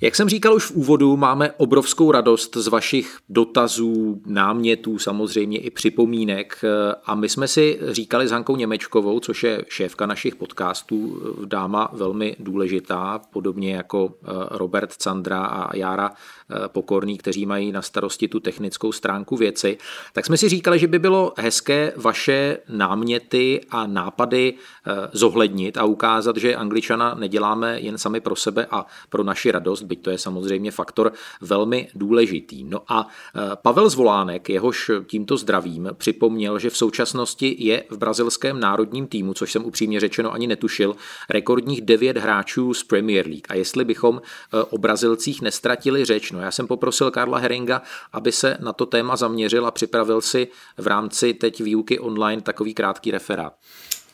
Jak 0.00 0.16
jsem 0.16 0.28
říkal 0.28 0.54
už 0.54 0.64
v 0.64 0.70
úvodu, 0.70 1.16
máme 1.16 1.52
obrovskou 1.52 2.12
radost 2.12 2.56
z 2.56 2.68
vašich 2.68 3.18
dotazů, 3.28 4.22
námětů, 4.26 4.98
samozřejmě 4.98 5.58
i 5.58 5.70
připomínek. 5.70 6.64
A 7.04 7.14
my 7.14 7.28
jsme 7.28 7.48
si 7.48 7.78
říkali 7.88 8.28
s 8.28 8.30
Hankou 8.30 8.56
Němečkovou, 8.56 9.20
což 9.20 9.42
je 9.42 9.64
šéfka 9.68 10.06
našich 10.06 10.36
podcastů, 10.36 11.22
dáma 11.44 11.90
velmi 11.92 12.36
důležitá, 12.38 13.20
podobně 13.32 13.74
jako 13.74 14.14
eh, 14.22 14.26
Robert 14.50 14.92
Candra 14.92 15.44
a 15.44 15.76
Jára 15.76 16.10
eh, 16.10 16.68
Pokorný, 16.68 17.18
kteří 17.18 17.46
mají 17.46 17.72
na 17.72 17.82
starosti 17.82 18.28
tu 18.28 18.40
technickou 18.40 18.92
stránku 18.92 19.36
věci. 19.36 19.78
Tak 20.12 20.26
jsme 20.26 20.36
si 20.36 20.48
říkali, 20.48 20.78
že 20.78 20.86
by 20.86 20.98
bylo 20.98 21.32
hezké 21.36 21.92
vaše 21.96 22.58
náměty 22.68 23.60
a 23.70 23.86
nápady 23.86 24.54
eh, 24.54 24.92
zohlednit 25.12 25.76
a 25.76 25.84
ukázat, 25.84 26.36
že 26.36 26.56
Angličana 26.56 27.14
neděláme 27.14 27.80
jen 27.80 27.98
sami 27.98 28.20
pro 28.20 28.36
sebe 28.36 28.66
a 28.70 28.86
pro 29.08 29.24
naši 29.24 29.50
radost, 29.50 29.87
byť 29.88 30.02
to 30.02 30.10
je 30.10 30.18
samozřejmě 30.18 30.70
faktor 30.70 31.12
velmi 31.40 31.88
důležitý. 31.94 32.64
No 32.64 32.82
a 32.88 33.08
e, 33.08 33.56
Pavel 33.56 33.90
Zvolánek, 33.90 34.48
jehož 34.48 34.90
tímto 35.06 35.36
zdravím, 35.36 35.90
připomněl, 35.92 36.58
že 36.58 36.70
v 36.70 36.76
současnosti 36.76 37.56
je 37.58 37.84
v 37.90 37.98
brazilském 37.98 38.60
národním 38.60 39.06
týmu, 39.06 39.34
což 39.34 39.52
jsem 39.52 39.64
upřímně 39.64 40.00
řečeno 40.00 40.32
ani 40.32 40.46
netušil, 40.46 40.96
rekordních 41.30 41.80
devět 41.80 42.16
hráčů 42.16 42.74
z 42.74 42.84
Premier 42.84 43.26
League. 43.26 43.46
A 43.48 43.54
jestli 43.54 43.84
bychom 43.84 44.20
e, 44.20 44.62
o 44.62 44.78
Brazilcích 44.78 45.42
nestratili 45.42 46.04
řeč, 46.04 46.32
no 46.32 46.40
já 46.40 46.50
jsem 46.50 46.66
poprosil 46.66 47.10
Karla 47.10 47.38
Heringa, 47.38 47.82
aby 48.12 48.32
se 48.32 48.56
na 48.60 48.72
to 48.72 48.86
téma 48.86 49.16
zaměřil 49.16 49.66
a 49.66 49.70
připravil 49.70 50.20
si 50.20 50.48
v 50.76 50.86
rámci 50.86 51.34
teď 51.34 51.60
výuky 51.60 51.98
online 51.98 52.42
takový 52.42 52.74
krátký 52.74 53.10
referát. 53.10 53.52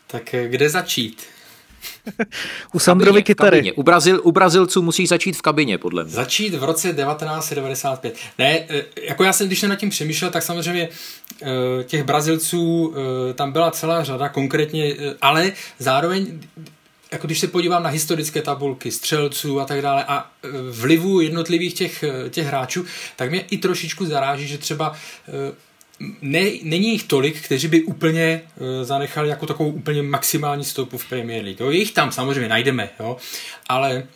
Tak 0.06 0.34
e, 0.34 0.48
kde 0.48 0.70
začít? 0.70 1.26
U 2.74 2.78
Sandrovy 2.78 3.22
kytary. 3.22 3.72
U, 3.72 3.82
Brazil, 3.82 4.20
u 4.24 4.32
Brazilců 4.32 4.82
musí 4.82 5.06
začít 5.06 5.36
v 5.36 5.42
kabině, 5.42 5.78
podle 5.78 6.04
mě. 6.04 6.12
Začít 6.12 6.54
v 6.54 6.64
roce 6.64 6.92
1995. 6.92 8.14
Ne, 8.38 8.58
e, 8.68 8.84
jako 9.02 9.24
já 9.24 9.32
jsem, 9.32 9.46
když 9.46 9.60
jsem 9.60 9.70
nad 9.70 9.76
tím 9.76 9.90
přemýšlel, 9.90 10.30
tak 10.30 10.42
samozřejmě 10.42 10.88
e, 11.42 11.84
těch 11.84 12.04
Brazilců 12.04 12.94
e, 13.30 13.34
tam 13.34 13.52
byla 13.52 13.70
celá 13.70 14.04
řada 14.04 14.28
konkrétně, 14.28 14.94
ale 15.22 15.52
zároveň 15.78 16.40
jako 17.12 17.26
když 17.26 17.40
se 17.40 17.46
podívám 17.46 17.82
na 17.82 17.90
historické 17.90 18.42
tabulky 18.42 18.90
střelců 18.90 19.60
a 19.60 19.64
tak 19.64 19.82
dále 19.82 20.04
a 20.04 20.26
vlivu 20.70 21.20
jednotlivých 21.20 21.74
těch, 21.74 22.04
těch 22.30 22.46
hráčů, 22.46 22.84
tak 23.16 23.30
mě 23.30 23.40
i 23.40 23.58
trošičku 23.58 24.06
zaráží, 24.06 24.46
že 24.46 24.58
třeba 24.58 24.94
ne, 26.22 26.50
není 26.62 26.92
jich 26.92 27.04
tolik, 27.04 27.40
kteří 27.40 27.68
by 27.68 27.82
úplně 27.82 28.42
uh, 28.56 28.66
zanechali 28.84 29.28
jako 29.28 29.46
takovou 29.46 29.70
úplně 29.70 30.02
maximální 30.02 30.64
stopu 30.64 30.98
v 30.98 31.08
Premier 31.08 31.44
League. 31.44 31.60
Jo. 31.60 31.70
Je 31.70 31.78
jich 31.78 31.92
tam 31.92 32.12
samozřejmě 32.12 32.48
najdeme, 32.48 32.90
jo. 33.00 33.16
ale 33.68 34.06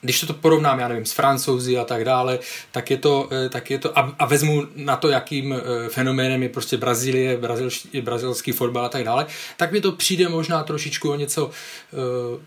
když 0.00 0.20
to 0.20 0.34
porovnám, 0.34 0.78
já 0.78 0.88
nevím, 0.88 1.06
s 1.06 1.12
francouzi 1.12 1.78
a 1.78 1.84
tak 1.84 2.04
dále, 2.04 2.38
tak 2.70 2.90
je 2.90 2.96
to, 2.96 3.28
eh, 3.32 3.48
tak 3.48 3.70
je 3.70 3.78
to 3.78 3.98
a, 3.98 4.14
a 4.18 4.26
vezmu 4.26 4.66
na 4.76 4.96
to, 4.96 5.08
jakým 5.08 5.52
eh, 5.52 5.88
fenoménem 5.88 6.42
je 6.42 6.48
prostě 6.48 6.76
Brazílie, 6.76 7.36
brazilský, 7.36 8.00
brazilský 8.00 8.52
fotbal 8.52 8.84
a 8.84 8.88
tak 8.88 9.04
dále, 9.04 9.26
tak 9.56 9.72
mi 9.72 9.80
to 9.80 9.92
přijde 9.92 10.28
možná 10.28 10.62
trošičku 10.62 11.10
o 11.10 11.14
něco 11.14 11.46
uh, 11.46 12.40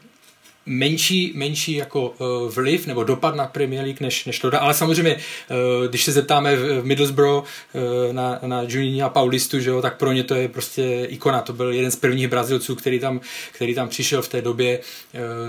menší, 0.65 1.31
menší 1.35 1.73
jako 1.73 2.09
uh, 2.09 2.51
vliv 2.51 2.87
nebo 2.87 3.03
dopad 3.03 3.35
na 3.35 3.47
Premier 3.47 3.83
League, 3.83 4.01
než, 4.01 4.25
než 4.25 4.39
to 4.39 4.49
dá. 4.49 4.59
Ale 4.59 4.73
samozřejmě, 4.73 5.15
uh, 5.15 5.87
když 5.87 6.03
se 6.03 6.11
zeptáme 6.11 6.55
v, 6.55 6.85
Middlesbrough 6.85 7.43
uh, 7.73 8.13
na, 8.13 8.39
na 8.45 8.61
Juninho 8.67 9.07
a 9.07 9.09
Paulistu, 9.09 9.59
že 9.59 9.69
jo, 9.69 9.81
tak 9.81 9.97
pro 9.97 10.11
ně 10.11 10.23
to 10.23 10.35
je 10.35 10.47
prostě 10.47 11.05
ikona. 11.09 11.41
To 11.41 11.53
byl 11.53 11.71
jeden 11.71 11.91
z 11.91 11.95
prvních 11.95 12.27
Brazilců, 12.27 12.75
který 12.75 12.99
tam, 12.99 13.21
který 13.51 13.75
tam 13.75 13.89
přišel 13.89 14.21
v 14.21 14.27
té 14.27 14.41
době. 14.41 14.79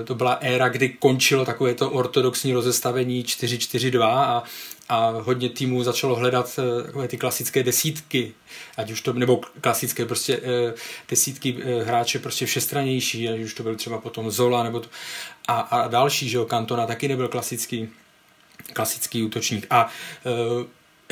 To 0.05 0.15
byla 0.15 0.33
éra, 0.33 0.69
kdy 0.69 0.89
končilo 0.89 1.45
takové 1.45 1.75
to 1.75 1.91
ortodoxní 1.91 2.53
rozestavení 2.53 3.25
4-4-2 3.25 4.03
a 4.03 4.45
a 4.89 5.11
hodně 5.11 5.49
týmů 5.49 5.83
začalo 5.83 6.15
hledat 6.15 6.59
uh, 6.59 6.83
takové 6.83 7.09
ty 7.09 7.17
klasické 7.17 7.63
desítky, 7.63 8.35
ať 8.77 8.91
už 8.91 9.01
to, 9.01 9.13
nebo 9.13 9.41
klasické 9.61 10.05
prostě 10.05 10.39
uh, 10.39 10.45
desítky 11.11 11.53
uh, 11.53 11.83
hráče 11.83 12.19
prostě 12.19 12.47
všestranější, 12.47 13.29
ať 13.29 13.41
už 13.41 13.55
to 13.55 13.63
byl 13.63 13.77
třeba 13.77 13.99
potom 13.99 14.31
Zola, 14.31 14.63
nebo 14.63 14.81
to, 14.81 14.89
a, 15.49 15.61
a 15.61 15.89
další, 15.89 16.29
že 16.29 16.37
jo, 16.37 16.45
Kantona 16.45 16.87
taky 16.87 17.09
nebyl 17.09 17.29
klasický, 17.29 17.89
klasický 18.73 19.23
útočník. 19.23 19.67
A 19.71 19.91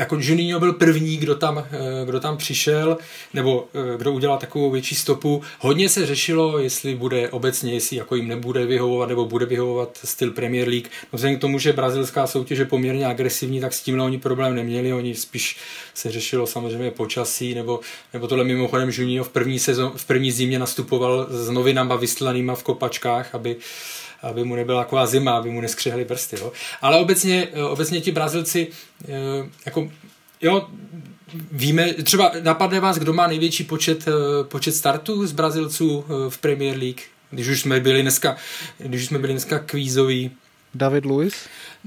jako 0.03 0.17
Juninho 0.21 0.61
byl 0.61 0.73
první, 0.73 1.17
kdo 1.17 1.35
tam, 1.35 1.59
eh, 1.59 2.07
kdo 2.07 2.21
tam 2.21 2.37
přišel, 2.37 2.99
nebo 3.35 3.69
eh, 3.75 3.99
kdo 3.99 4.13
udělal 4.13 4.39
takovou 4.39 4.71
větší 4.71 4.95
stopu. 4.95 5.43
Hodně 5.59 5.89
se 5.89 6.07
řešilo, 6.07 6.59
jestli 6.59 6.95
bude 6.95 7.31
obecně, 7.31 7.75
jestli 7.75 7.97
jako 7.97 8.17
jim 8.17 8.29
nebude 8.29 8.67
vyhovovat, 8.67 9.09
nebo 9.09 9.25
bude 9.25 9.47
vyhovovat 9.47 9.99
styl 10.05 10.31
Premier 10.31 10.69
League. 10.69 10.89
No 11.13 11.17
vzhledem 11.17 11.39
k 11.39 11.41
tomu, 11.41 11.59
že 11.59 11.73
brazilská 11.73 12.27
soutěž 12.27 12.59
je 12.59 12.65
poměrně 12.65 13.07
agresivní, 13.07 13.61
tak 13.61 13.73
s 13.73 13.83
tímhle 13.83 14.05
oni 14.05 14.19
problém 14.19 14.55
neměli. 14.55 14.93
Oni 14.93 15.15
spíš 15.15 15.57
se 15.95 16.11
řešilo 16.11 16.47
samozřejmě 16.47 16.91
počasí, 16.91 17.55
nebo, 17.55 17.81
nebo 18.13 18.29
tohle 18.29 18.45
mimochodem 18.45 18.91
Juninho 18.93 19.25
v 19.25 19.29
první, 19.29 19.59
sezon, 19.59 19.93
v 19.97 20.05
první 20.05 20.33
zimě 20.33 20.59
nastupoval 20.59 21.27
s 21.31 21.51
novinama 21.51 21.97
vyslanýma 21.97 22.55
v 22.55 22.63
kopačkách, 22.63 23.35
aby 23.35 23.57
aby 24.23 24.45
mu 24.45 24.57
nebyla 24.57 24.83
taková 24.83 25.07
zima, 25.07 25.33
aby 25.33 25.51
mu 25.51 25.61
neskřehly 25.61 26.05
prsty. 26.05 26.37
Jo. 26.41 26.53
Ale 26.81 27.01
obecně, 27.01 27.49
obecně 27.69 28.01
ti 28.01 28.13
Brazilci 28.13 28.69
eh, 29.09 29.13
jako 29.67 29.91
jo, 30.41 30.69
Víme, 31.53 31.93
třeba 31.93 32.33
napadne 32.43 32.81
vás, 32.81 32.99
kdo 32.99 33.13
má 33.13 33.27
největší 33.27 33.65
počet, 33.65 34.09
eh, 34.09 34.45
počet 34.45 34.73
startů 34.73 35.27
z 35.27 35.33
Brazilců 35.33 36.05
eh, 36.05 36.31
v 36.31 36.39
Premier 36.39 36.77
League, 36.79 37.01
když 37.31 37.49
už 37.49 37.61
jsme 37.61 37.81
byli 37.81 38.03
dneska, 38.03 38.37
když 38.79 39.07
jsme 39.07 39.19
byli 39.19 39.33
dneska 39.33 39.59
kvízoví. 39.59 40.31
David 40.75 41.05
Luiz? 41.05 41.35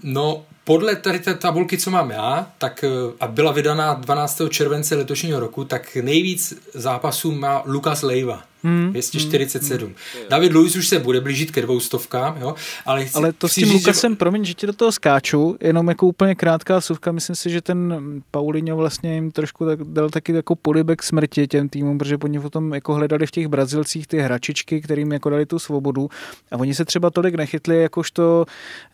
No, 0.03 0.45
podle 0.63 0.95
tady 0.95 1.19
té 1.19 1.33
tabulky, 1.35 1.77
co 1.77 1.91
mám 1.91 2.11
já, 2.11 2.51
tak 2.57 2.85
a 3.19 3.27
byla 3.27 3.51
vydaná 3.51 3.93
12. 3.93 4.41
července 4.49 4.95
letošního 4.95 5.39
roku, 5.39 5.65
tak 5.65 5.95
nejvíc 5.95 6.53
zápasů 6.73 7.31
má 7.31 7.63
Lukas 7.65 8.01
Leiva 8.01 8.43
Hmm, 8.63 8.91
247. 8.91 9.87
Hmm, 9.87 9.95
David 10.29 10.53
Luiz 10.53 10.75
už 10.75 10.87
se 10.87 10.99
bude 10.99 11.21
blížit 11.21 11.51
ke 11.51 11.61
dvoustovkám, 11.61 12.37
jo, 12.41 12.55
ale, 12.85 13.05
chci, 13.05 13.17
ale 13.17 13.33
to 13.33 13.47
s 13.47 13.55
tím 13.55 13.67
říct, 13.67 13.73
Lukasem, 13.73 14.11
že... 14.11 14.15
promiň, 14.15 14.45
že 14.45 14.53
ti 14.53 14.67
do 14.67 14.73
toho 14.73 14.91
skáču, 14.91 15.57
jenom 15.61 15.87
jako 15.87 16.07
úplně 16.07 16.35
krátká 16.35 16.81
suvka, 16.81 17.11
myslím 17.11 17.35
si, 17.35 17.49
že 17.49 17.61
ten 17.61 18.01
Paulinho 18.31 18.77
vlastně 18.77 19.13
jim 19.13 19.31
trošku 19.31 19.65
tak, 19.65 19.83
dal 19.83 20.09
taky 20.09 20.33
jako 20.33 20.55
polibek 20.55 21.03
smrti 21.03 21.47
těm 21.47 21.69
týmům, 21.69 21.97
protože 21.97 22.17
oni 22.23 22.39
potom 22.39 22.73
jako 22.73 22.93
hledali 22.93 23.27
v 23.27 23.31
těch 23.31 23.47
Brazilcích 23.47 24.07
ty 24.07 24.19
hračičky, 24.19 24.81
kterým 24.81 25.11
jako 25.11 25.29
dali 25.29 25.45
tu 25.45 25.59
svobodu. 25.59 26.09
A 26.51 26.57
oni 26.57 26.75
se 26.75 26.85
třeba 26.85 27.09
tolik 27.09 27.35
nechytli, 27.35 27.81
jakožto 27.81 28.45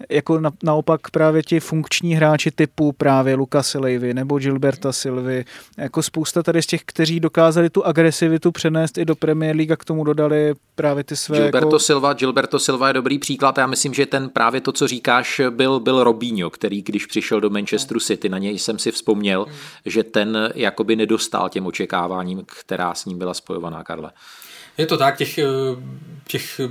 jako 0.09 0.39
na, 0.39 0.51
naopak 0.63 1.09
právě 1.09 1.43
ti 1.43 1.59
funkční 1.59 2.15
hráči 2.15 2.51
typu 2.51 2.91
právě 2.91 3.35
Lucas 3.35 3.73
Levy 3.73 4.13
nebo 4.13 4.39
Gilberta 4.39 4.91
Silvy, 4.91 5.45
jako 5.77 6.03
spousta 6.03 6.43
tady 6.43 6.61
z 6.61 6.65
těch, 6.65 6.81
kteří 6.85 7.19
dokázali 7.19 7.69
tu 7.69 7.85
agresivitu 7.85 8.51
přenést 8.51 8.97
i 8.97 9.05
do 9.05 9.15
Premier 9.15 9.55
Liga 9.61 9.75
k 9.75 9.85
tomu 9.85 10.03
dodali 10.03 10.53
právě 10.75 11.03
ty 11.03 11.15
své... 11.15 11.37
Gilberto 11.37 11.67
jako... 11.67 11.79
Silva, 11.79 12.13
Gilberto 12.13 12.59
Silva 12.59 12.87
je 12.87 12.93
dobrý 12.93 13.19
příklad. 13.19 13.57
Já 13.57 13.67
myslím, 13.67 13.93
že 13.93 14.05
ten 14.05 14.29
právě 14.29 14.61
to, 14.61 14.71
co 14.71 14.87
říkáš, 14.87 15.41
byl, 15.49 15.79
byl 15.79 16.03
Robinho, 16.03 16.49
který 16.49 16.81
když 16.81 17.05
přišel 17.05 17.41
do 17.41 17.49
Manchesteru 17.49 17.99
City, 17.99 18.29
na 18.29 18.37
něj 18.37 18.59
jsem 18.59 18.79
si 18.79 18.91
vzpomněl, 18.91 19.45
mm. 19.47 19.53
že 19.85 20.03
ten 20.03 20.51
jakoby 20.55 20.95
nedostal 20.95 21.49
těm 21.49 21.65
očekáváním, 21.65 22.43
která 22.45 22.93
s 22.93 23.05
ním 23.05 23.17
byla 23.17 23.33
spojovaná, 23.33 23.83
Karle. 23.83 24.11
Je 24.77 24.85
to 24.85 24.97
tak, 24.97 25.17
těch, 25.17 25.37
eh, 25.37 25.45
těch 26.27 26.61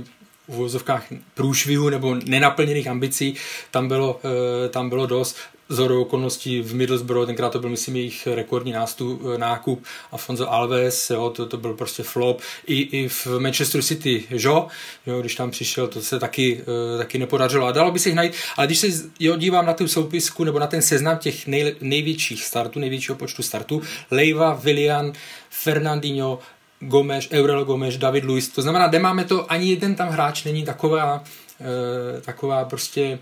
v 0.47 0.59
uvozovkách 0.59 1.05
průšvihů 1.33 1.89
nebo 1.89 2.15
nenaplněných 2.25 2.87
ambicí 2.87 3.35
tam 3.71 3.87
bylo, 3.87 4.19
eh, 4.65 4.69
tam 4.69 4.89
bylo 4.89 5.05
dost 5.05 5.37
zhodu 5.71 6.01
okolností 6.01 6.61
v 6.61 6.75
Middlesbrough, 6.75 7.25
tenkrát 7.25 7.49
to 7.49 7.59
byl, 7.59 7.69
myslím, 7.69 7.95
jejich 7.95 8.27
rekordní 8.27 8.71
nástup, 8.71 9.21
nákup 9.37 9.83
Afonso 10.11 10.51
Alves, 10.51 11.09
jo, 11.09 11.29
to, 11.29 11.45
to 11.45 11.57
byl 11.57 11.73
prostě 11.73 12.03
flop. 12.03 12.41
I, 12.67 12.81
i 12.81 13.07
v 13.07 13.27
Manchester 13.39 13.81
City, 13.81 14.23
jo, 14.29 14.67
jo, 15.05 15.19
když 15.21 15.35
tam 15.35 15.51
přišel, 15.51 15.87
to 15.87 16.01
se 16.01 16.19
taky, 16.19 16.61
uh, 16.61 16.97
taky 16.97 17.17
nepodařilo. 17.17 17.67
A 17.67 17.71
dalo 17.71 17.91
by 17.91 17.99
se 17.99 18.09
jich 18.09 18.15
najít, 18.15 18.33
ale 18.57 18.67
když 18.67 18.79
se 18.79 18.87
jo, 19.19 19.35
dívám 19.35 19.65
na 19.65 19.73
tu 19.73 19.87
soupisku 19.87 20.43
nebo 20.43 20.59
na 20.59 20.67
ten 20.67 20.81
seznam 20.81 21.17
těch 21.17 21.47
nej, 21.47 21.75
největších 21.81 22.43
startů, 22.43 22.79
největšího 22.79 23.15
počtu 23.15 23.43
startů, 23.43 23.81
Leiva, 24.11 24.53
Willian, 24.53 25.13
Fernandinho, 25.49 26.39
Gomes, 26.79 27.27
Eurel 27.31 27.65
Gomes, 27.65 27.97
David 27.97 28.23
Luiz, 28.23 28.49
to 28.49 28.61
znamená, 28.61 28.87
nemáme 28.87 29.25
to, 29.25 29.51
ani 29.51 29.69
jeden 29.69 29.95
tam 29.95 30.09
hráč 30.09 30.43
není 30.43 30.65
taková, 30.65 31.23
uh, 31.59 32.21
taková 32.21 32.65
prostě 32.65 33.19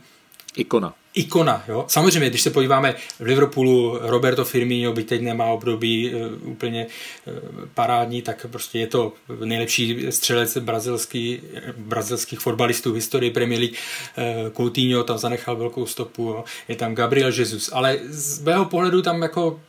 ikona 0.56 0.94
ikona. 1.14 1.64
Jo? 1.68 1.86
Samozřejmě, 1.88 2.30
když 2.30 2.42
se 2.42 2.50
podíváme 2.50 2.96
v 3.20 3.24
Liverpoolu, 3.24 4.00
Roberto 4.02 4.46
Firmino, 4.46 4.94
byť 4.94 5.08
teď 5.08 5.22
nemá 5.22 5.46
období 5.46 6.14
uh, 6.14 6.52
úplně 6.52 6.86
uh, 6.86 7.34
parádní, 7.74 8.22
tak 8.22 8.46
prostě 8.52 8.80
je 8.80 8.88
to 8.88 9.14
nejlepší 9.46 10.06
střelec 10.10 10.58
brazilský, 10.58 11.42
brazilských 11.78 12.40
fotbalistů 12.40 12.92
v 12.92 12.96
historii 12.96 13.32
Premier 13.32 13.60
League. 13.60 13.76
Uh, 14.18 14.50
Coutinho 14.50 15.04
tam 15.04 15.18
zanechal 15.18 15.56
velkou 15.56 15.86
stopu, 15.86 16.24
jo? 16.24 16.44
je 16.68 16.76
tam 16.76 16.96
Gabriel 16.96 17.32
Jesus, 17.32 17.70
ale 17.74 18.00
z 18.10 18.42
mého 18.42 18.66
pohledu 18.66 19.02
tam 19.02 19.22
jako 19.22 19.60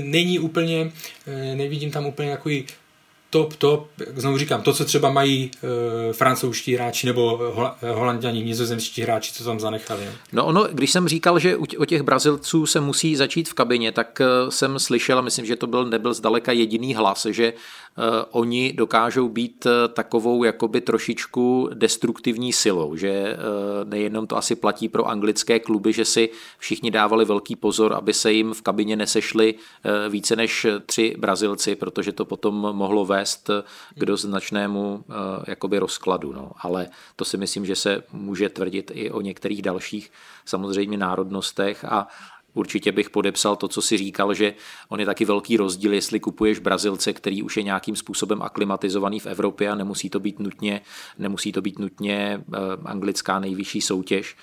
není 0.00 0.38
úplně, 0.38 0.92
nevidím 1.54 1.90
tam 1.90 2.06
úplně 2.06 2.30
takový 2.30 2.66
top, 3.30 3.54
top, 3.54 3.88
znovu 4.16 4.38
říkám, 4.38 4.62
to, 4.62 4.72
co 4.72 4.84
třeba 4.84 5.10
mají 5.10 5.50
e, 6.10 6.12
francouzští 6.12 6.74
hráči 6.74 7.06
nebo 7.06 7.40
hol, 7.54 7.70
holanděni, 7.94 8.44
nizozemští 8.44 9.02
hráči, 9.02 9.32
co 9.32 9.44
tam 9.44 9.60
zanechali. 9.60 10.08
No 10.32 10.46
ono, 10.46 10.64
když 10.72 10.90
jsem 10.90 11.08
říkal, 11.08 11.38
že 11.38 11.56
u, 11.56 11.64
o 11.78 11.84
těch 11.84 12.02
Brazilců 12.02 12.66
se 12.66 12.80
musí 12.80 13.16
začít 13.16 13.48
v 13.48 13.54
kabině, 13.54 13.92
tak 13.92 14.20
uh, 14.20 14.50
jsem 14.50 14.78
slyšel, 14.78 15.18
a 15.18 15.22
myslím, 15.22 15.46
že 15.46 15.56
to 15.56 15.66
byl, 15.66 15.84
nebyl 15.84 16.14
zdaleka 16.14 16.52
jediný 16.52 16.94
hlas, 16.94 17.26
že 17.30 17.52
Eh, 17.98 18.24
oni 18.30 18.72
dokážou 18.72 19.28
být 19.28 19.66
eh, 19.66 19.88
takovou 19.88 20.44
jakoby 20.44 20.80
trošičku 20.80 21.70
destruktivní 21.74 22.52
silou, 22.52 22.96
že 22.96 23.08
eh, 23.08 23.36
nejenom 23.84 24.26
to 24.26 24.36
asi 24.36 24.56
platí 24.56 24.88
pro 24.88 25.08
anglické 25.08 25.60
kluby, 25.60 25.92
že 25.92 26.04
si 26.04 26.30
všichni 26.58 26.90
dávali 26.90 27.24
velký 27.24 27.56
pozor, 27.56 27.94
aby 27.94 28.14
se 28.14 28.32
jim 28.32 28.54
v 28.54 28.62
kabině 28.62 28.96
nesešli 28.96 29.54
více 30.08 30.36
než 30.36 30.66
tři 30.86 31.14
Brazilci, 31.18 31.74
protože 31.74 32.12
to 32.12 32.24
potom 32.24 32.54
mohlo 32.54 33.04
vést 33.04 33.17
k 33.94 34.04
doznačnému 34.04 35.04
jakoby 35.46 35.78
rozkladu. 35.78 36.32
No. 36.32 36.52
Ale 36.60 36.88
to 37.16 37.24
si 37.24 37.36
myslím, 37.36 37.66
že 37.66 37.76
se 37.76 38.02
může 38.12 38.48
tvrdit 38.48 38.90
i 38.94 39.10
o 39.10 39.20
některých 39.20 39.62
dalších 39.62 40.12
samozřejmě 40.44 40.98
národnostech 40.98 41.84
a 41.84 42.08
Určitě 42.54 42.92
bych 42.92 43.10
podepsal 43.10 43.56
to, 43.56 43.68
co 43.68 43.82
si 43.82 43.96
říkal, 43.96 44.34
že 44.34 44.54
on 44.88 45.00
je 45.00 45.06
taky 45.06 45.24
velký 45.24 45.56
rozdíl, 45.56 45.92
jestli 45.94 46.20
kupuješ 46.20 46.58
Brazilce, 46.58 47.12
který 47.12 47.42
už 47.42 47.56
je 47.56 47.62
nějakým 47.62 47.96
způsobem 47.96 48.42
aklimatizovaný 48.42 49.20
v 49.20 49.26
Evropě 49.26 49.70
a 49.70 49.74
nemusí 49.74 50.10
to 50.10 50.20
být 50.20 50.38
nutně, 50.38 50.80
nemusí 51.18 51.52
to 51.52 51.62
být 51.62 51.78
nutně 51.78 52.44
eh, 52.54 52.58
anglická 52.84 53.38
nejvyšší 53.38 53.80
soutěž, 53.80 54.36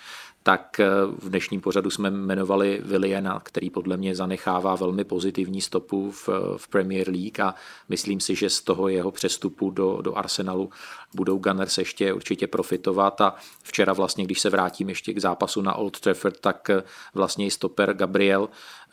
tak 0.45 0.79
eh, 0.79 0.89
v 1.17 1.29
dnešním 1.29 1.61
pořadu 1.61 1.89
jsme 1.89 2.09
jmenovali 2.09 2.81
Williana, 2.83 3.39
který 3.39 3.69
podle 3.69 3.97
mě 3.97 4.15
zanechává 4.15 4.75
velmi 4.75 5.03
pozitivní 5.03 5.61
stopu 5.61 6.11
v, 6.11 6.29
v 6.57 6.67
Premier 6.67 7.09
League 7.09 7.39
a 7.39 7.55
myslím 7.89 8.19
si, 8.19 8.35
že 8.35 8.49
z 8.49 8.61
toho 8.61 8.87
jeho 8.87 9.11
přestupu 9.11 9.71
do, 9.71 10.01
do 10.01 10.17
Arsenalu 10.17 10.69
budou 11.15 11.37
Gunners 11.37 11.77
ještě 11.77 12.13
určitě 12.13 12.47
profitovat. 12.47 13.21
A 13.21 13.35
včera 13.63 13.93
vlastně, 13.93 14.23
když 14.23 14.39
se 14.39 14.49
vrátím 14.49 14.89
ještě 14.89 15.13
k 15.13 15.21
zápasu 15.21 15.61
na 15.61 15.75
Old 15.75 15.99
Trafford, 15.99 16.39
tak 16.39 16.69
eh, 16.69 16.83
vlastně 17.13 17.45
i 17.45 17.51
stoper 17.51 17.93
Gabriel, 17.93 18.49
eh, 18.49 18.84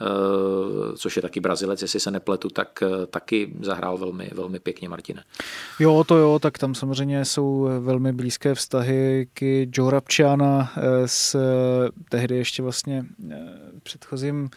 což 0.96 1.16
je 1.16 1.22
taky 1.22 1.40
Brazilec, 1.40 1.82
jestli 1.82 2.00
se 2.00 2.10
nepletu, 2.10 2.48
tak 2.48 2.82
taky 3.10 3.54
zahrál 3.60 3.98
velmi, 3.98 4.30
velmi 4.34 4.58
pěkně 4.58 4.88
Martine. 4.88 5.24
Jo, 5.78 6.04
to 6.04 6.16
jo, 6.16 6.38
tak 6.38 6.58
tam 6.58 6.74
samozřejmě 6.74 7.24
jsou 7.24 7.68
velmi 7.80 8.12
blízké 8.12 8.54
vztahy 8.54 9.28
k 9.34 9.66
Joe 9.72 9.90
Rapčiana 9.90 10.72
s 11.06 11.36
tehdy 12.08 12.36
ještě 12.36 12.62
vlastně 12.62 13.04
eh, 13.30 13.36
předchozím 13.82 14.50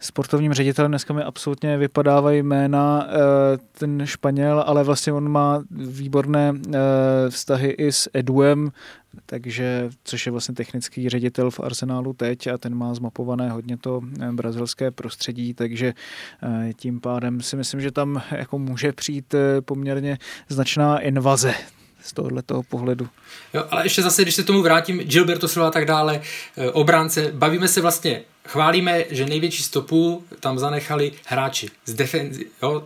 sportovním 0.00 0.54
ředitelem, 0.54 0.90
dneska 0.90 1.14
mi 1.14 1.22
absolutně 1.22 1.78
vypadávají 1.78 2.42
jména 2.42 3.06
eh, 3.08 3.14
ten 3.78 4.06
Španěl, 4.06 4.64
ale 4.66 4.84
vlastně 4.84 5.12
on 5.12 5.28
má 5.28 5.62
výborné 5.70 6.52
eh, 6.54 6.78
vztahy 7.30 7.68
i 7.68 7.92
s 7.92 8.10
Eduem, 8.14 8.72
takže, 9.26 9.90
což 10.04 10.26
je 10.26 10.32
vlastně 10.32 10.54
technický 10.54 11.08
ředitel 11.08 11.50
v 11.50 11.60
Arsenálu 11.60 12.12
teď 12.12 12.46
a 12.46 12.58
ten 12.58 12.74
má 12.74 12.94
zmapované 12.94 13.50
hodně 13.50 13.76
to 13.76 14.00
brazilské 14.32 14.90
prostředí, 14.90 15.54
takže 15.54 15.94
tím 16.76 17.00
pádem 17.00 17.40
si 17.40 17.56
myslím, 17.56 17.80
že 17.80 17.90
tam 17.90 18.22
jako 18.30 18.58
může 18.58 18.92
přijít 18.92 19.34
poměrně 19.64 20.18
značná 20.48 20.98
invaze 20.98 21.54
z 22.08 22.12
tohoto 22.12 22.62
pohledu. 22.62 23.08
Jo, 23.54 23.64
ale 23.70 23.86
ještě 23.86 24.02
zase, 24.02 24.22
když 24.22 24.34
se 24.34 24.44
tomu 24.44 24.62
vrátím, 24.62 24.98
Gilberto 24.98 25.48
Silva 25.48 25.68
a 25.68 25.70
tak 25.70 25.84
dále, 25.84 26.20
eh, 26.56 26.70
obránce, 26.70 27.30
bavíme 27.34 27.68
se 27.68 27.80
vlastně, 27.80 28.22
chválíme, 28.48 29.04
že 29.10 29.26
největší 29.26 29.62
stopu 29.62 30.24
tam 30.40 30.58
zanechali 30.58 31.12
hráči 31.26 31.68
z, 31.86 31.94
defenzi, 31.94 32.46
jo, 32.62 32.84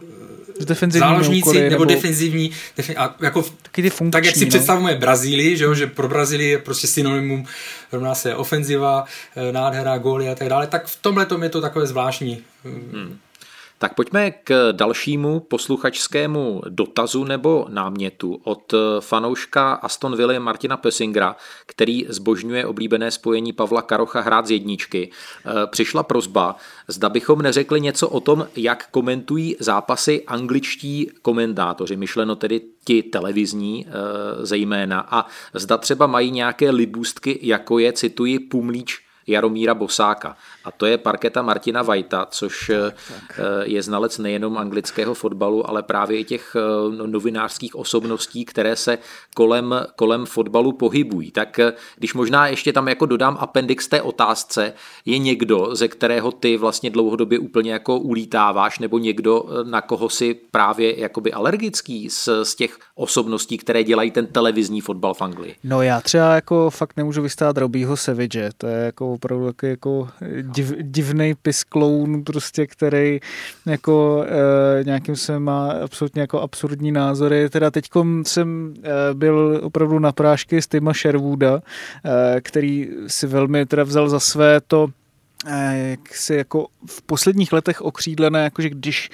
z 0.58 0.64
defenzivní 0.64 1.08
záložníci 1.08 1.48
úkoly, 1.48 1.60
nebo, 1.60 1.70
nebo 1.70 1.84
defenzivní, 1.84 2.50
defen, 2.76 2.94
a 2.98 3.16
jako, 3.20 3.42
taky 3.62 3.82
ty 3.82 3.90
funkční, 3.90 4.10
tak 4.10 4.24
jak 4.24 4.36
si 4.36 4.44
no? 4.44 4.48
představujeme 4.48 5.00
Brazílii, 5.00 5.56
že, 5.56 5.64
jo, 5.64 5.74
že 5.74 5.86
pro 5.86 6.08
Brazílii 6.08 6.50
je 6.50 6.58
prostě 6.58 6.86
synonymum, 6.86 7.46
rovná 7.92 8.14
se 8.14 8.34
ofenziva, 8.34 9.04
eh, 9.36 9.52
nádhera, 9.52 9.98
góly 9.98 10.28
a 10.28 10.34
tak 10.34 10.48
dále, 10.48 10.66
tak 10.66 10.86
v 10.86 10.96
tomhle 10.96 11.26
je 11.42 11.48
to 11.48 11.60
takové 11.60 11.86
zvláštní. 11.86 12.38
Hmm. 12.64 13.18
Tak 13.82 13.94
pojďme 13.94 14.30
k 14.30 14.72
dalšímu 14.72 15.40
posluchačskému 15.40 16.62
dotazu 16.68 17.24
nebo 17.24 17.66
námětu 17.68 18.40
od 18.44 18.74
fanouška 19.00 19.72
Aston 19.72 20.16
Villa 20.16 20.38
Martina 20.38 20.76
Pessingra, 20.76 21.36
který 21.66 22.06
zbožňuje 22.08 22.66
oblíbené 22.66 23.10
spojení 23.10 23.52
Pavla 23.52 23.82
Karocha 23.82 24.20
hrát 24.20 24.46
z 24.46 24.50
jedničky. 24.50 25.10
Přišla 25.66 26.02
prozba, 26.02 26.56
zda 26.88 27.08
bychom 27.08 27.42
neřekli 27.42 27.80
něco 27.80 28.08
o 28.08 28.20
tom, 28.20 28.48
jak 28.56 28.88
komentují 28.90 29.56
zápasy 29.60 30.24
angličtí 30.26 31.10
komentátoři, 31.22 31.96
myšleno 31.96 32.36
tedy 32.36 32.60
ti 32.84 33.02
televizní 33.02 33.86
zejména, 34.42 35.00
a 35.10 35.26
zda 35.54 35.78
třeba 35.78 36.06
mají 36.06 36.30
nějaké 36.30 36.70
libůstky, 36.70 37.38
jako 37.42 37.78
je, 37.78 37.92
cituji, 37.92 38.38
Pumlíč 38.38 39.00
Jaromíra 39.26 39.74
Bosáka. 39.74 40.36
A 40.64 40.70
to 40.70 40.86
je 40.86 40.98
parketa 40.98 41.42
Martina 41.42 41.82
Vajta, 41.82 42.26
což 42.30 42.70
tak, 42.82 42.94
tak. 43.08 43.40
Eh, 43.40 43.64
je 43.64 43.82
znalec 43.82 44.18
nejenom 44.18 44.58
anglického 44.58 45.14
fotbalu, 45.14 45.70
ale 45.70 45.82
právě 45.82 46.18
i 46.18 46.24
těch 46.24 46.56
eh, 46.56 46.96
no, 46.96 47.06
novinářských 47.06 47.76
osobností, 47.76 48.44
které 48.44 48.76
se 48.76 48.98
kolem, 49.34 49.74
kolem 49.96 50.26
fotbalu 50.26 50.72
pohybují. 50.72 51.30
Tak 51.30 51.58
eh, 51.58 51.72
když 51.96 52.14
možná 52.14 52.46
ještě 52.46 52.72
tam 52.72 52.88
jako 52.88 53.06
dodám 53.06 53.36
appendix 53.40 53.88
té 53.88 54.02
otázce, 54.02 54.72
je 55.04 55.18
někdo, 55.18 55.68
ze 55.72 55.88
kterého 55.88 56.32
ty 56.32 56.56
vlastně 56.56 56.90
dlouhodobě 56.90 57.38
úplně 57.38 57.72
jako 57.72 57.98
ulítáváš, 57.98 58.78
nebo 58.78 58.98
někdo, 58.98 59.44
na 59.62 59.80
koho 59.80 60.08
si 60.08 60.34
právě 60.50 61.00
jakoby 61.00 61.32
alergický 61.32 62.10
z, 62.10 62.28
z 62.42 62.54
těch 62.54 62.78
osobností, 62.94 63.58
které 63.58 63.84
dělají 63.84 64.10
ten 64.10 64.26
televizní 64.26 64.80
fotbal 64.80 65.14
v 65.14 65.22
Anglii? 65.22 65.54
No 65.64 65.82
já 65.82 66.00
třeba 66.00 66.34
jako 66.34 66.70
fakt 66.70 66.96
nemůžu 66.96 67.22
vystát 67.22 67.58
Robího 67.58 67.96
Sevige, 67.96 68.50
to 68.58 68.66
je 68.66 68.84
jako 68.84 69.12
opravdu 69.12 69.52
jako 69.62 70.08
div, 70.54 70.72
divný 70.82 71.34
piskloun, 71.42 72.24
prostě, 72.24 72.66
který 72.66 73.20
jako 73.66 74.24
e, 74.80 74.84
nějakým 74.84 75.16
se 75.16 75.38
má 75.38 75.70
absolutně 75.70 76.20
jako 76.20 76.40
absurdní 76.40 76.92
názory. 76.92 77.50
Teda 77.50 77.70
teď 77.70 77.90
jsem 78.22 78.74
e, 78.82 79.14
byl 79.14 79.60
opravdu 79.62 79.98
na 79.98 80.12
prášky 80.12 80.62
s 80.62 80.66
Tima 80.66 80.92
Sherwooda, 80.92 81.62
e, 82.04 82.40
který 82.40 82.88
si 83.06 83.26
velmi 83.26 83.66
teda 83.66 83.84
vzal 83.84 84.08
za 84.08 84.20
své 84.20 84.60
to, 84.60 84.88
jak 85.72 86.14
si 86.14 86.34
jako 86.34 86.66
v 86.86 87.02
posledních 87.02 87.52
letech 87.52 87.82
okřídlené, 87.82 88.44
jakože 88.44 88.70
když 88.70 89.10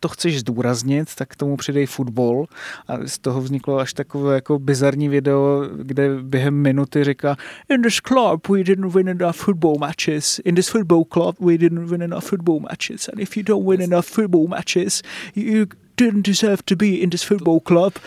to 0.00 0.08
chceš 0.08 0.40
zdůraznit, 0.40 1.14
tak 1.14 1.36
tomu 1.36 1.56
přidej 1.56 1.86
fotbal. 1.86 2.44
A 2.88 2.98
z 3.06 3.18
toho 3.18 3.40
vzniklo 3.40 3.78
až 3.78 3.92
takové 3.92 4.34
jako 4.34 4.58
bizarní 4.58 5.08
video, 5.08 5.64
kde 5.76 6.22
během 6.22 6.54
minuty 6.54 7.04
říká 7.04 7.36
In 7.74 7.82
this 7.82 8.00
club 8.08 8.48
we 8.48 8.64
didn't 8.64 8.94
win 8.94 9.08
enough 9.08 9.36
football 9.36 9.78
matches. 9.78 10.40
In 10.44 10.54
this 10.54 10.68
football 10.68 11.04
club 11.12 11.36
we 11.40 11.58
didn't 11.58 11.90
win 11.90 12.02
enough 12.02 12.24
football 12.24 12.60
matches. 12.60 13.08
And 13.08 13.20
if 13.20 13.36
you 13.36 13.42
don't 13.42 13.68
win 13.68 13.82
enough 13.82 14.06
football 14.06 14.48
matches, 14.48 15.02
you 15.34 15.66
didn't 15.96 16.22
deserve 16.26 16.62
to 16.64 16.76
be 16.76 16.86
in 16.86 17.10
this 17.10 17.22
football 17.22 17.60
club. 17.60 17.98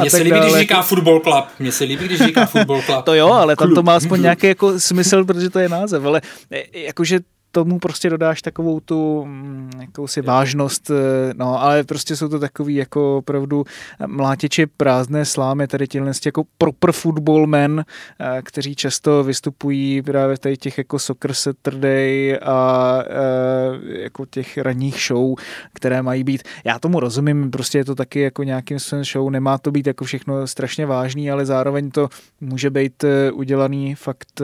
Mně 0.00 0.10
se 0.10 0.16
líbí, 0.16 0.30
dále. 0.30 0.46
když 0.46 0.60
říká 0.60 0.82
football 0.82 1.20
club. 1.20 1.44
Mně 1.58 1.72
se 1.72 1.84
líbí, 1.84 2.04
když 2.04 2.18
říká 2.18 2.46
football 2.46 2.82
club. 2.82 3.04
to 3.04 3.14
jo, 3.14 3.32
ale 3.32 3.56
tam 3.56 3.74
to 3.74 3.82
má 3.82 3.96
aspoň 3.96 4.22
nějaký 4.22 4.46
jako 4.46 4.80
smysl, 4.80 5.24
protože 5.24 5.50
to 5.50 5.58
je 5.58 5.68
název. 5.68 6.04
Ale 6.04 6.20
e, 6.50 6.80
jakože 6.80 7.20
tomu 7.50 7.78
prostě 7.78 8.10
dodáš 8.10 8.42
takovou 8.42 8.80
tu 8.80 9.24
mm, 9.24 9.70
jakousi 9.80 10.22
vážnost, 10.22 10.90
eh, 10.90 11.34
no, 11.36 11.62
ale 11.62 11.84
prostě 11.84 12.16
jsou 12.16 12.28
to 12.28 12.38
takový 12.38 12.74
jako 12.74 13.16
opravdu 13.16 13.64
mlátěči 14.06 14.66
prázdné 14.66 15.24
slámy, 15.24 15.66
tady 15.66 15.88
těhle 15.88 16.12
jako 16.26 16.44
proper 16.58 16.92
football 16.92 17.46
men, 17.46 17.84
eh, 18.20 18.42
kteří 18.42 18.74
často 18.74 19.24
vystupují 19.24 20.02
právě 20.02 20.38
tady 20.38 20.56
těch 20.56 20.78
jako 20.78 20.98
Soccer 20.98 21.34
Saturday 21.34 22.38
a 22.42 22.98
eh, 23.06 24.02
jako 24.02 24.26
těch 24.26 24.58
ranních 24.58 25.02
show, 25.08 25.34
které 25.72 26.02
mají 26.02 26.24
být. 26.24 26.42
Já 26.64 26.78
tomu 26.78 27.00
rozumím, 27.00 27.50
prostě 27.50 27.78
je 27.78 27.84
to 27.84 27.94
taky 27.94 28.20
jako 28.20 28.42
nějakým 28.42 28.78
svým 28.78 29.04
show, 29.04 29.30
nemá 29.30 29.58
to 29.58 29.70
být 29.70 29.86
jako 29.86 30.04
všechno 30.04 30.46
strašně 30.46 30.86
vážný, 30.86 31.30
ale 31.30 31.46
zároveň 31.46 31.90
to 31.90 32.08
může 32.40 32.70
být 32.70 33.04
udělaný 33.32 33.94
fakt 33.94 34.42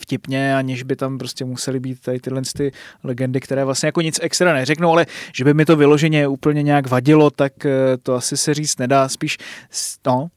vtipně, 0.00 0.56
aniž 0.56 0.82
by 0.82 0.96
tam 0.96 1.18
prostě 1.18 1.44
museli 1.44 1.80
být 1.80 2.00
tady 2.00 2.20
tyhle 2.20 2.42
ty 2.56 2.72
legendy, 3.04 3.40
které 3.40 3.64
vlastně 3.64 3.86
jako 3.86 4.00
nic 4.00 4.20
extra 4.22 4.52
neřeknou, 4.52 4.92
ale 4.92 5.06
že 5.34 5.44
by 5.44 5.54
mi 5.54 5.64
to 5.64 5.76
vyloženě 5.76 6.28
úplně 6.28 6.62
nějak 6.62 6.88
vadilo, 6.88 7.30
tak 7.30 7.66
eh, 7.66 7.96
to 8.02 8.14
asi 8.14 8.36
se 8.36 8.54
říct 8.54 8.78
nedá. 8.78 9.08
Spíš, 9.08 9.38
no, 10.06 10.28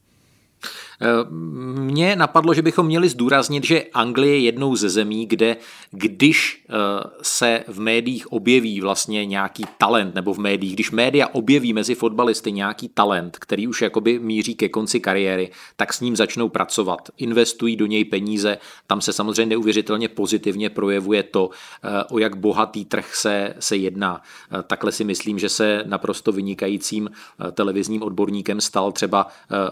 mně 1.92 2.16
napadlo, 2.16 2.54
že 2.54 2.62
bychom 2.62 2.86
měli 2.86 3.08
zdůraznit, 3.08 3.64
že 3.64 3.82
Anglie 3.94 4.34
je 4.34 4.40
jednou 4.40 4.76
ze 4.76 4.88
zemí, 4.88 5.26
kde 5.26 5.56
když 5.90 6.64
eh, 6.68 6.72
se 7.22 7.64
v 7.68 7.80
médiích 7.80 8.32
objeví 8.32 8.80
vlastně 8.80 9.26
nějaký 9.26 9.64
talent, 9.78 10.14
nebo 10.14 10.34
v 10.34 10.38
médiích, 10.38 10.74
když 10.74 10.90
média 10.90 11.28
objeví 11.32 11.72
mezi 11.72 11.94
fotbalisty 11.94 12.52
nějaký 12.52 12.88
talent, 12.88 13.38
který 13.38 13.68
už 13.68 13.82
jakoby 13.82 14.18
míří 14.18 14.54
ke 14.54 14.68
konci 14.68 15.00
kariéry, 15.00 15.50
tak 15.76 15.92
s 15.92 16.00
ním 16.00 16.16
začnou 16.16 16.48
pracovat, 16.48 17.08
investují 17.16 17.76
do 17.76 17.86
něj 17.86 18.04
peníze, 18.04 18.58
tam 18.86 19.00
se 19.00 19.12
samozřejmě 19.12 19.46
neuvěřitelně 19.46 20.08
pozitivně 20.08 20.70
projevuje 20.70 21.22
to, 21.22 21.50
eh, 21.84 22.04
o 22.10 22.18
jak 22.18 22.36
bohatý 22.36 22.84
trh 22.84 23.14
se, 23.14 23.54
se 23.58 23.76
jedná. 23.76 24.22
Eh, 24.22 24.62
takhle 24.62 24.92
si 24.92 25.04
myslím, 25.04 25.38
že 25.38 25.48
se 25.48 25.82
naprosto 25.86 26.32
vynikajícím 26.32 27.10
televizním 27.52 28.02
odborníkem 28.02 28.60
stal 28.60 28.92
třeba 28.92 29.26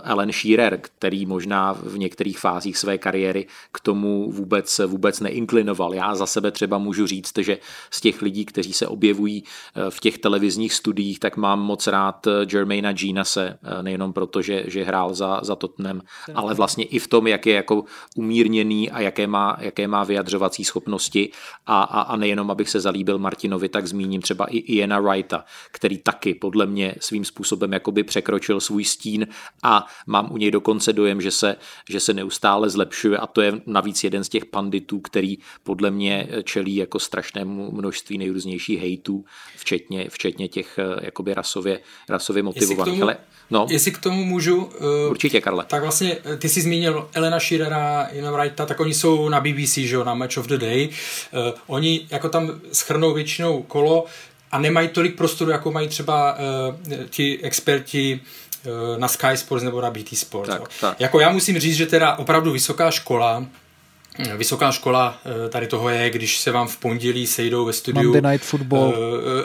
Ellen 0.05 0.33
Shearer, 0.33 0.81
který 0.83 1.20
možná 1.27 1.73
v 1.73 1.99
některých 1.99 2.39
fázích 2.39 2.79
své 2.79 2.99
kariéry 2.99 3.47
k 3.73 3.81
tomu 3.81 4.31
vůbec, 4.33 4.81
vůbec 4.87 5.21
neinklinoval. 5.21 5.95
Já 5.95 6.15
za 6.15 6.27
sebe 6.27 6.51
třeba 6.51 6.79
můžu 6.79 7.07
říct, 7.07 7.39
že 7.39 7.59
z 7.91 8.01
těch 8.01 8.23
lidí, 8.23 8.45
kteří 8.45 8.73
se 8.73 8.87
objevují 8.87 9.45
eh, 9.45 9.91
v 9.91 10.01
těch 10.01 10.19
televizních 10.19 10.75
studiích, 10.75 11.21
tak 11.21 11.37
mám 11.37 11.61
moc 11.61 11.87
rád 11.87 12.27
eh, 12.27 12.31
Jermaina 12.53 12.93
Ginase, 12.93 13.59
eh, 13.63 13.83
nejenom 13.83 14.13
proto, 14.13 14.43
že, 14.43 14.65
že 14.67 14.85
hrál 14.85 15.15
za, 15.15 15.41
za 15.43 15.57
Tottenham, 15.57 16.01
ale 16.35 16.55
vlastně 16.55 16.85
i 16.85 16.99
v 16.99 17.09
tom, 17.09 17.27
jak 17.27 17.47
je 17.47 17.55
jako 17.55 17.85
umírněný 18.17 18.91
a 18.91 19.01
jaké 19.01 19.27
má, 19.27 19.57
jaké 19.61 19.89
má 19.89 20.05
vyjadřovací 20.05 20.65
schopnosti 20.65 21.31
a, 21.67 21.83
a, 21.83 22.01
a 22.01 22.17
nejenom, 22.17 22.51
abych 22.51 22.71
se 22.71 22.81
zalíbil 22.81 23.19
Martinovi, 23.19 23.69
tak 23.69 23.87
zmíním 23.87 24.23
třeba 24.23 24.45
i 24.45 24.57
Iena 24.57 25.01
Wrighta, 25.01 25.45
který 25.73 25.99
taky 25.99 26.35
podle 26.35 26.67
mě 26.67 26.95
svým 27.01 27.25
způsobem 27.25 27.73
jakoby 27.73 28.03
překročil 28.03 28.61
svůj 28.61 28.85
stín 28.85 29.27
a 29.63 29.87
mám 30.07 30.33
u 30.33 30.37
něj 30.37 30.51
dokonce 30.51 30.93
dojem, 30.93 31.10
dojem, 31.11 31.21
že 31.21 31.31
se, 31.31 31.57
že 31.89 32.01
se 32.01 32.15
neustále 32.15 32.71
zlepšuje 32.71 33.19
a 33.19 33.27
to 33.27 33.41
je 33.41 33.53
navíc 33.67 34.05
jeden 34.05 34.25
z 34.25 34.29
těch 34.29 34.45
panditů, 34.45 35.01
který 35.01 35.39
podle 35.63 35.91
mě 35.91 36.29
čelí 36.45 36.77
jako 36.77 36.99
strašnému 36.99 37.71
množství 37.71 38.19
nejrůznějších 38.19 38.81
hejtů, 38.81 39.25
včetně, 39.57 40.07
včetně 40.11 40.49
těch 40.49 40.79
eh, 40.79 41.05
jakoby 41.05 41.35
rasově, 41.35 41.81
rasově 42.09 42.43
motivovaných. 42.43 42.95
Tomu, 42.95 43.03
Ale, 43.03 43.17
no. 43.51 43.67
Jestli 43.71 43.91
k 43.91 43.99
tomu 43.99 44.25
můžu... 44.25 44.65
Uh, 44.65 45.11
Určitě, 45.11 45.41
Karle. 45.41 45.65
Tak 45.65 45.83
vlastně, 45.83 46.19
eh, 46.25 46.37
ty 46.37 46.49
jsi 46.49 46.61
zmínil 46.61 47.09
Elena 47.13 47.39
Shearera, 47.39 48.09
Ina 48.13 48.31
Wrighta, 48.31 48.67
tak 48.67 48.81
oni 48.81 48.95
jsou 48.95 49.29
na 49.29 49.41
BBC, 49.41 49.75
že 49.75 49.95
jo, 49.95 50.05
na 50.05 50.15
Match 50.15 50.37
of 50.37 50.47
the 50.47 50.59
Day. 50.59 50.89
Uh, 50.89 51.59
oni 51.67 52.07
jako 52.11 52.29
tam 52.29 52.61
schrnou 52.73 53.15
většinou 53.15 53.63
kolo, 53.63 54.07
a 54.53 54.59
nemají 54.59 54.89
tolik 54.89 55.17
prostoru, 55.17 55.51
jako 55.51 55.73
mají 55.73 55.89
třeba 55.89 56.37
uh, 56.39 57.05
ti 57.11 57.39
experti 57.43 58.21
na 58.97 59.09
Sky 59.09 59.37
Sports 59.37 59.65
nebo 59.65 59.81
na 59.81 59.91
BT 59.91 60.19
Sports. 60.19 60.51
Tak, 60.51 60.63
tak. 60.81 61.01
Jako 61.01 61.21
já 61.21 61.31
musím 61.31 61.59
říct, 61.59 61.77
že 61.77 61.87
teda 61.87 62.17
opravdu 62.17 62.53
vysoká 62.53 62.91
škola 62.91 63.45
Vysoká 64.37 64.73
škola 64.73 65.19
eh, 65.25 65.49
tady 65.49 65.67
toho 65.67 65.89
je, 65.89 66.11
když 66.11 66.39
se 66.39 66.51
vám 66.51 66.69
v 66.69 66.77
pondělí 66.77 67.27
sejdou 67.27 67.65
ve 67.65 67.73
studiu 67.73 68.13
Monday 68.13 68.33
Night 68.33 68.47
Football. 68.47 68.89
Uh, 68.89 68.95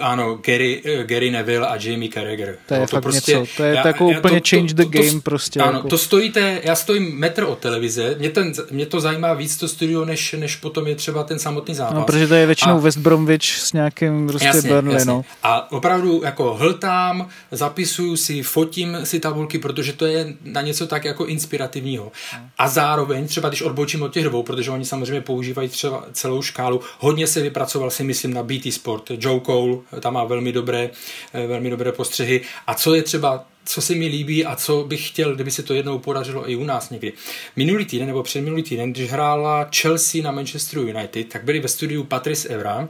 ano, 0.01 0.39
Gary, 0.45 0.82
Gary 1.03 1.32
Neville 1.32 1.67
a 1.67 1.76
Jamie 1.76 2.11
Carragher. 2.11 2.57
To 2.65 2.73
je 2.73 2.80
no, 2.80 2.88
to 2.88 2.95
fakt 2.95 3.03
prostě, 3.03 3.32
něco, 3.32 3.51
to 3.57 3.63
je 3.63 3.76
já, 3.76 3.88
jako 3.88 4.09
já, 4.11 4.19
úplně 4.19 4.41
to, 4.41 4.47
change 4.49 4.73
the 4.73 4.84
to, 4.84 4.89
game 4.89 5.11
to, 5.11 5.21
prostě. 5.21 5.59
Ano, 5.59 5.78
jako. 5.78 5.88
to 5.88 5.97
stojíte, 5.97 6.61
já 6.63 6.76
stojím 6.76 7.19
metr 7.19 7.43
od 7.43 7.59
televize, 7.59 8.15
mě, 8.19 8.30
ten, 8.30 8.51
mě 8.71 8.86
to 8.86 8.99
zajímá 8.99 9.34
víc 9.34 9.57
to 9.57 9.67
studio, 9.67 10.05
než, 10.05 10.34
než 10.34 10.55
potom 10.55 10.88
je 10.88 10.95
třeba 10.95 11.23
ten 11.23 11.39
samotný 11.39 11.76
zápas. 11.76 11.95
No, 11.95 12.03
protože 12.03 12.28
to 12.28 12.34
je 12.34 12.45
většinou 12.45 12.76
a, 12.76 12.80
West 12.80 12.97
Bromwich 12.97 13.45
s 13.45 13.73
nějakým 13.73 14.28
prostě 14.28 14.47
jasně, 14.47 14.69
Burnley, 14.69 14.93
jasně. 14.93 15.11
no. 15.11 15.26
A 15.43 15.71
opravdu 15.71 16.21
jako 16.23 16.53
hltám, 16.53 17.28
zapisuju 17.51 18.17
si, 18.17 18.43
fotím 18.43 18.97
si 19.03 19.19
tabulky, 19.19 19.57
protože 19.57 19.93
to 19.93 20.05
je 20.05 20.34
na 20.43 20.61
něco 20.61 20.88
tak 20.88 21.05
jako 21.05 21.26
inspirativního. 21.26 22.11
A 22.57 22.67
zároveň 22.67 23.28
třeba, 23.28 23.49
když 23.49 23.61
odbočím 23.61 24.03
od 24.03 24.13
těch 24.13 24.23
dvou, 24.23 24.43
protože 24.43 24.64
oni 24.72 24.86
samozřejmě 24.86 25.22
používají 25.22 25.70
třeba 25.70 26.05
celou 26.13 26.41
škálu. 26.41 26.82
Hodně 26.99 27.28
se 27.28 27.41
vypracoval 27.41 27.91
si 27.91 28.03
myslím 28.03 28.34
na 28.34 28.43
BT 28.43 28.74
Sport. 28.74 29.11
Joe 29.20 29.41
Cole 29.41 29.78
tam 29.99 30.13
má 30.13 30.24
velmi 30.24 30.51
dobré, 30.51 30.89
eh, 31.34 31.47
velmi 31.47 31.70
dobré 31.70 31.91
postřehy. 31.91 32.41
A 32.68 32.74
co 32.74 32.95
je 32.95 33.03
třeba 33.03 33.45
co 33.68 33.82
se 33.82 33.95
mi 33.95 34.07
líbí 34.07 34.45
a 34.45 34.55
co 34.55 34.84
bych 34.84 35.07
chtěl, 35.07 35.36
kdyby 35.36 35.51
se 35.51 35.63
to 35.63 35.74
jednou 35.74 35.99
podařilo 35.99 36.49
i 36.49 36.55
u 36.55 36.63
nás 36.63 36.89
někdy. 36.89 37.13
Minulý 37.55 37.86
týden 37.86 38.07
nebo 38.07 38.24
předminulý 38.24 38.63
týden, 38.63 38.93
když 38.93 39.11
hrála 39.11 39.70
Chelsea 39.76 40.24
na 40.24 40.32
Manchester 40.32 40.80
United, 40.80 41.30
tak 41.30 41.43
byli 41.43 41.59
ve 41.59 41.68
studiu 41.68 42.03
Patrice 42.03 42.49
Evra 42.49 42.89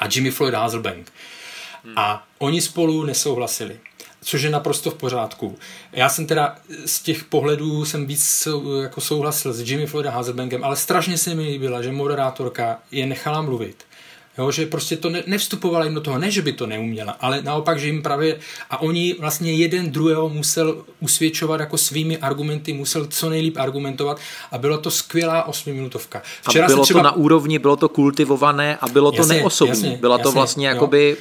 a 0.00 0.08
Jimmy 0.14 0.30
Floyd 0.30 0.54
Hazelbank. 0.54 1.12
A 1.96 2.26
oni 2.38 2.60
spolu 2.60 3.04
nesouhlasili 3.04 3.78
což 4.20 4.42
je 4.42 4.50
naprosto 4.50 4.90
v 4.90 4.94
pořádku. 4.94 5.58
Já 5.92 6.08
jsem 6.08 6.26
teda 6.26 6.56
z 6.86 7.02
těch 7.02 7.24
pohledů 7.24 7.84
jsem 7.84 8.06
víc 8.06 8.48
jako 8.82 9.00
souhlasil 9.00 9.52
s 9.52 9.70
Jimmy 9.70 9.86
Floydem 9.86 10.12
Hazelbankem, 10.12 10.64
ale 10.64 10.76
strašně 10.76 11.18
se 11.18 11.34
mi 11.34 11.42
líbila, 11.42 11.82
že 11.82 11.92
moderátorka 11.92 12.78
je 12.90 13.06
nechala 13.06 13.42
mluvit. 13.42 13.87
Jo, 14.38 14.50
že 14.50 14.66
prostě 14.66 14.96
to 14.96 15.10
ne, 15.10 15.22
nevstupovala 15.26 15.84
jim 15.84 15.94
do 15.94 16.00
toho, 16.00 16.18
ne, 16.18 16.30
že 16.30 16.42
by 16.42 16.52
to 16.52 16.66
neuměla, 16.66 17.16
ale 17.20 17.42
naopak, 17.42 17.80
že 17.80 17.86
jim 17.86 18.02
právě, 18.02 18.38
a 18.70 18.80
oni 18.80 19.16
vlastně 19.20 19.52
jeden 19.52 19.90
druhého 19.90 20.28
musel 20.28 20.84
usvědčovat 21.00 21.60
jako 21.60 21.78
svými 21.78 22.18
argumenty, 22.18 22.72
musel 22.72 23.06
co 23.06 23.30
nejlíp 23.30 23.56
argumentovat 23.56 24.18
a 24.50 24.58
bylo 24.58 24.78
to 24.78 24.90
skvělá 24.90 25.42
osmiminutovka. 25.42 26.22
Včera 26.48 26.64
a 26.64 26.68
bylo 26.68 26.84
třeba... 26.84 27.00
to 27.00 27.04
na 27.04 27.12
úrovni, 27.12 27.58
bylo 27.58 27.76
to 27.76 27.88
kultivované 27.88 28.76
a 28.76 28.88
bylo 28.88 29.12
to 29.12 29.16
jasně, 29.16 29.36
neosobní. 29.36 29.70
Jasně, 29.70 29.96
Byla 30.00 30.14
jasně, 30.14 30.22
to 30.22 30.32
vlastně 30.32 30.68
jo. 30.68 30.74
jakoby 30.74 31.16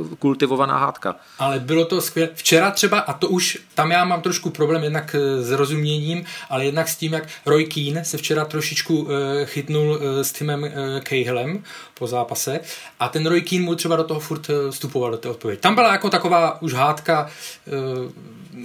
uh, 0.00 0.14
kultivovaná 0.16 0.78
hádka. 0.78 1.16
Ale 1.38 1.60
bylo 1.60 1.84
to 1.84 2.00
skvělé. 2.00 2.30
Včera 2.34 2.70
třeba, 2.70 2.98
a 2.98 3.12
to 3.12 3.28
už, 3.28 3.58
tam 3.74 3.90
já 3.90 4.04
mám 4.04 4.22
trošku 4.22 4.50
problém 4.50 4.82
jednak 4.82 5.16
eh, 5.18 5.42
s 5.42 5.50
rozuměním, 5.50 6.24
ale 6.50 6.64
jednak 6.64 6.88
s 6.88 6.96
tím, 6.96 7.12
jak 7.12 7.28
Roy 7.46 7.64
Keane 7.64 8.04
se 8.04 8.16
včera 8.16 8.44
trošičku 8.44 8.98
uh, 8.98 9.08
chytnul 9.44 9.90
uh, 9.90 9.98
s 10.22 10.32
Timem 10.32 10.62
uh, 10.62 10.68
Cahillem 11.00 11.62
po 11.98 12.06
zápase 12.06 12.60
a 13.00 13.08
ten 13.08 13.26
Roy 13.26 13.40
Keane 13.42 13.64
mu 13.64 13.74
třeba 13.74 13.96
do 13.96 14.04
toho 14.04 14.20
furt 14.20 14.50
vstupoval 14.70 15.10
do 15.10 15.16
té 15.16 15.28
odpovědi. 15.28 15.60
Tam 15.60 15.74
byla 15.74 15.92
jako 15.92 16.10
taková 16.10 16.62
už 16.62 16.72
hádka, 16.72 17.30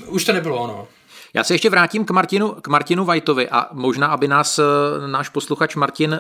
uh, 0.08 0.14
už 0.14 0.26
to 0.26 0.34
nebylo 0.34 0.58
ono. 0.58 0.88
Já 1.34 1.44
se 1.44 1.54
ještě 1.54 1.70
vrátím 1.70 2.06
k 2.06 2.12
Martinu, 2.12 2.56
k 2.62 2.68
Martinu 2.68 3.06
Vajtovi 3.06 3.50
a 3.50 3.68
možná, 3.72 4.08
aby 4.08 4.28
nás 4.28 4.60
náš 5.08 5.30
posluchač 5.30 5.76
Martin 5.76 6.20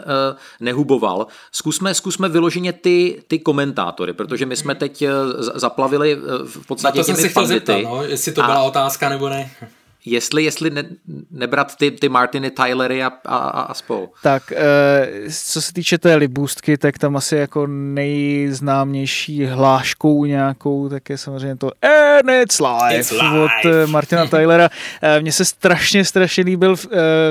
nehuboval. 0.59 1.27
Zkusme, 1.51 1.93
zkusme 1.93 2.29
vyloženě 2.29 2.73
ty, 2.73 3.23
ty 3.27 3.39
komentátory, 3.39 4.13
protože 4.13 4.45
my 4.45 4.55
jsme 4.55 4.75
teď 4.75 5.03
zaplavili 5.55 6.17
v 6.45 6.67
podstatě 6.67 6.97
Na 6.97 7.03
to 7.03 7.05
jsem 7.05 7.15
se 7.15 7.29
chtěl 7.29 7.45
zeptat, 7.45 7.81
no, 7.83 8.03
jestli 8.03 8.31
to 8.31 8.41
byla 8.41 8.57
a, 8.57 8.61
otázka 8.61 9.09
nebo 9.09 9.29
ne 9.29 9.51
jestli, 10.05 10.43
jestli 10.43 10.69
ne, 10.69 10.83
nebrat 11.31 11.75
ty, 11.75 11.91
ty 11.91 12.09
Martiny, 12.09 12.51
Tylery 12.51 13.03
a, 13.03 13.11
a, 13.25 13.37
a 13.37 13.73
spol. 13.73 14.09
Tak, 14.23 14.51
e, 14.51 15.07
co 15.31 15.61
se 15.61 15.73
týče 15.73 15.97
té 15.97 16.15
libůstky, 16.15 16.77
tak 16.77 16.97
tam 16.97 17.15
asi 17.15 17.35
jako 17.35 17.67
nejznámější 17.67 19.45
hláškou 19.45 20.25
nějakou, 20.25 20.89
tak 20.89 21.09
je 21.09 21.17
samozřejmě 21.17 21.55
to 21.55 21.71
And 22.17 22.29
it's 22.29 22.59
live, 22.59 22.99
it's 22.99 23.11
live. 23.11 23.39
od 23.43 23.65
eh, 23.65 23.87
Martina 23.87 24.25
Tylera. 24.25 24.69
E, 25.01 25.21
Mně 25.21 25.31
se 25.31 25.45
strašně, 25.45 26.05
strašně 26.05 26.43
líbil 26.43 26.75
e, 26.75 26.87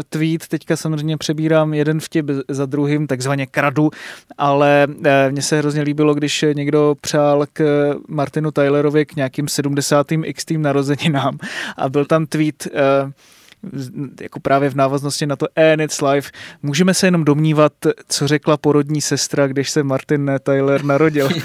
tweet, 0.09 0.49
teďka 0.49 0.77
samozřejmě 0.77 1.17
přebírám 1.17 1.75
jeden 1.75 2.01
vtip 2.01 2.27
za 2.49 2.67
druhým, 2.67 3.07
takzvaně 3.07 3.47
kradu, 3.47 3.91
ale 4.39 4.87
e, 5.05 5.31
mně 5.31 5.43
se 5.43 5.59
hrozně 5.59 5.83
líbilo, 5.83 6.15
když 6.15 6.45
někdo 6.53 6.95
přál 7.01 7.47
k 7.53 7.95
Martinu 8.09 8.51
Tylerovi 8.51 9.07
k 9.07 9.17
nějakým 9.17 9.49
70. 9.49 10.07
x 10.13 10.45
tým 10.45 10.63
narozeninám 10.63 11.39
a 11.77 11.89
byl 11.89 12.05
tam 12.05 12.27
tweet 12.27 12.56
uh, 12.67 13.11
jako 14.21 14.41
právě 14.41 14.71
v 14.71 14.75
návaznosti 14.75 15.27
na 15.27 15.37
to 15.37 15.47
And 15.57 15.81
It's 15.81 16.01
Life, 16.01 16.31
můžeme 16.63 16.95
se 16.95 17.07
jenom 17.07 17.25
domnívat, 17.25 17.73
co 18.09 18.29
řekla 18.29 18.57
porodní 18.57 19.01
sestra, 19.01 19.47
když 19.47 19.71
se 19.71 19.83
Martin 19.83 20.31
Tyler 20.43 20.85
narodil. 20.85 21.29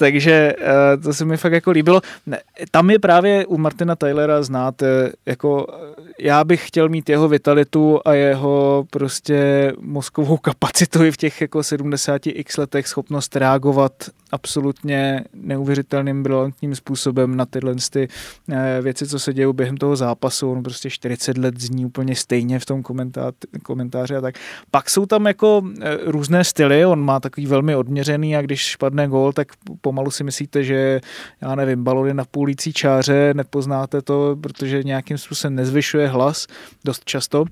Takže 0.00 0.54
eh, 0.58 0.96
to 0.96 1.14
se 1.14 1.24
mi 1.24 1.36
fakt 1.36 1.52
jako 1.52 1.70
líbilo. 1.70 2.00
Tam 2.70 2.90
je 2.90 2.98
právě 2.98 3.46
u 3.46 3.58
Martina 3.58 3.96
Tylera 3.96 4.42
znát, 4.42 4.82
eh, 4.82 5.12
jako 5.26 5.66
já 6.18 6.44
bych 6.44 6.68
chtěl 6.68 6.88
mít 6.88 7.08
jeho 7.08 7.28
vitalitu 7.28 8.00
a 8.04 8.12
jeho 8.12 8.84
prostě 8.90 9.72
mozkovou 9.80 10.36
kapacitu 10.36 11.04
i 11.04 11.10
v 11.10 11.16
těch 11.16 11.40
jako 11.40 11.62
70 11.62 12.26
x 12.26 12.56
letech 12.56 12.88
schopnost 12.88 13.36
reagovat 13.36 13.92
absolutně 14.32 15.24
neuvěřitelným, 15.34 16.22
brilantním 16.22 16.74
způsobem 16.74 17.36
na 17.36 17.46
tyhle 17.46 17.74
ty 17.90 18.08
eh, 18.52 18.78
věci, 18.82 19.06
co 19.06 19.18
se 19.18 19.34
dějí 19.34 19.52
během 19.52 19.76
toho 19.76 19.96
zápasu. 19.96 20.52
On 20.52 20.62
prostě 20.62 20.90
40 20.90 21.38
let 21.38 21.60
zní 21.60 21.86
úplně 21.86 22.16
stejně 22.16 22.58
v 22.58 22.66
tom 22.66 22.82
komentáři 23.62 24.16
a 24.16 24.20
tak. 24.20 24.34
Pak 24.70 24.90
jsou 24.90 25.06
tam 25.06 25.26
jako 25.26 25.62
různé 26.04 26.44
styly, 26.44 26.86
on 26.86 27.00
má 27.00 27.20
takový 27.20 27.46
velmi 27.46 27.76
odměřený 27.76 28.36
a 28.36 28.42
když 28.42 28.72
spadne 28.72 29.08
gól, 29.08 29.32
tak 29.32 29.48
pomalu 29.90 30.10
si 30.10 30.24
myslíte, 30.24 30.64
že 30.64 31.00
já 31.40 31.54
nevím, 31.54 31.84
balony 31.84 32.14
na 32.14 32.24
půlící 32.24 32.72
čáře, 32.72 33.34
nepoznáte 33.34 34.02
to, 34.02 34.36
protože 34.40 34.82
nějakým 34.82 35.18
způsobem 35.18 35.54
nezvyšuje 35.54 36.08
hlas 36.08 36.46
dost 36.84 37.04
často. 37.04 37.44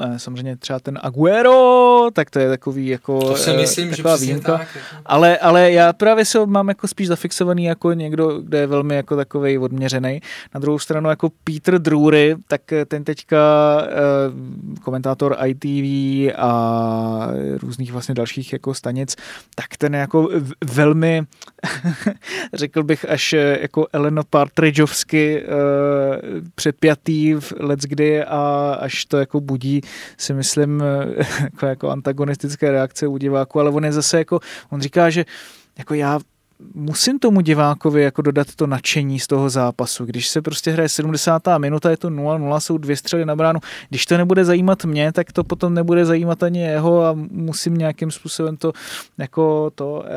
Eh, 0.00 0.18
samozřejmě 0.18 0.56
třeba 0.56 0.80
ten 0.80 0.98
Aguero, 1.02 2.08
tak 2.12 2.30
to 2.30 2.38
je 2.38 2.48
takový 2.48 2.86
jako 2.86 3.20
to 3.20 3.36
si 3.36 3.52
myslím, 3.52 3.90
taková 3.90 4.16
že 4.16 4.20
výjimka. 4.24 4.58
Tak, 4.58 4.68
jako. 4.74 5.02
ale, 5.06 5.38
ale 5.38 5.72
já 5.72 5.92
právě 5.92 6.24
se 6.24 6.46
mám 6.46 6.68
jako 6.68 6.88
spíš 6.88 7.08
zafixovaný 7.08 7.64
jako 7.64 7.92
někdo, 7.92 8.40
kde 8.40 8.58
je 8.58 8.66
velmi 8.66 8.96
jako 8.96 9.16
takový 9.16 9.58
odměřený. 9.58 10.20
Na 10.54 10.60
druhou 10.60 10.78
stranu 10.78 11.10
jako 11.10 11.30
Peter 11.44 11.78
Drury, 11.78 12.36
tak 12.48 12.60
ten 12.88 13.04
teďka 13.04 13.38
eh, 13.82 14.80
komentátor 14.82 15.36
ITV 15.46 16.34
a 16.38 17.28
různých 17.62 17.92
vlastně 17.92 18.14
dalších 18.14 18.52
jako 18.52 18.74
stanic, 18.74 19.16
tak 19.54 19.76
ten 19.78 19.94
je 19.94 20.00
jako 20.00 20.28
velmi 20.74 21.22
řekl 22.54 22.82
bych 22.82 23.10
až 23.10 23.32
eh, 23.32 23.58
jako 23.62 23.86
Elena 23.92 24.22
Partridgeovsky 24.30 25.42
předpjatý 26.54 27.34
v 27.34 27.52
Let's 27.60 27.84
Kdy 27.84 28.24
a 28.24 28.76
až 28.80 29.04
to 29.04 29.16
jako 29.16 29.40
budí 29.40 29.80
si 30.18 30.34
myslím 30.34 30.82
jako, 31.40 31.66
jako 31.66 31.90
antagonistické 31.90 32.70
reakce 32.70 33.06
u 33.06 33.16
diváku, 33.16 33.60
ale 33.60 33.70
on 33.70 33.84
je 33.84 33.92
zase 33.92 34.18
jako, 34.18 34.40
on 34.70 34.80
říká, 34.80 35.10
že 35.10 35.24
jako 35.78 35.94
já 35.94 36.18
musím 36.74 37.18
tomu 37.18 37.40
divákovi 37.40 38.02
jako 38.02 38.22
dodat 38.22 38.46
to 38.56 38.66
nadšení 38.66 39.20
z 39.20 39.26
toho 39.26 39.50
zápasu. 39.50 40.04
Když 40.04 40.28
se 40.28 40.42
prostě 40.42 40.70
hraje 40.70 40.88
70. 40.88 41.42
minuta, 41.58 41.90
je 41.90 41.96
to 41.96 42.10
0-0, 42.10 42.60
jsou 42.60 42.78
dvě 42.78 42.96
střely 42.96 43.24
na 43.24 43.36
bránu. 43.36 43.60
Když 43.88 44.06
to 44.06 44.16
nebude 44.16 44.44
zajímat 44.44 44.84
mě, 44.84 45.12
tak 45.12 45.32
to 45.32 45.44
potom 45.44 45.74
nebude 45.74 46.04
zajímat 46.04 46.42
ani 46.42 46.60
jeho 46.60 47.04
a 47.04 47.12
musím 47.30 47.74
nějakým 47.74 48.10
způsobem 48.10 48.56
to 48.56 48.72
jako 49.18 49.70
to 49.74 50.04
e, 50.06 50.10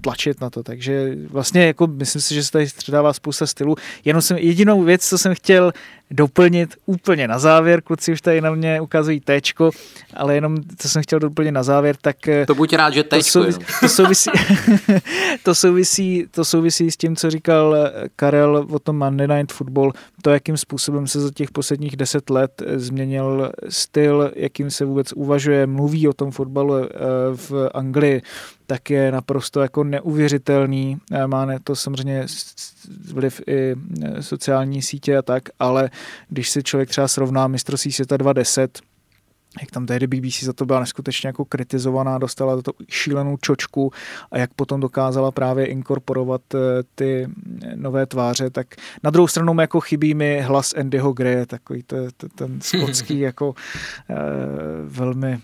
tlačit 0.00 0.40
na 0.40 0.50
to. 0.50 0.62
Takže 0.62 1.16
vlastně 1.30 1.66
jako 1.66 1.86
myslím 1.86 2.22
si, 2.22 2.34
že 2.34 2.44
se 2.44 2.50
tady 2.50 2.68
středává 2.68 3.12
spousta 3.12 3.46
stylů. 3.46 3.74
Jenom 4.04 4.22
jsem, 4.22 4.36
jedinou 4.36 4.82
věc, 4.82 5.08
co 5.08 5.18
jsem 5.18 5.34
chtěl 5.34 5.72
doplnit 6.12 6.74
úplně 6.86 7.28
na 7.28 7.38
závěr, 7.38 7.82
kluci 7.82 8.12
už 8.12 8.20
tady 8.20 8.40
na 8.40 8.50
mě 8.50 8.80
ukazují 8.80 9.20
téčko, 9.20 9.70
ale 10.14 10.34
jenom, 10.34 10.56
co 10.78 10.88
jsem 10.88 11.02
chtěl 11.02 11.18
doplnit 11.18 11.52
na 11.52 11.62
závěr, 11.62 11.96
tak... 12.00 12.28
Eh, 12.28 12.46
to 12.46 12.54
buď 12.54 12.72
rád, 12.72 12.94
že 12.94 13.02
téčko. 13.02 13.44
To 13.44 13.52
souvisí, 13.52 13.60
to 13.80 13.88
souvisí, 13.88 14.30
to, 15.42 15.54
souvisí, 15.54 16.26
to 16.30 16.44
souvisí 16.44 16.90
s 16.90 16.96
tím, 16.96 17.16
co 17.16 17.30
říkal 17.30 17.76
eh, 17.76 18.08
Karel 18.16 18.66
o 18.70 18.78
tom 18.78 18.98
Monday 18.98 19.28
Night 19.28 19.52
Football, 19.52 19.92
to, 20.22 20.30
jakým 20.30 20.56
způsobem 20.56 21.06
se 21.06 21.20
za 21.20 21.30
těch 21.30 21.50
posledních 21.50 21.96
deset 21.96 22.30
let 22.30 22.62
eh, 22.66 22.78
změnil 22.78 23.52
styl, 23.68 24.32
jakým 24.36 24.70
se 24.70 24.84
vůbec 24.84 25.12
uvažuje, 25.12 25.66
mluví 25.66 26.08
o 26.08 26.12
tom 26.12 26.30
fotbalu 26.30 26.74
v 27.34 27.70
Anglii, 27.74 28.22
tak 28.66 28.90
je 28.90 29.12
naprosto 29.12 29.60
jako 29.60 29.84
neuvěřitelný. 29.84 30.98
Má 31.26 31.46
to 31.64 31.76
samozřejmě 31.76 32.26
vliv 33.12 33.40
i 33.46 33.74
sociální 34.20 34.82
sítě 34.82 35.16
a 35.16 35.22
tak, 35.22 35.42
ale 35.58 35.90
když 36.28 36.50
si 36.50 36.62
člověk 36.62 36.88
třeba 36.88 37.08
srovná 37.08 37.48
mistrovství 37.48 37.92
světa 37.92 38.16
2010, 38.16 38.80
jak 39.60 39.70
tam 39.70 39.86
tehdy 39.86 40.06
BBC 40.06 40.42
za 40.42 40.52
to 40.52 40.66
byla 40.66 40.80
neskutečně 40.80 41.26
jako 41.26 41.44
kritizovaná, 41.44 42.18
dostala 42.18 42.62
to 42.62 42.72
šílenou 42.88 43.36
čočku 43.36 43.92
a 44.30 44.38
jak 44.38 44.54
potom 44.54 44.80
dokázala 44.80 45.30
právě 45.30 45.66
inkorporovat 45.66 46.42
eh, 46.54 46.58
ty 46.94 47.28
nové 47.74 48.06
tváře, 48.06 48.50
tak 48.50 48.66
na 49.02 49.10
druhou 49.10 49.28
stranu 49.28 49.60
jako 49.60 49.80
chybí 49.80 50.14
mi 50.14 50.40
hlas 50.40 50.74
Andyho 50.74 51.12
Gray, 51.12 51.46
takový 51.46 51.82
ten 52.34 52.60
skotský 52.60 53.18
jako 53.28 53.54
eh, 54.10 54.14
velmi 54.84 55.40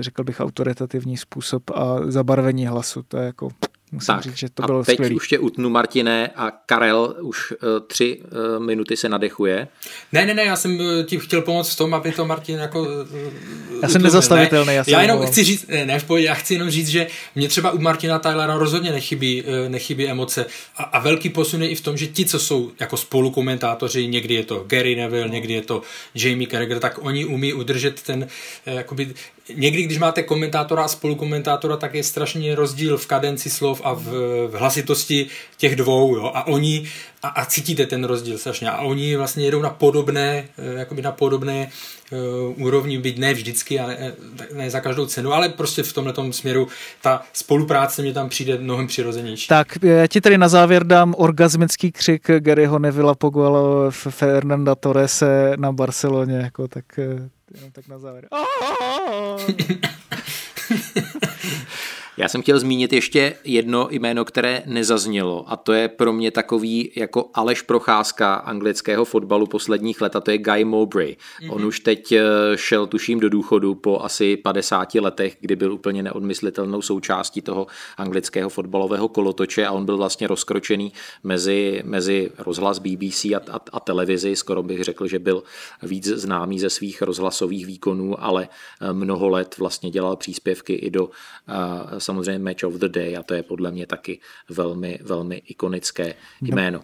řekl 0.00 0.24
bych 0.24 0.40
autoritativní 0.40 1.16
způsob 1.16 1.70
a 1.70 1.96
zabarvení 2.06 2.66
hlasu, 2.66 3.02
to 3.02 3.16
je 3.16 3.26
jako 3.26 3.50
Musím 3.92 4.14
tak, 4.14 4.22
říct, 4.22 4.36
že 4.36 4.48
to 4.48 4.62
bylo 4.62 4.80
a 4.80 4.84
teď 4.84 4.94
skvělý. 4.94 5.14
už 5.14 5.28
tě 5.28 5.38
utnu, 5.38 5.70
Martine, 5.70 6.30
a 6.36 6.50
Karel 6.50 7.16
už 7.20 7.52
uh, 7.52 7.58
tři 7.86 8.20
uh, 8.58 8.64
minuty 8.64 8.96
se 8.96 9.08
nadechuje. 9.08 9.68
Ne, 10.12 10.26
ne, 10.26 10.34
ne, 10.34 10.44
já 10.44 10.56
jsem 10.56 10.80
eh, 10.80 11.04
ti 11.04 11.18
chtěl 11.18 11.42
pomoct 11.42 11.72
v 11.72 11.76
tom, 11.76 11.94
aby 11.94 12.12
to 12.12 12.26
Martin 12.26 12.58
jako... 12.58 12.82
Uh, 12.82 12.88
já 13.82 13.88
jsem 13.88 14.02
nezastavitelný. 14.02 14.74
Já, 14.74 14.84
já 14.86 15.02
jenom 15.02 15.26
chci 15.26 15.44
říct, 15.44 15.66
ne, 15.68 15.86
ne, 15.86 16.00
já 16.16 16.34
chci 16.34 16.54
jenom 16.54 16.70
říct, 16.70 16.88
že 16.88 17.06
mě 17.34 17.48
třeba 17.48 17.70
u 17.70 17.78
Martina 17.78 18.18
Tylera 18.18 18.56
rozhodně 18.56 18.90
nechybí, 18.90 19.42
uh, 19.42 19.68
nechybí 19.68 20.08
emoce 20.08 20.46
a, 20.76 20.82
a 20.82 20.98
velký 21.00 21.28
posun 21.28 21.62
je 21.62 21.68
i 21.68 21.74
v 21.74 21.80
tom, 21.80 21.96
že 21.96 22.06
ti, 22.06 22.24
co 22.24 22.38
jsou 22.38 22.70
jako 22.80 22.96
spolukomentátoři, 22.96 24.06
někdy 24.06 24.34
je 24.34 24.44
to 24.44 24.64
Gary 24.66 24.96
Neville, 24.96 25.28
někdy 25.28 25.54
je 25.54 25.62
to 25.62 25.82
Jamie 26.14 26.48
Carragher, 26.48 26.78
tak 26.78 26.98
oni 27.00 27.24
umí 27.24 27.52
udržet 27.52 28.02
ten, 28.02 28.26
uh, 28.66 28.74
jakoby, 28.74 29.14
někdy, 29.54 29.82
když 29.82 29.98
máte 29.98 30.22
komentátora 30.22 30.82
a 30.82 30.88
spolukomentátora, 30.88 31.76
tak 31.76 31.94
je 31.94 32.02
strašně 32.02 32.54
rozdíl 32.54 32.98
v 32.98 33.06
kadenci 33.06 33.50
slov 33.50 33.80
a 33.84 33.92
v, 33.94 34.04
v 34.48 34.54
hlasitosti 34.54 35.26
těch 35.56 35.76
dvou, 35.76 36.16
jo, 36.16 36.30
a 36.34 36.46
oni, 36.46 36.88
a, 37.22 37.28
a 37.28 37.44
cítíte 37.44 37.86
ten 37.86 38.04
rozdíl 38.04 38.38
strašně, 38.38 38.70
a 38.70 38.80
oni 38.80 39.16
vlastně 39.16 39.44
jedou 39.44 39.62
na 39.62 39.70
podobné, 39.70 40.44
eh, 40.58 40.78
jakoby 40.78 41.02
na 41.02 41.12
podobné 41.12 41.70
uh, 42.12 42.62
úrovni, 42.64 42.98
byť 42.98 43.18
ne 43.18 43.34
vždycky 43.34 43.80
a 43.80 43.86
ne, 43.86 44.12
ne 44.54 44.70
za 44.70 44.80
každou 44.80 45.06
cenu, 45.06 45.32
ale 45.32 45.48
prostě 45.48 45.82
v 45.82 45.92
tomhle 45.92 46.32
směru 46.32 46.68
ta 47.02 47.22
spolupráce 47.32 48.02
mě 48.02 48.12
tam 48.12 48.28
přijde 48.28 48.58
mnohem 48.58 48.86
přirozenější. 48.86 49.48
Tak 49.48 49.78
já 49.82 50.06
ti 50.06 50.20
tady 50.20 50.38
na 50.38 50.48
závěr 50.48 50.86
dám 50.86 51.14
orgasmický 51.18 51.92
křik 51.92 52.30
Garyho 52.38 52.78
Nevilla 52.78 53.14
Pogualo 53.14 53.90
Fernanda 53.90 54.74
Torrese 54.74 55.52
na 55.56 55.72
Barceloně, 55.72 56.36
jako 56.36 56.68
tak 56.68 56.84
eh, 57.54 57.58
jenom 57.58 57.72
tak 57.72 57.88
na 57.88 57.98
závěr. 57.98 58.28
Já 62.18 62.28
jsem 62.28 62.42
chtěl 62.42 62.58
zmínit 62.58 62.92
ještě 62.92 63.34
jedno 63.44 63.88
jméno, 63.90 64.24
které 64.24 64.62
nezaznělo 64.66 65.44
a 65.46 65.56
to 65.56 65.72
je 65.72 65.88
pro 65.88 66.12
mě 66.12 66.30
takový 66.30 66.92
jako 66.96 67.30
Aleš 67.34 67.62
Procházka 67.62 68.34
anglického 68.34 69.04
fotbalu 69.04 69.46
posledních 69.46 70.00
let 70.00 70.16
a 70.16 70.20
to 70.20 70.30
je 70.30 70.38
Guy 70.38 70.64
Mowbray. 70.64 71.16
Mm-hmm. 71.16 71.54
On 71.54 71.64
už 71.64 71.80
teď 71.80 72.12
eh, 72.12 72.22
šel 72.54 72.86
tuším 72.86 73.20
do 73.20 73.28
důchodu 73.28 73.74
po 73.74 74.00
asi 74.00 74.36
50 74.36 74.94
letech, 74.94 75.36
kdy 75.40 75.56
byl 75.56 75.72
úplně 75.72 76.02
neodmyslitelnou 76.02 76.82
součástí 76.82 77.42
toho 77.42 77.66
anglického 77.96 78.50
fotbalového 78.50 79.08
kolotoče 79.08 79.66
a 79.66 79.72
on 79.72 79.84
byl 79.84 79.96
vlastně 79.96 80.26
rozkročený 80.26 80.92
mezi, 81.24 81.82
mezi 81.84 82.30
rozhlas 82.38 82.78
BBC 82.78 83.24
a, 83.24 83.40
a, 83.50 83.60
a 83.72 83.80
televizi. 83.80 84.36
Skoro 84.36 84.62
bych 84.62 84.84
řekl, 84.84 85.06
že 85.06 85.18
byl 85.18 85.42
víc 85.82 86.06
známý 86.06 86.60
ze 86.60 86.70
svých 86.70 87.02
rozhlasových 87.02 87.66
výkonů, 87.66 88.24
ale 88.24 88.48
eh, 88.80 88.92
mnoho 88.92 89.28
let 89.28 89.54
vlastně 89.58 89.90
dělal 89.90 90.16
příspěvky 90.16 90.72
i 90.72 90.90
do 90.90 91.04
uh, 91.04 91.12
samozřejmě 92.06 92.38
Match 92.38 92.64
of 92.64 92.74
the 92.74 92.88
Day 92.88 93.16
a 93.16 93.22
to 93.22 93.34
je 93.34 93.42
podle 93.42 93.70
mě 93.70 93.86
taky 93.86 94.20
velmi, 94.48 94.98
velmi 95.02 95.36
ikonické 95.36 96.14
jméno. 96.40 96.80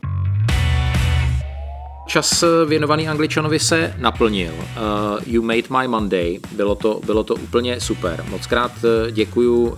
Čas 2.06 2.44
věnovaný 2.66 3.08
Angličanovi 3.08 3.58
se 3.58 3.94
naplnil. 3.98 4.52
Uh, 4.52 5.22
you 5.26 5.42
made 5.42 5.62
my 5.78 5.88
Monday. 5.88 6.38
Bylo 6.56 6.74
to, 6.74 7.00
bylo 7.06 7.24
to 7.24 7.34
úplně 7.34 7.80
super. 7.80 8.24
Moc 8.28 8.46
krát 8.46 8.72
děkuju 9.10 9.62
uh, 9.62 9.76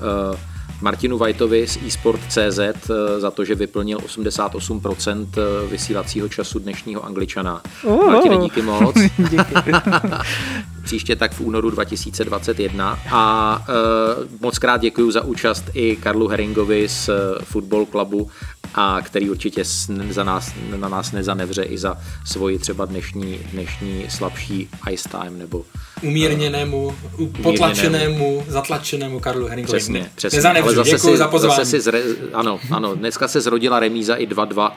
Martinu 0.81 1.19
Vajtovi 1.19 1.67
z 1.67 1.79
eSport.cz 1.87 2.91
za 3.19 3.31
to, 3.31 3.45
že 3.45 3.55
vyplnil 3.55 3.99
88% 3.99 5.27
vysílacího 5.71 6.29
času 6.29 6.59
dnešního 6.59 7.05
Angličana. 7.05 7.63
Oh, 7.85 8.07
Martine, 8.07 8.39
díky 8.39 8.63
moc. 8.63 8.97
díky. 9.31 9.55
příště 10.85 11.17
tak 11.17 11.33
v 11.33 11.41
únoru 11.41 11.71
2021. 11.71 12.99
A 13.11 13.59
uh, 13.69 14.41
moc 14.41 14.59
krát 14.59 14.81
děkuji 14.81 15.11
za 15.11 15.25
účast 15.25 15.65
i 15.75 15.97
Karlu 15.97 16.29
Heringovi 16.29 16.89
z 16.89 17.09
uh, 17.09 17.15
Football 17.43 17.87
Clubu, 17.87 18.31
a 18.75 19.01
který 19.03 19.31
určitě 19.31 19.63
za 20.11 20.25
nás, 20.25 20.53
na 20.77 20.89
nás 20.89 21.13
nezanevře 21.13 21.63
i 21.63 21.79
za 21.79 21.97
svoji 22.25 22.59
třeba 22.59 22.85
dnešní, 22.85 23.39
dnešní 23.53 24.07
slabší 24.09 24.69
ice 24.91 25.09
time 25.09 25.39
nebo 25.39 25.65
umírněnému, 26.03 26.95
uh, 27.19 27.29
potlačenému, 27.43 28.45
zatlačenému 28.49 29.21
Karlu 29.21 29.47
Heringovi. 29.47 29.79
Přesně, 29.79 30.11
přesně. 30.15 30.37
Nezanevřu, 30.37 30.69
Ale 30.69 30.77
zase 30.77 30.99
si, 30.99 31.17
za 31.17 31.29
pozvání. 31.29 31.57
Zase 31.57 31.71
si 31.71 31.81
zre, 31.81 32.03
ano, 32.33 32.61
ano, 32.71 32.95
dneska 32.95 33.29
se 33.29 33.41
zrodila 33.41 33.81
remíza 33.81 34.15
i 34.15 34.27
2-2 34.27 34.73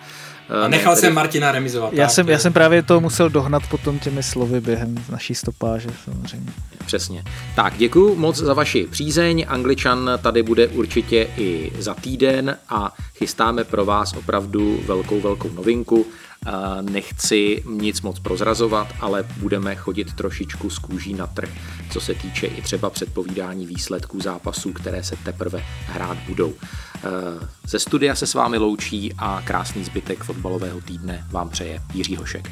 a 0.49 0.67
nechal 0.67 0.95
ne, 0.95 1.01
jsem 1.01 1.13
Martina 1.13 1.51
remizovat. 1.51 1.93
Já, 1.93 2.05
tak, 2.05 2.15
jsem, 2.15 2.29
já 2.29 2.39
jsem 2.39 2.53
právě 2.53 2.83
to 2.83 3.01
musel 3.01 3.29
dohnat 3.29 3.63
potom 3.69 3.99
těmi 3.99 4.23
slovy 4.23 4.61
během 4.61 4.95
naší 5.09 5.35
stopáže 5.35 5.89
samozřejmě. 6.05 6.51
Přesně. 6.85 7.23
Tak 7.55 7.73
děkuji 7.77 8.15
moc 8.15 8.37
za 8.37 8.53
vaši 8.53 8.87
přízeň. 8.91 9.45
Angličan 9.47 10.09
tady 10.21 10.43
bude 10.43 10.67
určitě 10.67 11.27
i 11.37 11.71
za 11.79 11.93
týden 11.93 12.57
a 12.69 12.93
chystáme 13.17 13.63
pro 13.63 13.85
vás 13.85 14.13
opravdu 14.13 14.79
velkou, 14.85 15.21
velkou 15.21 15.49
novinku. 15.49 16.05
Nechci 16.81 17.63
nic 17.69 18.01
moc 18.01 18.19
prozrazovat, 18.19 18.87
ale 18.99 19.25
budeme 19.37 19.75
chodit 19.75 20.13
trošičku 20.13 20.69
z 20.69 20.79
kůží 20.79 21.13
na 21.13 21.27
trh, 21.27 21.49
co 21.91 22.01
se 22.01 22.13
týče 22.13 22.47
i 22.47 22.61
třeba 22.61 22.89
předpovídání 22.89 23.65
výsledků 23.65 24.21
zápasů, 24.21 24.73
které 24.73 25.03
se 25.03 25.15
teprve 25.15 25.63
hrát 25.85 26.17
budou. 26.17 26.53
Ze 27.67 27.79
studia 27.79 28.15
se 28.15 28.27
s 28.27 28.33
vámi 28.33 28.57
loučí 28.57 29.13
a 29.17 29.41
krásný 29.45 29.83
zbytek 29.83 30.23
fotbalového 30.23 30.81
týdne 30.81 31.27
vám 31.31 31.49
přeje 31.49 31.81
Jiří 31.93 32.15
Hošek. 32.15 32.51